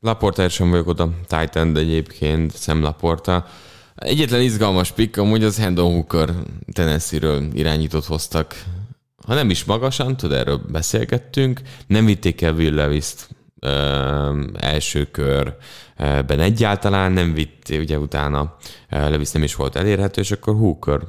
Laporta 0.00 0.48
sem 0.48 0.70
vagyok 0.70 0.86
oda, 0.86 1.10
Titan 1.26 1.76
egyébként, 1.76 2.56
Sam 2.56 2.82
Laporta. 2.82 3.46
Egyetlen 3.94 4.40
izgalmas 4.40 4.92
pick, 4.92 5.16
amúgy 5.16 5.44
az 5.44 5.58
Hendon 5.58 5.92
Hooker 5.92 6.30
Tennessee-ről 6.72 7.48
irányított 7.52 8.06
hoztak. 8.06 8.64
Ha 9.26 9.34
nem 9.34 9.50
is 9.50 9.64
magasan, 9.64 10.16
tud, 10.16 10.32
erről 10.32 10.60
beszélgettünk. 10.68 11.60
Nem 11.86 12.04
vitték 12.04 12.42
el 12.42 12.52
Will 12.52 12.74
Levis-t 12.74 13.28
ö, 13.60 14.44
első 14.58 15.04
körben 15.04 16.40
egyáltalán, 16.40 17.12
nem 17.12 17.34
vitték, 17.34 17.80
ugye 17.80 17.98
utána 17.98 18.56
Levis 18.88 19.30
nem 19.30 19.42
is 19.42 19.54
volt 19.54 19.76
elérhető, 19.76 20.20
és 20.20 20.30
akkor 20.30 20.54
Hooker 20.54 21.00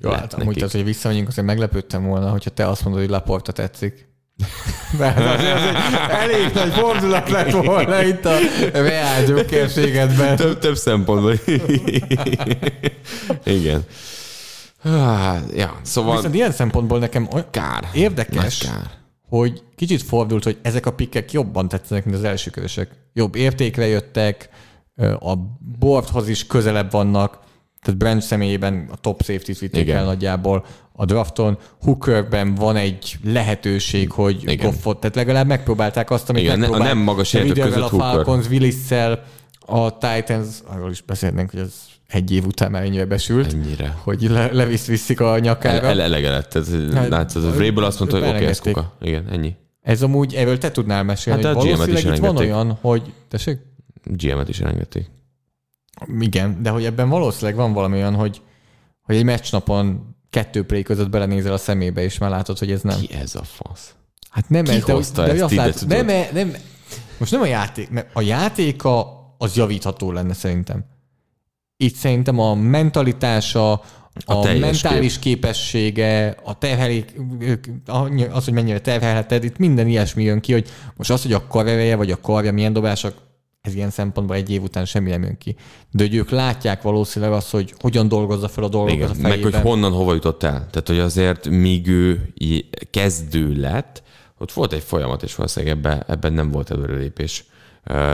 Jó, 0.00 0.10
hát 0.10 0.34
amúgy 0.34 0.62
az, 0.62 0.72
hogy 0.72 0.84
visszamegyünk, 0.84 1.28
azért 1.28 1.46
meglepődtem 1.46 2.06
volna, 2.06 2.30
hogyha 2.30 2.50
te 2.50 2.68
azt 2.68 2.84
mondod, 2.84 3.02
hogy 3.02 3.10
Laporta 3.10 3.52
tetszik. 3.52 4.07
Mert 4.98 5.18
azért 5.18 5.54
az 5.54 5.62
egy 5.62 6.10
elég 6.10 6.52
nagy 6.54 6.72
fordulat 6.72 7.30
lett 7.30 7.50
volna 7.50 8.02
itt 8.02 8.24
a 8.24 8.36
reál 8.72 9.24
gyökérségedben. 9.24 10.36
több, 10.36 10.58
több 10.58 10.76
szempontból. 10.76 11.34
Igen. 13.44 13.84
Ah, 14.84 15.36
Ja, 15.54 15.80
szóval 15.82 16.16
Viszont 16.16 16.34
ilyen 16.34 16.52
szempontból 16.52 16.98
nekem 16.98 17.28
kár. 17.50 17.88
érdekes, 17.92 18.58
kár. 18.58 18.90
hogy 19.28 19.62
kicsit 19.76 20.02
fordult, 20.02 20.44
hogy 20.44 20.58
ezek 20.62 20.86
a 20.86 20.92
pikkek 20.92 21.32
jobban 21.32 21.68
tetszenek, 21.68 22.04
mint 22.04 22.16
az 22.16 22.24
első 22.24 22.50
körösek. 22.50 22.90
Jobb 23.12 23.34
értékre 23.34 23.86
jöttek, 23.86 24.48
a 25.20 25.34
boardhoz 25.78 26.28
is 26.28 26.46
közelebb 26.46 26.90
vannak, 26.90 27.38
tehát 27.82 27.98
Brand 27.98 28.22
személyében 28.22 28.88
a 28.92 28.96
top 28.96 29.22
safety-t 29.22 29.58
vitték 29.58 29.80
Igen. 29.82 29.96
el 29.96 30.04
nagyjából 30.04 30.64
a 30.92 31.04
drafton. 31.04 31.58
Hookerben 31.82 32.54
van 32.54 32.76
egy 32.76 33.16
lehetőség, 33.24 34.10
hogy 34.10 34.42
Igen. 34.42 34.66
Goffot, 34.70 35.00
tehát 35.00 35.16
legalább 35.16 35.46
megpróbálták 35.46 36.10
azt, 36.10 36.28
amit 36.28 36.42
Igen, 36.42 36.58
ne- 36.58 36.66
a 36.66 36.68
megpróbált. 36.68 36.94
nem 36.94 37.04
magas 37.04 37.32
Ridderrel 37.32 37.66
között 37.72 37.82
a. 37.82 37.88
Falcons, 37.98 38.48
Willis-szel, 38.48 39.24
a 39.66 39.98
Titans, 39.98 40.46
arról 40.66 40.90
is 40.90 41.00
beszélnénk, 41.02 41.50
hogy 41.50 41.60
ez 41.60 41.72
egy 42.08 42.32
év 42.32 42.46
után 42.46 42.70
már 42.70 42.82
ennyire 42.82 43.04
besült, 43.04 43.52
Ennyire. 43.52 43.96
hogy 44.02 44.22
le, 44.22 44.52
levisz 44.52 44.86
viszik 44.86 45.20
a 45.20 45.38
nyakára. 45.38 45.86
el, 45.86 46.00
elege 46.00 46.30
lett. 46.30 46.48
Tehát, 46.48 46.92
Hát, 46.94 47.08
látszod, 47.08 47.44
a 47.44 47.50
Vrabel 47.50 47.84
azt 47.84 47.98
mondta, 47.98 48.16
hogy 48.18 48.26
oké, 48.26 48.34
ez 48.36 48.40
elengedték. 48.42 48.72
kuka. 48.74 48.96
Igen, 49.00 49.28
ennyi. 49.30 49.54
Ez 49.82 50.02
amúgy, 50.02 50.34
erről 50.34 50.58
te 50.58 50.70
tudnál 50.70 51.02
mesélni, 51.02 51.42
Hát 51.44 51.54
hogy 51.54 51.70
a 51.70 51.76
valószínűleg 51.76 52.14
itt 52.14 52.20
van 52.20 52.36
olyan, 52.36 52.78
hogy... 52.80 53.12
Tessék? 53.28 53.58
GM-et 54.04 54.48
is 54.48 54.60
elengedték. 54.60 55.06
Igen, 56.20 56.62
de 56.62 56.70
hogy 56.70 56.84
ebben 56.84 57.08
valószínűleg 57.08 57.56
van 57.56 57.72
valami 57.72 57.96
olyan, 57.96 58.14
hogy, 58.14 58.42
hogy 59.02 59.16
egy 59.16 59.24
meccsnapon 59.24 60.16
kettő 60.30 60.64
play 60.64 60.82
között 60.82 61.10
belenézel 61.10 61.52
a 61.52 61.58
szemébe, 61.58 62.02
és 62.02 62.18
már 62.18 62.30
látod, 62.30 62.58
hogy 62.58 62.70
ez 62.70 62.82
nem. 62.82 63.00
Ki 63.00 63.14
ez 63.14 63.34
a 63.34 63.42
fasz? 63.42 63.94
Hát 64.30 64.48
nem 64.48 64.64
Ki 64.64 64.70
ez, 64.70 65.10
de, 65.10 65.22
de, 65.22 65.32
ezt 65.32 65.42
azt 65.42 65.54
látod, 65.54 65.88
nem, 65.88 66.06
nem, 66.32 66.54
most 67.18 67.32
nem 67.32 67.40
a 67.40 67.46
játék, 67.46 67.90
mert 67.90 68.08
a 68.12 68.20
játéka 68.20 69.16
az 69.38 69.56
javítható 69.56 70.12
lenne 70.12 70.34
szerintem. 70.34 70.84
Itt 71.76 71.94
szerintem 71.94 72.38
a 72.38 72.54
mentalitása, 72.54 73.72
a, 74.24 74.32
A 74.32 74.58
mentális 74.58 75.18
képessége, 75.18 76.36
a 76.44 76.58
terhelék, 76.58 77.14
az, 78.30 78.44
hogy 78.44 78.52
mennyire 78.54 78.80
terhelheted, 78.80 79.44
itt 79.44 79.58
minden 79.58 79.86
ilyesmi 79.86 80.22
jön 80.22 80.40
ki, 80.40 80.52
hogy 80.52 80.68
most 80.96 81.10
az, 81.10 81.22
hogy 81.22 81.32
a 81.32 81.46
karereje 81.46 81.96
vagy 81.96 82.10
a 82.10 82.20
karja 82.20 82.52
milyen 82.52 82.72
dobások, 82.72 83.14
ez 83.68 83.74
ilyen 83.74 83.90
szempontból 83.90 84.36
egy 84.36 84.50
év 84.50 84.62
után 84.62 84.84
semmi 84.84 85.10
nem 85.10 85.22
jön 85.22 85.38
ki. 85.38 85.56
De 85.90 86.02
hogy 86.02 86.14
ők 86.14 86.30
látják 86.30 86.82
valószínűleg 86.82 87.34
azt, 87.34 87.50
hogy 87.50 87.74
hogyan 87.78 88.08
dolgozza 88.08 88.48
fel 88.48 88.64
a 88.64 88.68
dolgokat 88.68 88.96
Igen, 88.96 89.10
a 89.10 89.14
meg 89.20 89.30
fejében. 89.30 89.52
hogy 89.52 89.60
honnan, 89.62 89.92
hova 89.92 90.14
jutott 90.14 90.42
el. 90.42 90.66
Tehát, 90.70 90.86
hogy 90.86 90.98
azért 90.98 91.48
míg 91.48 91.86
ő 91.86 92.32
kezdő 92.90 93.52
lett, 93.60 94.02
ott 94.38 94.52
volt 94.52 94.72
egy 94.72 94.82
folyamat, 94.82 95.22
és 95.22 95.34
valószínűleg 95.34 95.76
ebben, 95.76 96.04
ebben 96.06 96.32
nem 96.32 96.50
volt 96.50 96.70
előrelépés 96.70 97.44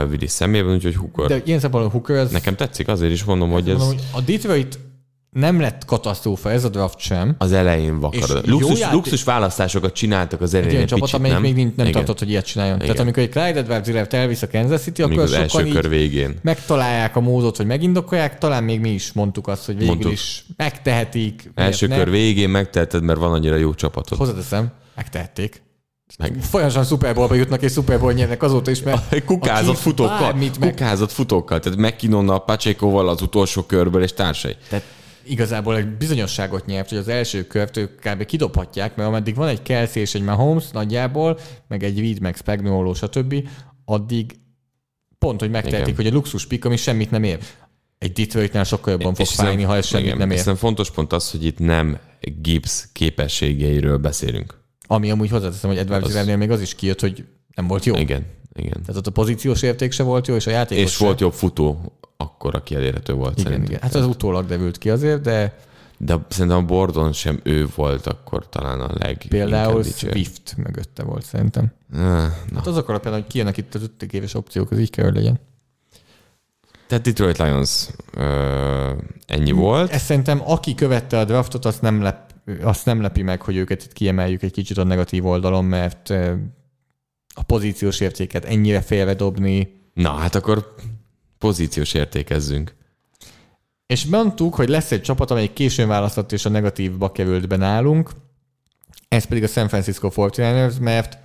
Willis 0.09 0.31
szemében, 0.31 0.73
úgyhogy 0.73 0.95
Hooker. 0.95 1.27
De 1.27 1.41
ilyen 1.45 1.59
szempontból 1.59 1.91
Hooker 1.91 2.15
az 2.17 2.31
Nekem 2.31 2.55
tetszik, 2.55 2.87
azért 2.87 3.11
is 3.11 3.23
mondom, 3.23 3.51
hogy 3.51 3.69
ez 3.69 3.77
Mondom, 3.77 3.87
hogy 3.87 4.03
a 4.11 4.21
Detroit 4.31 4.79
nem 5.39 5.59
lett 5.59 5.85
katasztrófa, 5.85 6.51
ez 6.51 6.63
a 6.63 6.69
draft 6.69 6.99
sem. 6.99 7.35
az 7.37 7.51
elején 7.51 7.99
vakar. 7.99 8.41
Luxus, 8.45 8.79
játék- 8.79 8.95
luxus 8.95 9.23
választásokat 9.23 9.93
csináltak 9.93 10.41
az 10.41 10.53
Egy 10.53 10.59
elején 10.61 10.71
olyan 10.71 10.81
egy 10.83 10.89
csapat, 10.89 11.03
picit, 11.03 11.19
amelyik 11.19 11.35
nem? 11.35 11.43
még 11.65 11.73
nem 11.75 11.87
Igen. 11.87 11.91
tartott, 11.91 12.19
hogy 12.19 12.29
ilyet 12.29 12.45
csináljon. 12.45 12.75
Igen. 12.75 12.87
Tehát 12.87 13.01
amikor 13.03 13.23
egy 13.23 13.29
Clyde 13.29 13.59
edwards 13.59 14.13
elvisz 14.13 14.41
a 14.41 14.47
Kansas 14.47 14.81
City, 14.81 15.01
Még 15.01 15.11
akkor 15.11 15.23
az 15.23 15.31
első 15.33 15.47
sokan 15.57 15.69
kör 15.73 15.83
így 15.83 15.89
végén. 15.89 16.39
megtalálják 16.41 17.15
a 17.15 17.19
módot, 17.19 17.57
hogy 17.57 17.65
megindokolják, 17.65 18.37
talán 18.37 18.63
még 18.63 18.79
mi 18.79 18.89
is 18.89 19.11
mondtuk 19.13 19.47
azt, 19.47 19.65
hogy 19.65 19.73
végül 19.75 19.89
Mondtuk. 19.89 20.11
is 20.11 20.45
megtehetik. 20.57 21.51
Első 21.55 21.87
nem. 21.87 21.97
kör 21.97 22.09
végén 22.09 22.49
megteheted, 22.49 23.03
mert 23.03 23.19
van 23.19 23.31
annyira 23.31 23.55
jó 23.55 23.73
csapatod. 23.73 24.17
Hozzáteszem, 24.17 24.71
megtehették. 24.95 25.63
Meg. 26.17 26.37
Folyamatosan 26.41 26.85
Super 26.85 27.15
Bowlba 27.15 27.33
jutnak 27.33 27.61
és 27.61 27.71
Super 27.71 27.99
Bowl 27.99 28.13
nyernek 28.13 28.43
azóta 28.43 28.71
is, 28.71 28.81
mert 28.83 29.23
kukázott 29.25 29.77
futókkal, 29.77 30.33
meg- 30.33 30.51
kukázott 30.59 31.11
futókkal, 31.11 31.59
tehát 31.59 31.77
McKinnonnal, 31.79 32.43
Pachecoval 32.43 33.09
az 33.09 33.21
utolsó 33.21 33.61
körből 33.61 34.03
és 34.03 34.13
társai. 34.13 34.55
Tehát 34.69 34.83
igazából 35.25 35.77
egy 35.77 35.87
bizonyosságot 35.87 36.65
nyert, 36.65 36.89
hogy 36.89 36.97
az 36.97 37.07
első 37.07 37.47
kört 37.47 37.77
ők 37.77 37.99
kb. 37.99 38.25
kidobhatják, 38.25 38.95
mert 38.95 39.09
ameddig 39.09 39.35
van 39.35 39.47
egy 39.47 39.61
Kelsey 39.61 40.01
és 40.01 40.15
egy 40.15 40.23
Mahomes 40.23 40.69
nagyjából, 40.71 41.39
meg 41.67 41.83
egy 41.83 41.99
Reed, 41.99 42.19
meg 42.19 42.35
Spagnuolo, 42.35 42.93
stb., 42.93 43.47
addig 43.85 44.35
pont, 45.19 45.39
hogy 45.39 45.49
megtehetik, 45.49 45.81
Igen. 45.93 45.95
hogy 45.95 46.07
a 46.07 46.11
luxus 46.13 46.47
pick, 46.47 46.65
ami 46.65 46.75
semmit 46.75 47.11
nem 47.11 47.23
ér. 47.23 47.39
Egy 47.97 48.11
Detroitnál 48.11 48.63
sokkal 48.63 48.91
jobban 48.91 49.13
fog 49.13 49.25
És 49.25 49.33
fájni, 49.33 49.63
ha 49.63 49.75
ez 49.75 49.85
semmit 49.85 50.05
igen, 50.05 50.17
nem 50.17 50.29
ér. 50.31 50.37
Hiszen 50.37 50.55
fontos 50.55 50.91
pont 50.91 51.13
az, 51.13 51.31
hogy 51.31 51.45
itt 51.45 51.59
nem 51.59 51.99
Gibbs 52.41 52.87
képességeiről 52.93 53.97
beszélünk. 53.97 54.59
Ami 54.87 55.11
amúgy 55.11 55.29
hozzáteszem, 55.29 55.69
hogy 55.69 55.79
Edward 55.79 56.03
Az- 56.03 56.25
még 56.25 56.51
az 56.51 56.61
is 56.61 56.75
kijött, 56.75 56.99
hogy 56.99 57.25
nem 57.55 57.67
volt 57.67 57.85
jó. 57.85 57.95
Igen, 57.95 58.25
igen. 58.53 58.81
Tehát 58.81 58.95
ott 58.95 59.07
a 59.07 59.11
pozíciós 59.11 59.61
érték 59.61 59.91
se 59.91 60.03
volt 60.03 60.27
jó, 60.27 60.35
és 60.35 60.47
a 60.47 60.51
játékos 60.51 60.83
És 60.83 60.91
se. 60.91 61.03
volt 61.03 61.19
jobb 61.19 61.33
futó, 61.33 61.97
akkor, 62.17 62.55
aki 62.55 62.75
elérhető 62.75 63.13
volt 63.13 63.31
Igen, 63.31 63.43
szerintem. 63.43 63.69
igen. 63.69 63.81
Hát 63.81 63.95
az 63.95 64.05
utólag 64.05 64.45
devült 64.45 64.77
ki 64.77 64.89
azért, 64.89 65.21
de 65.21 65.57
De 65.97 66.17
szerintem 66.29 66.57
a 66.57 66.65
Bordon 66.65 67.13
sem 67.13 67.39
ő 67.43 67.67
volt 67.75 68.07
akkor 68.07 68.49
talán 68.49 68.79
a 68.81 68.89
leg. 68.97 69.25
például. 69.29 69.83
Swift 69.83 70.53
mögötte 70.57 71.03
volt 71.03 71.23
szerintem. 71.25 71.71
Na. 71.91 72.33
Hát 72.55 72.67
az 72.67 72.77
alapján, 72.77 73.13
hogy 73.13 73.27
kijönnek 73.27 73.57
itt 73.57 73.75
az 73.75 73.81
ötödik 73.83 74.13
éves 74.13 74.33
opciók, 74.33 74.71
az 74.71 74.79
így 74.79 74.89
kell, 74.89 75.05
hogy 75.05 75.15
legyen. 75.15 75.39
Tehát 76.87 77.03
Detroit 77.03 77.37
Lions 77.37 77.87
ö, 78.13 78.91
ennyi 79.27 79.51
volt. 79.51 79.91
Ez 79.91 80.01
szerintem, 80.01 80.41
aki 80.45 80.75
követte 80.75 81.19
a 81.19 81.25
draftot, 81.25 81.65
azt 81.65 81.81
nem, 81.81 82.01
lep, 82.01 82.31
azt 82.61 82.85
nem 82.85 83.01
lepi 83.01 83.21
meg, 83.21 83.41
hogy 83.41 83.55
őket 83.55 83.83
itt 83.83 83.93
kiemeljük 83.93 84.43
egy 84.43 84.51
kicsit 84.51 84.77
a 84.77 84.83
negatív 84.83 85.25
oldalon, 85.25 85.65
mert 85.65 86.09
a 87.35 87.43
pozíciós 87.45 87.99
értéket 87.99 88.45
ennyire 88.45 88.81
félredobni, 88.81 89.83
Na, 89.93 90.09
hát 90.11 90.35
akkor 90.35 90.75
pozíciós 91.45 91.93
értékezzünk. 91.93 92.73
és 93.85 94.05
mondtuk, 94.05 94.55
hogy 94.55 94.69
lesz 94.69 94.91
egy 94.91 95.01
csapat, 95.01 95.31
amelyik 95.31 95.53
későn 95.53 95.87
választott, 95.87 96.31
és 96.31 96.45
a 96.45 96.49
negatívba 96.49 97.11
került 97.11 97.47
be 97.47 97.55
nálunk, 97.55 98.11
ez 99.07 99.25
pedig 99.25 99.43
a 99.43 99.47
San 99.47 99.67
Francisco 99.67 100.09
49ers, 100.15 100.79
mert 100.79 101.17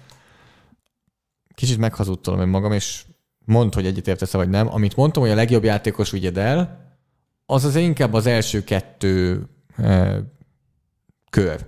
kicsit 1.55 1.79
meghazudtolom 1.79 2.49
magam, 2.49 2.73
és 2.73 3.05
mondd, 3.45 3.75
hogy 3.75 3.87
egyetértesz 3.87 4.33
vagy 4.33 4.49
nem. 4.49 4.73
Amit 4.73 4.97
mondtam, 4.97 5.23
hogy 5.23 5.33
a 5.33 5.35
legjobb 5.35 5.64
játékos 5.64 6.11
vigyed 6.11 6.37
el, 6.39 6.91
az 7.47 7.64
az 7.64 7.77
inkább 7.77 8.12
az 8.12 8.27
első 8.27 8.64
kettő 8.64 9.47
eh, 9.77 10.16
kör. 11.31 11.66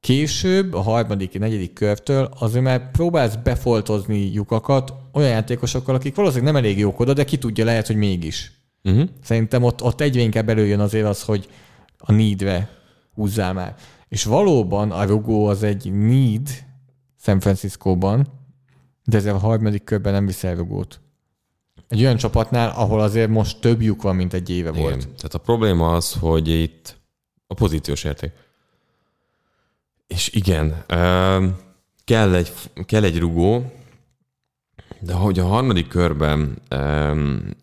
Később, 0.00 0.74
a 0.74 0.80
harmadik, 0.80 1.38
negyedik 1.38 1.72
körtől 1.72 2.30
azért 2.38 2.64
már 2.64 2.90
próbálsz 2.90 3.34
befoltozni 3.34 4.32
lyukakat 4.32 4.92
olyan 5.12 5.28
játékosokkal, 5.28 5.94
akik 5.94 6.14
valószínűleg 6.14 6.52
nem 6.52 6.62
elég 6.62 6.78
jók 6.78 7.00
oda, 7.00 7.12
de 7.12 7.24
ki 7.24 7.38
tudja, 7.38 7.64
lehet, 7.64 7.86
hogy 7.86 7.96
mégis. 7.96 8.52
Uh-huh. 8.84 9.08
Szerintem 9.22 9.62
ott, 9.62 9.82
ott 9.82 10.00
egyre 10.00 10.20
inkább 10.20 10.48
előjön 10.48 10.80
azért 10.80 11.06
az, 11.06 11.22
hogy 11.22 11.48
a 11.98 12.12
need-re 12.12 12.70
húzzál 13.14 13.52
már. 13.52 13.74
És 14.08 14.24
valóban 14.24 14.90
a 14.90 15.04
rugó 15.04 15.46
az 15.46 15.62
egy 15.62 15.92
need 15.92 16.48
San 17.18 17.40
Francisco-ban, 17.40 18.26
de 19.04 19.16
ezzel 19.16 19.34
a 19.34 19.38
harmadik 19.38 19.84
körben 19.84 20.12
nem 20.12 20.26
viszel 20.26 20.54
rugót. 20.54 21.00
Egy 21.88 22.00
olyan 22.00 22.16
csapatnál, 22.16 22.72
ahol 22.76 23.00
azért 23.00 23.28
most 23.28 23.60
több 23.60 23.82
lyuk 23.82 24.02
van, 24.02 24.16
mint 24.16 24.34
egy 24.34 24.50
éve 24.50 24.70
Igen. 24.70 24.82
volt. 24.82 25.08
Tehát 25.08 25.34
a 25.34 25.38
probléma 25.38 25.94
az, 25.94 26.12
hogy 26.12 26.48
itt 26.48 26.96
a 27.46 27.54
pozíciós 27.54 28.04
érték. 28.04 28.32
És 30.14 30.28
igen, 30.32 30.84
kell 32.04 32.34
egy, 32.34 32.52
kell 32.86 33.04
egy 33.04 33.18
rugó, 33.18 33.72
de 35.00 35.12
hogy 35.12 35.38
a 35.38 35.46
harmadik 35.46 35.88
körben 35.88 36.62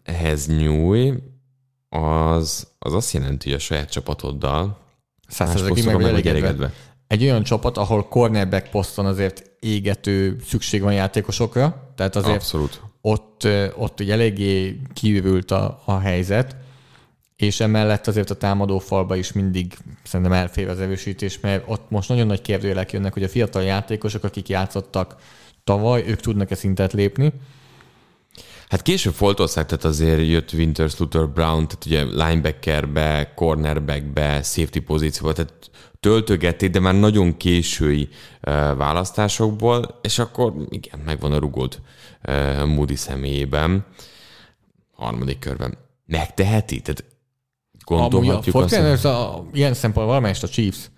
ehhez 0.03 0.47
nyúj, 0.47 1.13
az, 1.89 2.67
az 2.79 2.93
azt 2.93 3.13
jelenti, 3.13 3.49
hogy 3.49 3.57
a 3.57 3.61
saját 3.61 3.91
csapatoddal 3.91 4.77
Százszerzekig 5.27 5.85
meg 5.85 5.95
vagy 5.95 6.27
elégedve. 6.27 6.73
Egy 7.07 7.23
olyan 7.23 7.43
csapat, 7.43 7.77
ahol 7.77 8.07
cornerback 8.07 8.69
poszton 8.69 9.05
azért 9.05 9.51
égető 9.59 10.37
szükség 10.45 10.81
van 10.81 10.93
játékosokra, 10.93 11.91
tehát 11.95 12.15
azért 12.15 12.35
Abszolút. 12.35 12.81
ott, 13.01 13.47
ott 13.75 13.99
ugye 13.99 14.13
eléggé 14.13 14.81
kiürült 14.93 15.51
a, 15.51 15.81
a 15.85 15.99
helyzet, 15.99 16.55
és 17.37 17.59
emellett 17.59 18.07
azért 18.07 18.29
a 18.29 18.35
támadó 18.35 18.79
falba 18.79 19.15
is 19.15 19.31
mindig 19.31 19.77
szerintem 20.03 20.35
elfér 20.35 20.69
az 20.69 20.79
erősítés, 20.79 21.39
mert 21.39 21.63
ott 21.67 21.89
most 21.89 22.09
nagyon 22.09 22.27
nagy 22.27 22.41
kérdőjelek 22.41 22.91
jönnek, 22.91 23.13
hogy 23.13 23.23
a 23.23 23.29
fiatal 23.29 23.63
játékosok, 23.63 24.23
akik 24.23 24.49
játszottak 24.49 25.15
tavaly, 25.63 26.03
ők 26.07 26.19
tudnak-e 26.19 26.55
szintet 26.55 26.93
lépni. 26.93 27.33
Hát 28.69 28.81
később 28.81 29.13
foltozták, 29.13 29.65
tehát 29.65 29.85
azért 29.85 30.27
jött 30.27 30.53
Winters, 30.53 30.97
Luther 30.97 31.29
Brown, 31.29 31.67
tehát 31.67 31.85
ugye 31.85 32.03
linebackerbe, 32.03 33.33
cornerbackbe, 33.35 34.41
safety 34.43 34.79
pozícióba, 34.79 35.33
tehát 35.33 35.69
töltögették, 35.99 36.69
de 36.69 36.79
már 36.79 36.95
nagyon 36.95 37.37
késői 37.37 38.01
uh, 38.01 38.53
választásokból, 38.77 39.99
és 40.01 40.19
akkor 40.19 40.53
igen, 40.69 40.99
megvan 41.05 41.31
a 41.31 41.37
rugód 41.37 41.81
uh, 42.27 42.65
Moody 42.65 42.95
személyében, 42.95 43.85
harmadik 44.91 45.39
körben. 45.39 45.77
Megteheti? 46.05 46.81
Tehát 46.81 47.03
Amúgy 47.95 48.05
a 48.05 48.09
gondolhatjuk 48.09 48.55
azt, 48.55 48.75
hogy... 48.75 48.83
49ers 48.83 49.03
a, 49.03 49.45
ilyen 49.53 49.73
szempontból 49.73 50.05
valamelyest 50.05 50.43
a 50.43 50.47
Chiefs, 50.47 50.89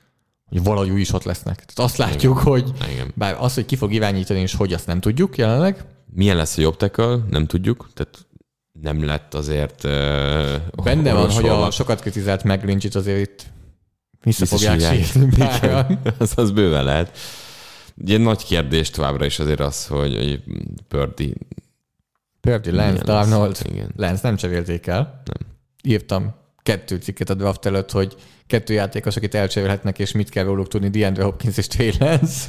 hogy 0.46 0.64
valahogy 0.64 1.00
is 1.00 1.14
ott 1.14 1.24
lesznek. 1.24 1.56
Tehát 1.56 1.80
azt 1.80 1.98
látjuk, 1.98 2.40
Igen. 2.42 2.52
hogy 2.52 2.74
Igen. 2.92 3.12
bár 3.16 3.38
az, 3.40 3.54
hogy 3.54 3.66
ki 3.66 3.76
fog 3.76 3.94
irányítani, 3.94 4.40
és 4.40 4.56
hogy 4.56 4.74
azt 4.74 4.88
nem 4.88 5.00
tudjuk 5.00 5.38
jelenleg, 5.38 5.86
Milyen 6.14 6.36
lesz 6.36 6.58
a 6.58 6.62
jobb 6.62 6.78
tackle? 6.78 7.18
Nem 7.30 7.46
tudjuk, 7.46 7.90
tehát 7.94 8.28
nem 8.82 9.06
lett 9.06 9.34
azért 9.34 9.84
uh, 9.84 10.56
Benne 10.84 11.14
van, 11.14 11.32
hogy 11.32 11.48
a 11.48 11.72
sokat 11.72 12.02
kritizált 12.02 12.44
meglincsít 12.44 12.96
azért 12.96 13.20
itt 13.20 13.46
vissza 14.24 14.46
fogják 14.46 14.80
sírni 14.80 15.48
az, 16.18 16.34
az 16.36 16.52
bőven 16.52 16.84
lehet. 16.84 17.18
Ugye 17.98 18.18
nagy 18.18 18.44
kérdés 18.44 18.90
továbbra 18.90 19.26
is 19.26 19.40
azért 19.40 19.60
az, 19.60 19.88
hogy, 19.88 20.16
hogy 20.16 20.44
Pördi 20.88 21.36
Purdy, 22.42 22.72
Lance. 22.72 23.04
Darnold. 23.04 23.58
Lance 23.96 24.20
nem 24.24 24.36
cserélték 24.36 24.88
el. 24.88 25.22
Nem. 25.26 25.52
Írtam 25.84 26.36
kettő 26.70 26.96
cikket 26.96 27.30
a 27.30 27.34
draft 27.34 27.66
előtt, 27.66 27.92
hogy 27.92 28.16
kettő 28.48 28.74
játékos, 28.74 29.16
akit 29.16 29.36
elcserélhetnek, 29.36 30.00
és 30.00 30.12
mit 30.12 30.30
kell 30.30 30.44
róluk 30.44 30.68
tudni, 30.68 30.90
DeAndre 30.90 31.24
Hopkins 31.24 31.58
és 31.58 31.68
Trey 31.68 31.92
Lance. 32.00 32.48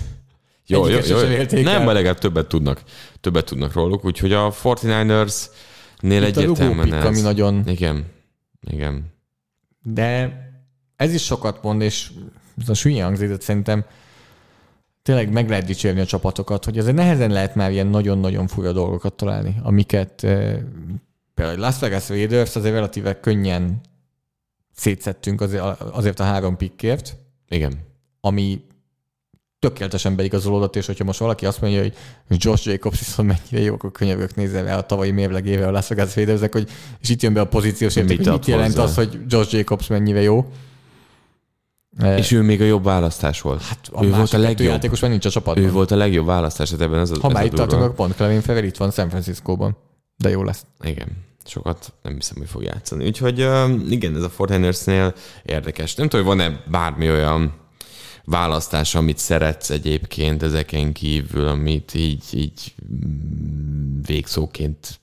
Jó, 0.67 0.87
jó, 0.89 0.99
jó. 1.07 1.19
Nem, 1.51 1.87
de 1.87 1.93
legalább 1.93 2.19
többet 2.19 2.47
tudnak. 2.47 2.83
Többet 3.21 3.45
tudnak 3.45 3.73
róluk, 3.73 4.05
úgyhogy 4.05 4.33
a 4.33 4.53
49ers-nél 4.53 6.25
Itt 6.29 6.37
a 6.37 6.41
egyértelműen 6.41 6.93
ez. 6.93 7.05
ami 7.05 7.21
nagyon... 7.21 7.69
Igen, 7.69 8.05
igen. 8.71 9.13
De 9.83 10.33
ez 10.97 11.15
is 11.15 11.25
sokat 11.25 11.63
mond, 11.63 11.83
és 11.83 12.11
ez 12.61 12.69
a 12.69 12.75
sülyen 12.75 13.05
hangzik, 13.05 13.41
szerintem 13.41 13.85
tényleg 15.03 15.33
meg 15.33 15.49
lehet 15.49 15.65
dicsérni 15.65 16.01
a 16.01 16.07
csapatokat, 16.07 16.65
hogy 16.65 16.79
azért 16.79 16.97
nehezen 16.97 17.31
lehet 17.31 17.55
már 17.55 17.71
ilyen 17.71 17.87
nagyon-nagyon 17.87 18.47
fura 18.47 18.73
dolgokat 18.73 19.13
találni, 19.13 19.57
amiket 19.63 20.25
eh, 20.25 20.59
például 21.35 21.59
Las 21.59 21.79
Vegas 21.79 22.09
Raiders 22.09 22.57
azért 22.57 22.75
relatíve 22.75 23.21
könnyen 23.21 23.81
szétszettünk 24.81 25.41
azért, 25.41 25.63
azért 25.81 26.21
a 26.21 26.25
három 26.25 26.57
pikkért, 26.57 27.17
Igen. 27.49 27.73
ami 28.21 28.61
tökéletesen 29.59 30.17
beigazolódott, 30.17 30.77
és 30.77 30.87
hogyha 30.87 31.05
most 31.05 31.19
valaki 31.19 31.47
azt 31.47 31.61
mondja, 31.61 31.81
hogy 31.81 31.95
Josh 32.29 32.67
Jacobs 32.67 32.99
viszont 32.99 33.29
mennyire 33.29 33.67
jó, 33.69 33.75
akkor 33.75 33.93
könyörgök 33.93 34.35
nézze 34.35 34.65
el 34.67 34.79
a 34.79 34.87
tavalyi 34.87 35.11
mérlegével 35.11 35.69
a 35.69 35.71
Las 35.71 35.89
Vegas 35.89 36.17
raiders 36.17 36.41
hogy 36.53 36.69
és 37.01 37.09
itt 37.09 37.23
jön 37.23 37.33
be 37.33 37.41
a 37.41 37.47
pozíciós 37.47 37.97
érték, 37.97 38.17
Mit 38.19 38.27
hogy 38.27 38.37
mit 38.37 38.47
jelent 38.47 38.75
hozzá? 38.75 38.83
az, 38.83 38.95
hogy 38.95 39.19
Josh 39.29 39.55
Jacobs 39.55 39.87
mennyire 39.87 40.21
jó. 40.21 40.53
Eh, 41.99 42.19
És 42.19 42.31
ő 42.31 42.43
még 42.43 42.61
a 42.61 42.65
jobb 42.65 42.85
választás 42.85 43.41
volt. 43.41 43.63
hát 43.63 43.89
a 43.93 44.05
ő 44.05 44.11
volt 44.11 44.33
a 44.33 44.39
legjobb. 44.39 44.69
játékos 44.69 45.01
már 45.01 45.11
nincs 45.11 45.25
a 45.25 45.31
csapatban. 45.31 45.65
Ő 45.65 45.71
volt 45.71 45.91
a 45.91 45.97
legjobb 45.97 46.27
választás, 46.27 46.69
tehát 46.71 46.85
ebben 46.85 47.01
ez 47.01 47.11
a, 47.11 47.17
ha 47.21 47.29
ez 47.29 47.35
már 47.35 47.45
itt 47.45 47.53
tartunk, 47.55 47.95
pont 47.95 48.15
Clevin 48.15 48.41
Ferrer 48.41 48.65
itt 48.65 48.77
van 48.77 48.91
San 48.91 49.09
Francisco-ban. 49.09 49.77
De 50.17 50.29
jó 50.29 50.43
lesz. 50.43 50.65
Igen, 50.83 51.09
sokat 51.45 51.93
nem 52.03 52.15
hiszem, 52.15 52.37
hogy 52.37 52.49
fog 52.49 52.63
játszani. 52.63 53.07
Úgyhogy 53.07 53.39
igen, 53.91 54.17
ez 54.17 54.23
a 54.23 54.31
49 54.37 54.85
érdekes. 55.43 55.95
Nem 55.95 56.09
tudom, 56.09 56.27
hogy 56.27 56.37
van-e 56.37 56.63
bármi 56.71 57.11
olyan 57.11 57.55
választás, 58.25 58.95
amit 58.95 59.19
szeretsz 59.19 59.71
egyébként 59.71 60.43
ezeken 60.43 60.93
kívül, 60.93 61.47
amit 61.47 61.95
így, 61.95 62.25
így 62.33 62.75
mm, 62.95 64.01
végszóként 64.07 65.01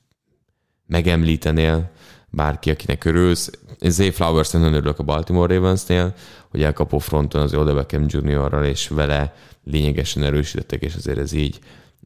megemlítenél 0.86 1.92
bárki, 2.30 2.70
akinek 2.70 3.06
örülsz. 3.06 3.52
Én 3.80 3.92
Zay 3.92 4.12
flowers 4.12 4.52
nagyon 4.52 4.74
örülök 4.74 5.00
a 5.00 5.04
Baltimore 5.04 5.56
Ravensnél, 5.56 6.14
hogy 6.50 6.64
elkapó 6.64 6.98
fronton 6.98 7.42
az 7.42 7.54
Odell 7.54 7.74
Beckham 7.74 8.06
Juniorral, 8.08 8.66
és 8.66 8.88
vele 8.88 9.36
lényegesen 9.64 10.24
erősítettek, 10.24 10.82
és 10.82 10.96
azért 10.96 11.18
ez 11.18 11.32
így 11.32 11.60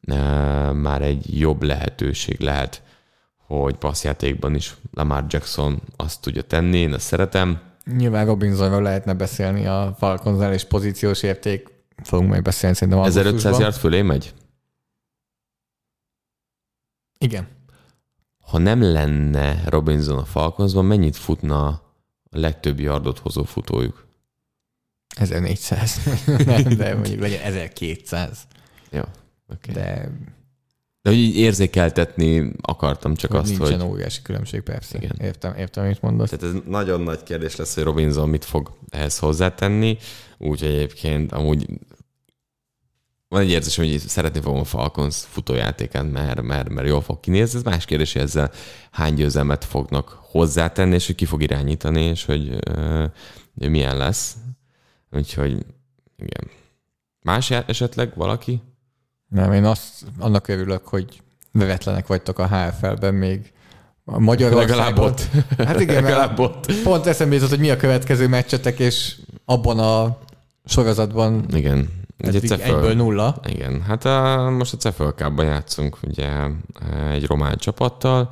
uh, 0.08 0.72
már 0.72 1.02
egy 1.02 1.38
jobb 1.38 1.62
lehetőség 1.62 2.40
lehet, 2.40 2.82
hogy 3.60 3.76
passzjátékban 3.76 4.54
is 4.54 4.76
Lamar 4.92 5.24
Jackson 5.28 5.82
azt 5.96 6.20
tudja 6.20 6.42
tenni, 6.42 6.78
én 6.78 6.94
ezt 6.94 7.06
szeretem. 7.06 7.60
Nyilván 7.84 8.26
Robinsonról 8.26 8.82
lehetne 8.82 9.14
beszélni 9.14 9.66
a 9.66 9.94
Falconsnál, 9.98 10.52
és 10.52 10.64
pozíciós 10.64 11.22
érték. 11.22 11.68
Fogunk 12.02 12.28
majd 12.28 12.42
beszélni 12.42 12.76
szerintem 12.76 13.02
1500 13.02 13.26
augusztusban. 13.26 13.60
yard 13.60 13.74
fölé 13.74 14.02
megy? 14.02 14.34
Igen. 17.18 17.48
Ha 18.38 18.58
nem 18.58 18.82
lenne 18.82 19.62
Robinson 19.66 20.18
a 20.18 20.24
Falconsban, 20.24 20.84
mennyit 20.84 21.16
futna 21.16 21.66
a 21.66 21.82
legtöbb 22.30 22.80
yardot 22.80 23.18
hozó 23.18 23.42
futójuk? 23.42 24.06
1400. 25.16 26.00
nem, 26.26 26.62
de 26.76 26.94
mondjuk 26.94 27.20
legyen 27.20 27.42
1200. 27.42 28.46
Jó, 28.90 29.00
oké. 29.48 29.70
Okay. 29.70 29.82
De 29.82 30.10
De 31.02 31.10
hogy 31.10 31.18
így 31.18 31.36
érzékeltetni 31.36 32.52
akartam 32.60 33.14
csak 33.14 33.30
hogy 33.30 33.40
azt, 33.40 33.58
nincsen 33.58 33.80
hogy... 33.80 33.90
óriási 33.90 34.22
különbség, 34.22 34.60
persze. 34.60 34.98
Igen. 34.98 35.16
Értem, 35.20 35.54
értem, 35.54 35.84
amit 35.84 36.02
mondasz. 36.02 36.30
Tehát 36.30 36.54
ez 36.54 36.60
nagyon 36.66 37.00
nagy 37.00 37.22
kérdés 37.22 37.56
lesz, 37.56 37.74
hogy 37.74 37.82
Robinson 37.82 38.28
mit 38.28 38.44
fog 38.44 38.70
ehhez 38.88 39.18
hozzátenni. 39.18 39.98
Úgy 40.38 40.62
egyébként 40.62 41.32
amúgy 41.32 41.66
van 43.28 43.40
egy 43.40 43.50
érzésem, 43.50 43.84
hogy 43.84 43.98
szeretni 43.98 44.40
fogom 44.40 44.60
a 44.60 44.64
Falcons 44.64 45.16
futójátékát, 45.16 46.10
mert, 46.10 46.42
mert, 46.42 46.68
mert 46.68 46.88
jól 46.88 47.00
fog 47.00 47.20
kinézni. 47.20 47.58
Ez 47.58 47.64
más 47.64 47.84
kérdés, 47.84 48.12
hogy 48.12 48.22
ezzel 48.22 48.50
hány 48.90 49.14
győzelmet 49.14 49.64
fognak 49.64 50.18
hozzátenni, 50.20 50.94
és 50.94 51.06
hogy 51.06 51.14
ki 51.14 51.24
fog 51.24 51.42
irányítani, 51.42 52.02
és 52.02 52.24
hogy, 52.24 52.58
hogy 53.58 53.70
milyen 53.70 53.96
lesz. 53.96 54.36
Úgyhogy 55.10 55.66
igen. 56.16 56.50
Más 57.20 57.50
esetleg 57.50 58.12
valaki? 58.14 58.62
Nem, 59.32 59.52
én 59.52 59.64
azt, 59.64 60.04
annak 60.18 60.48
örülök, 60.48 60.86
hogy 60.86 61.20
veretlenek 61.52 62.06
vagytok 62.06 62.38
a 62.38 62.46
HFL-ben 62.46 63.14
még 63.14 63.52
a 64.04 64.18
Magyarországon. 64.18 64.76
Legalább 64.76 64.98
ott. 64.98 65.20
Hát 65.58 65.80
igen, 65.80 66.02
Legalább 66.02 66.38
ott. 66.38 66.72
pont 66.82 67.06
eszembe 67.06 67.34
jutott, 67.34 67.48
hogy 67.50 67.58
mi 67.58 67.70
a 67.70 67.76
következő 67.76 68.28
meccsetek, 68.28 68.78
és 68.78 69.16
abban 69.44 69.78
a 69.78 70.18
sorozatban 70.64 71.44
Igen. 71.54 71.88
Ugye 72.18 72.28
eddig 72.38 72.48
Ceföl- 72.50 72.66
egyből 72.66 72.94
nulla. 72.94 73.40
Igen, 73.46 73.82
hát 73.82 74.04
a, 74.04 74.50
most 74.50 74.72
a 74.72 74.76
CFLK-ban 74.76 75.44
játszunk 75.44 75.98
ugye 76.02 76.28
egy 77.10 77.26
román 77.26 77.56
csapattal. 77.56 78.30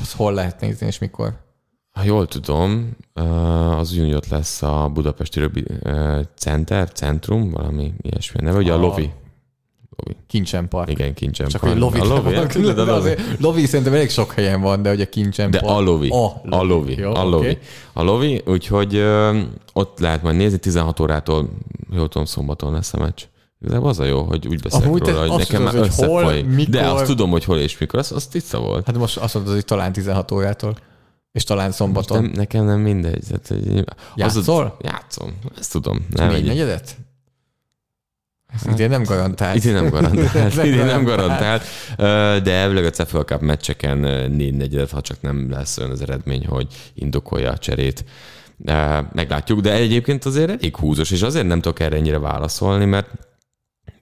Az 0.00 0.12
hol 0.12 0.32
lehet 0.34 0.60
nézni, 0.60 0.86
és 0.86 0.98
mikor? 0.98 1.32
Ha 1.92 2.02
jól 2.02 2.26
tudom, 2.26 2.96
az 3.78 3.98
úgy 3.98 4.14
ott 4.14 4.28
lesz 4.28 4.62
a 4.62 4.90
Budapesti 4.92 5.40
Röbi 5.40 5.64
Center, 6.36 6.92
Centrum, 6.92 7.50
valami 7.50 7.92
ilyesmi 8.00 8.40
neve, 8.42 8.58
ugye 8.58 8.72
a, 8.72 8.76
A- 8.76 8.80
Lovi. 8.80 9.10
Lovi. 10.04 10.16
Kincsen 10.26 10.68
Park. 10.68 10.90
Igen, 10.90 11.14
Kincsen 11.14 11.48
Csak 11.48 11.60
Park. 11.60 11.72
hogy 11.72 11.82
Lovi, 11.82 11.98
a 11.98 12.04
Lovi, 12.04 12.34
van, 12.34 12.48
tudod, 12.48 12.78
a 12.78 12.84
Lovi. 12.84 13.14
Lovi 13.38 13.66
szerintem 13.66 13.94
elég 13.94 14.10
sok 14.10 14.32
helyen 14.32 14.60
van, 14.60 14.82
de 14.82 14.88
hogy 14.88 15.00
a 15.00 15.08
Kincsen 15.08 15.50
De 15.50 15.58
a 15.58 15.80
Lovi. 15.80 16.08
A 16.08 16.42
A 16.56 16.62
Lovi. 16.62 16.96
Jó, 16.98 17.14
A 17.14 17.22
Lovi. 17.24 17.46
oké. 17.48 17.58
A 17.92 18.02
Lovi, 18.02 18.42
úgyhogy 18.46 18.94
ö, 18.94 19.40
ott 19.72 19.98
lehet 19.98 20.22
majd 20.22 20.36
nézni, 20.36 20.58
16 20.58 21.00
órától, 21.00 21.48
jól 21.92 22.08
tudom, 22.08 22.24
szombaton 22.26 22.72
lesz 22.72 22.94
a 22.94 22.98
meccs. 22.98 23.22
De 23.58 23.76
az 23.76 23.98
a 23.98 24.04
jó, 24.04 24.22
hogy 24.22 24.46
úgy 24.48 24.60
beszélek 24.62 24.86
Amúgy 24.86 25.00
róla, 25.08 25.20
hogy 25.28 25.38
nekem 25.38 25.62
már 25.62 25.72
tudod, 25.72 25.86
hogy 25.88 25.94
hol, 26.06 26.20
összefolyik. 26.22 26.44
De 26.68 26.80
mikor- 26.80 27.00
azt 27.00 27.04
tudom, 27.06 27.30
hogy 27.30 27.44
hol 27.44 27.58
és 27.58 27.78
mikor, 27.78 27.98
az, 27.98 28.12
az 28.12 28.26
tiszta 28.26 28.60
volt. 28.60 28.86
Hát 28.86 28.96
most 28.98 29.16
azt 29.16 29.34
mondod, 29.34 29.54
hogy 29.54 29.64
talán 29.64 29.92
16 29.92 30.30
órától. 30.30 30.76
és 31.32 31.44
talán 31.44 31.70
szombaton. 31.72 32.22
Nem, 32.22 32.32
nekem 32.34 32.64
nem 32.64 32.80
mindegy. 32.80 33.24
Tehát, 33.28 33.46
hogy 33.48 33.84
Játszol? 34.16 34.76
Az, 34.78 34.86
játszom, 34.90 35.38
ezt 35.58 35.72
tudom. 35.72 36.06
Nem 36.10 36.28
Négy 36.28 36.36
egy, 36.36 36.44
negyedet? 36.46 36.96
Ez 38.54 38.72
idén 38.72 38.88
nem 38.88 39.02
garantált. 39.02 39.56
idén 39.56 39.72
nem 39.72 39.88
garantált. 39.88 40.54
Nem 40.56 40.66
idén 40.66 40.84
nem 40.84 41.04
garantált. 41.04 41.64
De 42.42 42.52
elvileg 42.52 42.84
a 42.84 42.90
CFL 42.90 43.18
Cup 43.18 43.40
meccseken 43.40 43.98
négy 44.30 44.54
negyedet, 44.54 44.90
ha 44.90 45.00
csak 45.00 45.20
nem 45.20 45.50
lesz 45.50 45.78
olyan 45.78 45.90
az 45.90 46.00
eredmény, 46.02 46.46
hogy 46.46 46.66
indokolja 46.94 47.50
a 47.50 47.58
cserét. 47.58 48.04
Meglátjuk, 49.12 49.60
de 49.60 49.72
egyébként 49.72 50.24
azért 50.24 50.50
elég 50.50 50.76
húzos, 50.76 51.10
és 51.10 51.22
azért 51.22 51.46
nem 51.46 51.60
tudok 51.60 51.80
erre 51.80 51.96
ennyire 51.96 52.18
válaszolni, 52.18 52.84
mert 52.84 53.08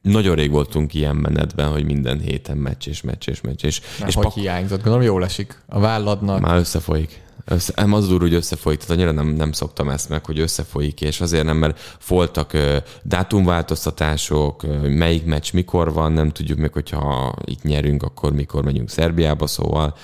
nagyon 0.02 0.34
rég 0.34 0.50
voltunk 0.50 0.94
ilyen 0.94 1.16
menetben, 1.16 1.68
hogy 1.68 1.84
minden 1.84 2.20
héten 2.20 2.56
meccs 2.56 2.88
és 2.88 3.00
meccs 3.02 3.28
és 3.28 3.40
meccs. 3.40 3.64
És, 3.64 3.80
Nem, 3.98 4.08
és 4.08 4.14
hogy 4.14 4.24
pak- 4.24 4.34
hiányzott. 4.34 4.82
Gondolom 4.82 5.06
jól 5.06 5.24
esik. 5.24 5.62
A 5.66 5.80
válladnak. 5.80 6.40
már 6.40 6.56
összefolyik. 6.56 7.20
Össze, 7.50 7.72
nem 7.76 7.92
az 7.92 8.08
durva, 8.08 8.24
hogy 8.24 8.34
összefolyik, 8.34 8.78
tehát 8.78 8.96
annyira 8.96 9.12
nem, 9.12 9.26
nem 9.26 9.52
szoktam 9.52 9.88
ezt 9.88 10.08
meg, 10.08 10.24
hogy 10.24 10.38
összefolyik, 10.38 11.00
és 11.00 11.20
azért 11.20 11.44
nem, 11.44 11.56
mert 11.56 11.98
voltak 12.06 12.56
dátumváltoztatások, 13.02 14.62
melyik 14.82 15.24
meccs 15.24 15.52
mikor 15.52 15.92
van, 15.92 16.12
nem 16.12 16.30
tudjuk 16.30 16.58
még, 16.58 16.72
hogyha 16.72 17.34
itt 17.44 17.62
nyerünk, 17.62 18.02
akkor 18.02 18.32
mikor 18.32 18.64
megyünk 18.64 18.90
Szerbiába, 18.90 19.46
szóval. 19.46 19.96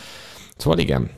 Szóval 0.57 0.79
igen, 0.79 1.11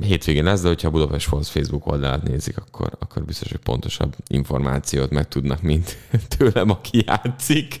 hétvégén 0.00 0.44
lesz, 0.44 0.60
de 0.60 0.68
hogyha 0.68 0.88
a 0.88 0.90
Budapest 0.90 1.26
Force 1.26 1.50
Facebook 1.50 1.86
oldalát 1.86 2.22
nézik, 2.22 2.56
akkor, 2.56 2.96
akkor 2.98 3.24
biztos, 3.24 3.50
hogy 3.50 3.60
pontosabb 3.60 4.16
információt 4.26 5.10
meg 5.10 5.28
tudnak, 5.28 5.62
mint 5.62 5.96
tőlem, 6.36 6.70
aki 6.70 7.04
játszik. 7.06 7.80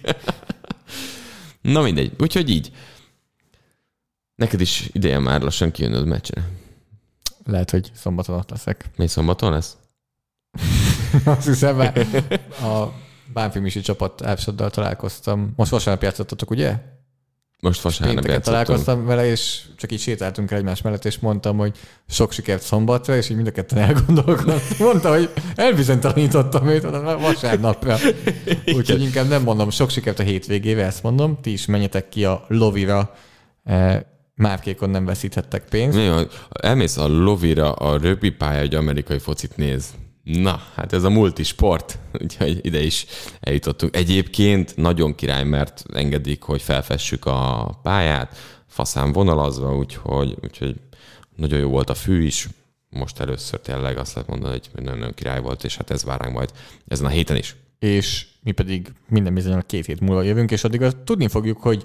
Na 1.60 1.82
mindegy, 1.82 2.12
úgyhogy 2.18 2.50
így. 2.50 2.72
Neked 4.34 4.60
is 4.60 4.88
ideje 4.92 5.18
már 5.18 5.42
lassan 5.42 5.70
kijönnöd 5.70 6.06
meccsre. 6.06 6.62
Lehet, 7.44 7.70
hogy 7.70 7.90
szombaton 7.94 8.36
ott 8.36 8.50
leszek. 8.50 8.90
Mi 8.96 9.06
szombaton 9.06 9.52
lesz? 9.52 9.76
Azt 11.24 11.46
hiszem, 11.46 11.76
mert 11.76 11.98
a 12.62 12.92
Bánfilmisi 13.32 13.80
csapat 13.80 14.22
Ápsoddal 14.22 14.70
találkoztam. 14.70 15.52
Most 15.56 15.70
vasárnap 15.70 16.02
játszottatok, 16.02 16.50
ugye? 16.50 16.78
Most 17.64 17.80
vasárnap 17.80 18.24
játszottunk. 18.24 18.44
találkoztam 18.44 19.06
vele, 19.06 19.26
és 19.26 19.62
csak 19.76 19.92
így 19.92 20.00
sétáltunk 20.00 20.50
el 20.50 20.58
egymás 20.58 20.82
mellett, 20.82 21.04
és 21.04 21.18
mondtam, 21.18 21.56
hogy 21.56 21.76
sok 22.08 22.32
sikert 22.32 22.62
szombatra, 22.62 23.16
és 23.16 23.28
így 23.28 23.36
mind 23.36 23.48
a 23.48 23.50
ketten 23.50 23.78
elgondolkodtam. 23.78 24.58
Mondta, 24.78 25.10
hogy 25.10 25.30
elbizonytalanítottam 25.54 26.66
őt 26.66 26.82
vasárnapra. 27.20 27.96
Úgyhogy 28.66 29.02
inkább 29.02 29.28
nem 29.28 29.42
mondom 29.42 29.70
sok 29.70 29.90
sikert 29.90 30.18
a 30.18 30.22
hétvégével, 30.22 30.84
ezt 30.84 31.02
mondom. 31.02 31.38
Ti 31.40 31.52
is 31.52 31.66
menjetek 31.66 32.08
ki 32.08 32.24
a 32.24 32.44
lovira. 32.48 33.14
Márkékon 34.34 34.90
nem 34.90 35.04
veszíthettek 35.04 35.68
pénzt. 35.68 35.98
Jó, 35.98 36.16
elmész 36.50 36.96
a 36.96 37.06
lovira, 37.06 37.72
a 37.72 37.98
rögbi 37.98 38.30
pálya, 38.30 38.60
egy 38.60 38.74
amerikai 38.74 39.18
focit 39.18 39.56
néz. 39.56 39.94
Na, 40.22 40.62
hát 40.74 40.92
ez 40.92 41.02
a 41.04 41.10
multisport, 41.10 41.98
úgyhogy 42.22 42.66
ide 42.66 42.82
is 42.82 43.06
eljutottunk. 43.40 43.96
Egyébként 43.96 44.76
nagyon 44.76 45.14
király, 45.14 45.44
mert 45.44 45.84
engedik, 45.92 46.42
hogy 46.42 46.62
felfessük 46.62 47.26
a 47.26 47.70
pályát, 47.82 48.36
faszán 48.66 49.12
vonalazva, 49.12 49.76
úgyhogy, 49.76 50.36
úgyhogy 50.42 50.74
nagyon 51.36 51.58
jó 51.58 51.68
volt 51.68 51.90
a 51.90 51.94
fű 51.94 52.22
is. 52.22 52.48
Most 52.90 53.20
először 53.20 53.60
tényleg 53.60 53.98
azt 53.98 54.14
lehet 54.14 54.28
mondani, 54.28 54.52
hogy 54.52 54.84
nagyon-nagyon 54.84 55.14
király 55.14 55.40
volt, 55.40 55.64
és 55.64 55.76
hát 55.76 55.90
ez 55.90 56.04
vár 56.04 56.28
majd 56.28 56.50
ezen 56.86 57.06
a 57.06 57.08
héten 57.08 57.36
is. 57.36 57.56
és 57.78 58.26
mi 58.42 58.52
pedig 58.52 58.92
minden 59.08 59.34
bizonyal 59.34 59.62
két 59.66 59.86
hét 59.86 60.00
múlva 60.00 60.22
jövünk, 60.22 60.50
és 60.50 60.64
addig 60.64 60.82
azt 60.82 60.96
tudni 60.96 61.28
fogjuk, 61.28 61.62
hogy 61.62 61.84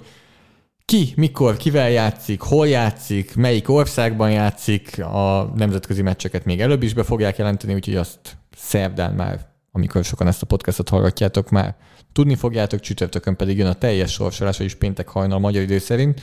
ki, 0.90 1.12
mikor, 1.16 1.56
kivel 1.56 1.90
játszik, 1.90 2.40
hol 2.40 2.68
játszik, 2.68 3.36
melyik 3.36 3.68
országban 3.68 4.30
játszik, 4.30 5.04
a 5.04 5.52
nemzetközi 5.54 6.02
meccseket 6.02 6.44
még 6.44 6.60
előbb 6.60 6.82
is 6.82 6.94
be 6.94 7.02
fogják 7.02 7.36
jelenteni, 7.36 7.74
úgyhogy 7.74 7.96
azt 7.96 8.36
szerdán 8.56 9.14
már, 9.14 9.46
amikor 9.72 10.04
sokan 10.04 10.26
ezt 10.26 10.42
a 10.42 10.46
podcastot 10.46 10.88
hallgatjátok, 10.88 11.50
már 11.50 11.76
tudni 12.12 12.34
fogjátok, 12.34 12.80
csütörtökön 12.80 13.36
pedig 13.36 13.58
jön 13.58 13.66
a 13.66 13.74
teljes 13.74 14.12
sorsolás, 14.12 14.56
vagyis 14.56 14.74
péntek 14.74 15.08
hajnal 15.08 15.38
magyar 15.38 15.62
idő 15.62 15.78
szerint. 15.78 16.22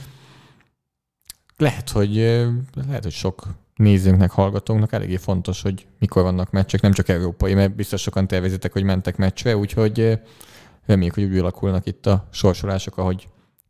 Lehet, 1.58 1.90
hogy, 1.90 2.16
lehet, 2.88 3.04
hogy 3.04 3.12
sok 3.12 3.48
nézőnknek, 3.76 4.32
hallgatónknak 4.32 4.94
eléggé 4.94 5.18
fontos, 5.18 5.62
hogy 5.62 5.86
mikor 6.00 6.24
vannak 6.24 6.52
meccsek, 6.52 6.82
nem 6.82 6.92
csak 6.92 7.10
európai, 7.10 7.54
mert 7.54 7.76
biztos 7.76 8.02
sokan 8.02 8.28
tervezitek, 8.28 8.74
hogy 8.74 8.84
mentek 8.84 9.18
meccsre, 9.18 9.58
úgyhogy 9.58 10.20
reméljük, 10.86 11.14
hogy 11.14 11.24
úgy 11.24 11.38
alakulnak 11.38 11.86
itt 11.86 12.06
a 12.06 12.28
sorsolások, 12.32 12.98
ahogy 12.98 13.28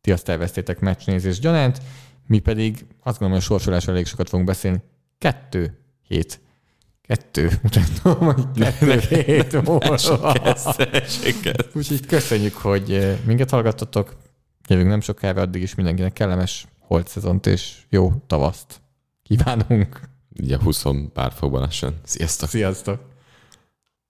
ti 0.07 0.13
azt 0.13 0.23
terveztétek 0.23 0.79
meccsnézés 0.79 1.39
gyanánt, 1.39 1.81
mi 2.27 2.39
pedig 2.39 2.85
azt 3.03 3.19
gondolom, 3.19 3.31
hogy 3.31 3.41
a 3.41 3.41
sorsolásról 3.41 3.95
elég 3.95 4.07
sokat 4.07 4.29
fogunk 4.29 4.47
beszélni. 4.47 4.81
Kettő 5.17 5.77
hét. 6.07 6.39
Kettő. 7.01 7.51
Mutatom, 7.61 8.33
hogy 8.33 8.45
kettő 8.55 8.99
hét 8.99 9.51
múlva. 9.51 9.97
Úgyhogy 11.73 12.05
köszönjük, 12.05 12.55
hogy 12.55 12.91
eh, 12.91 13.17
minket 13.25 13.49
hallgattatok. 13.49 14.15
Jövünk 14.67 14.89
nem 14.89 15.01
sokára, 15.01 15.41
addig 15.41 15.61
is 15.61 15.75
mindenkinek 15.75 16.13
kellemes 16.13 16.67
holt 16.79 17.07
szezont 17.07 17.45
és 17.45 17.77
jó 17.89 18.13
tavaszt 18.27 18.81
kívánunk. 19.23 20.01
Ugye 20.39 20.57
20 20.59 20.83
pár 21.13 21.31
fokban 21.31 21.61
lassan. 21.61 21.95
Sziasztok! 22.03 22.49
Sziasztok! 22.49 23.16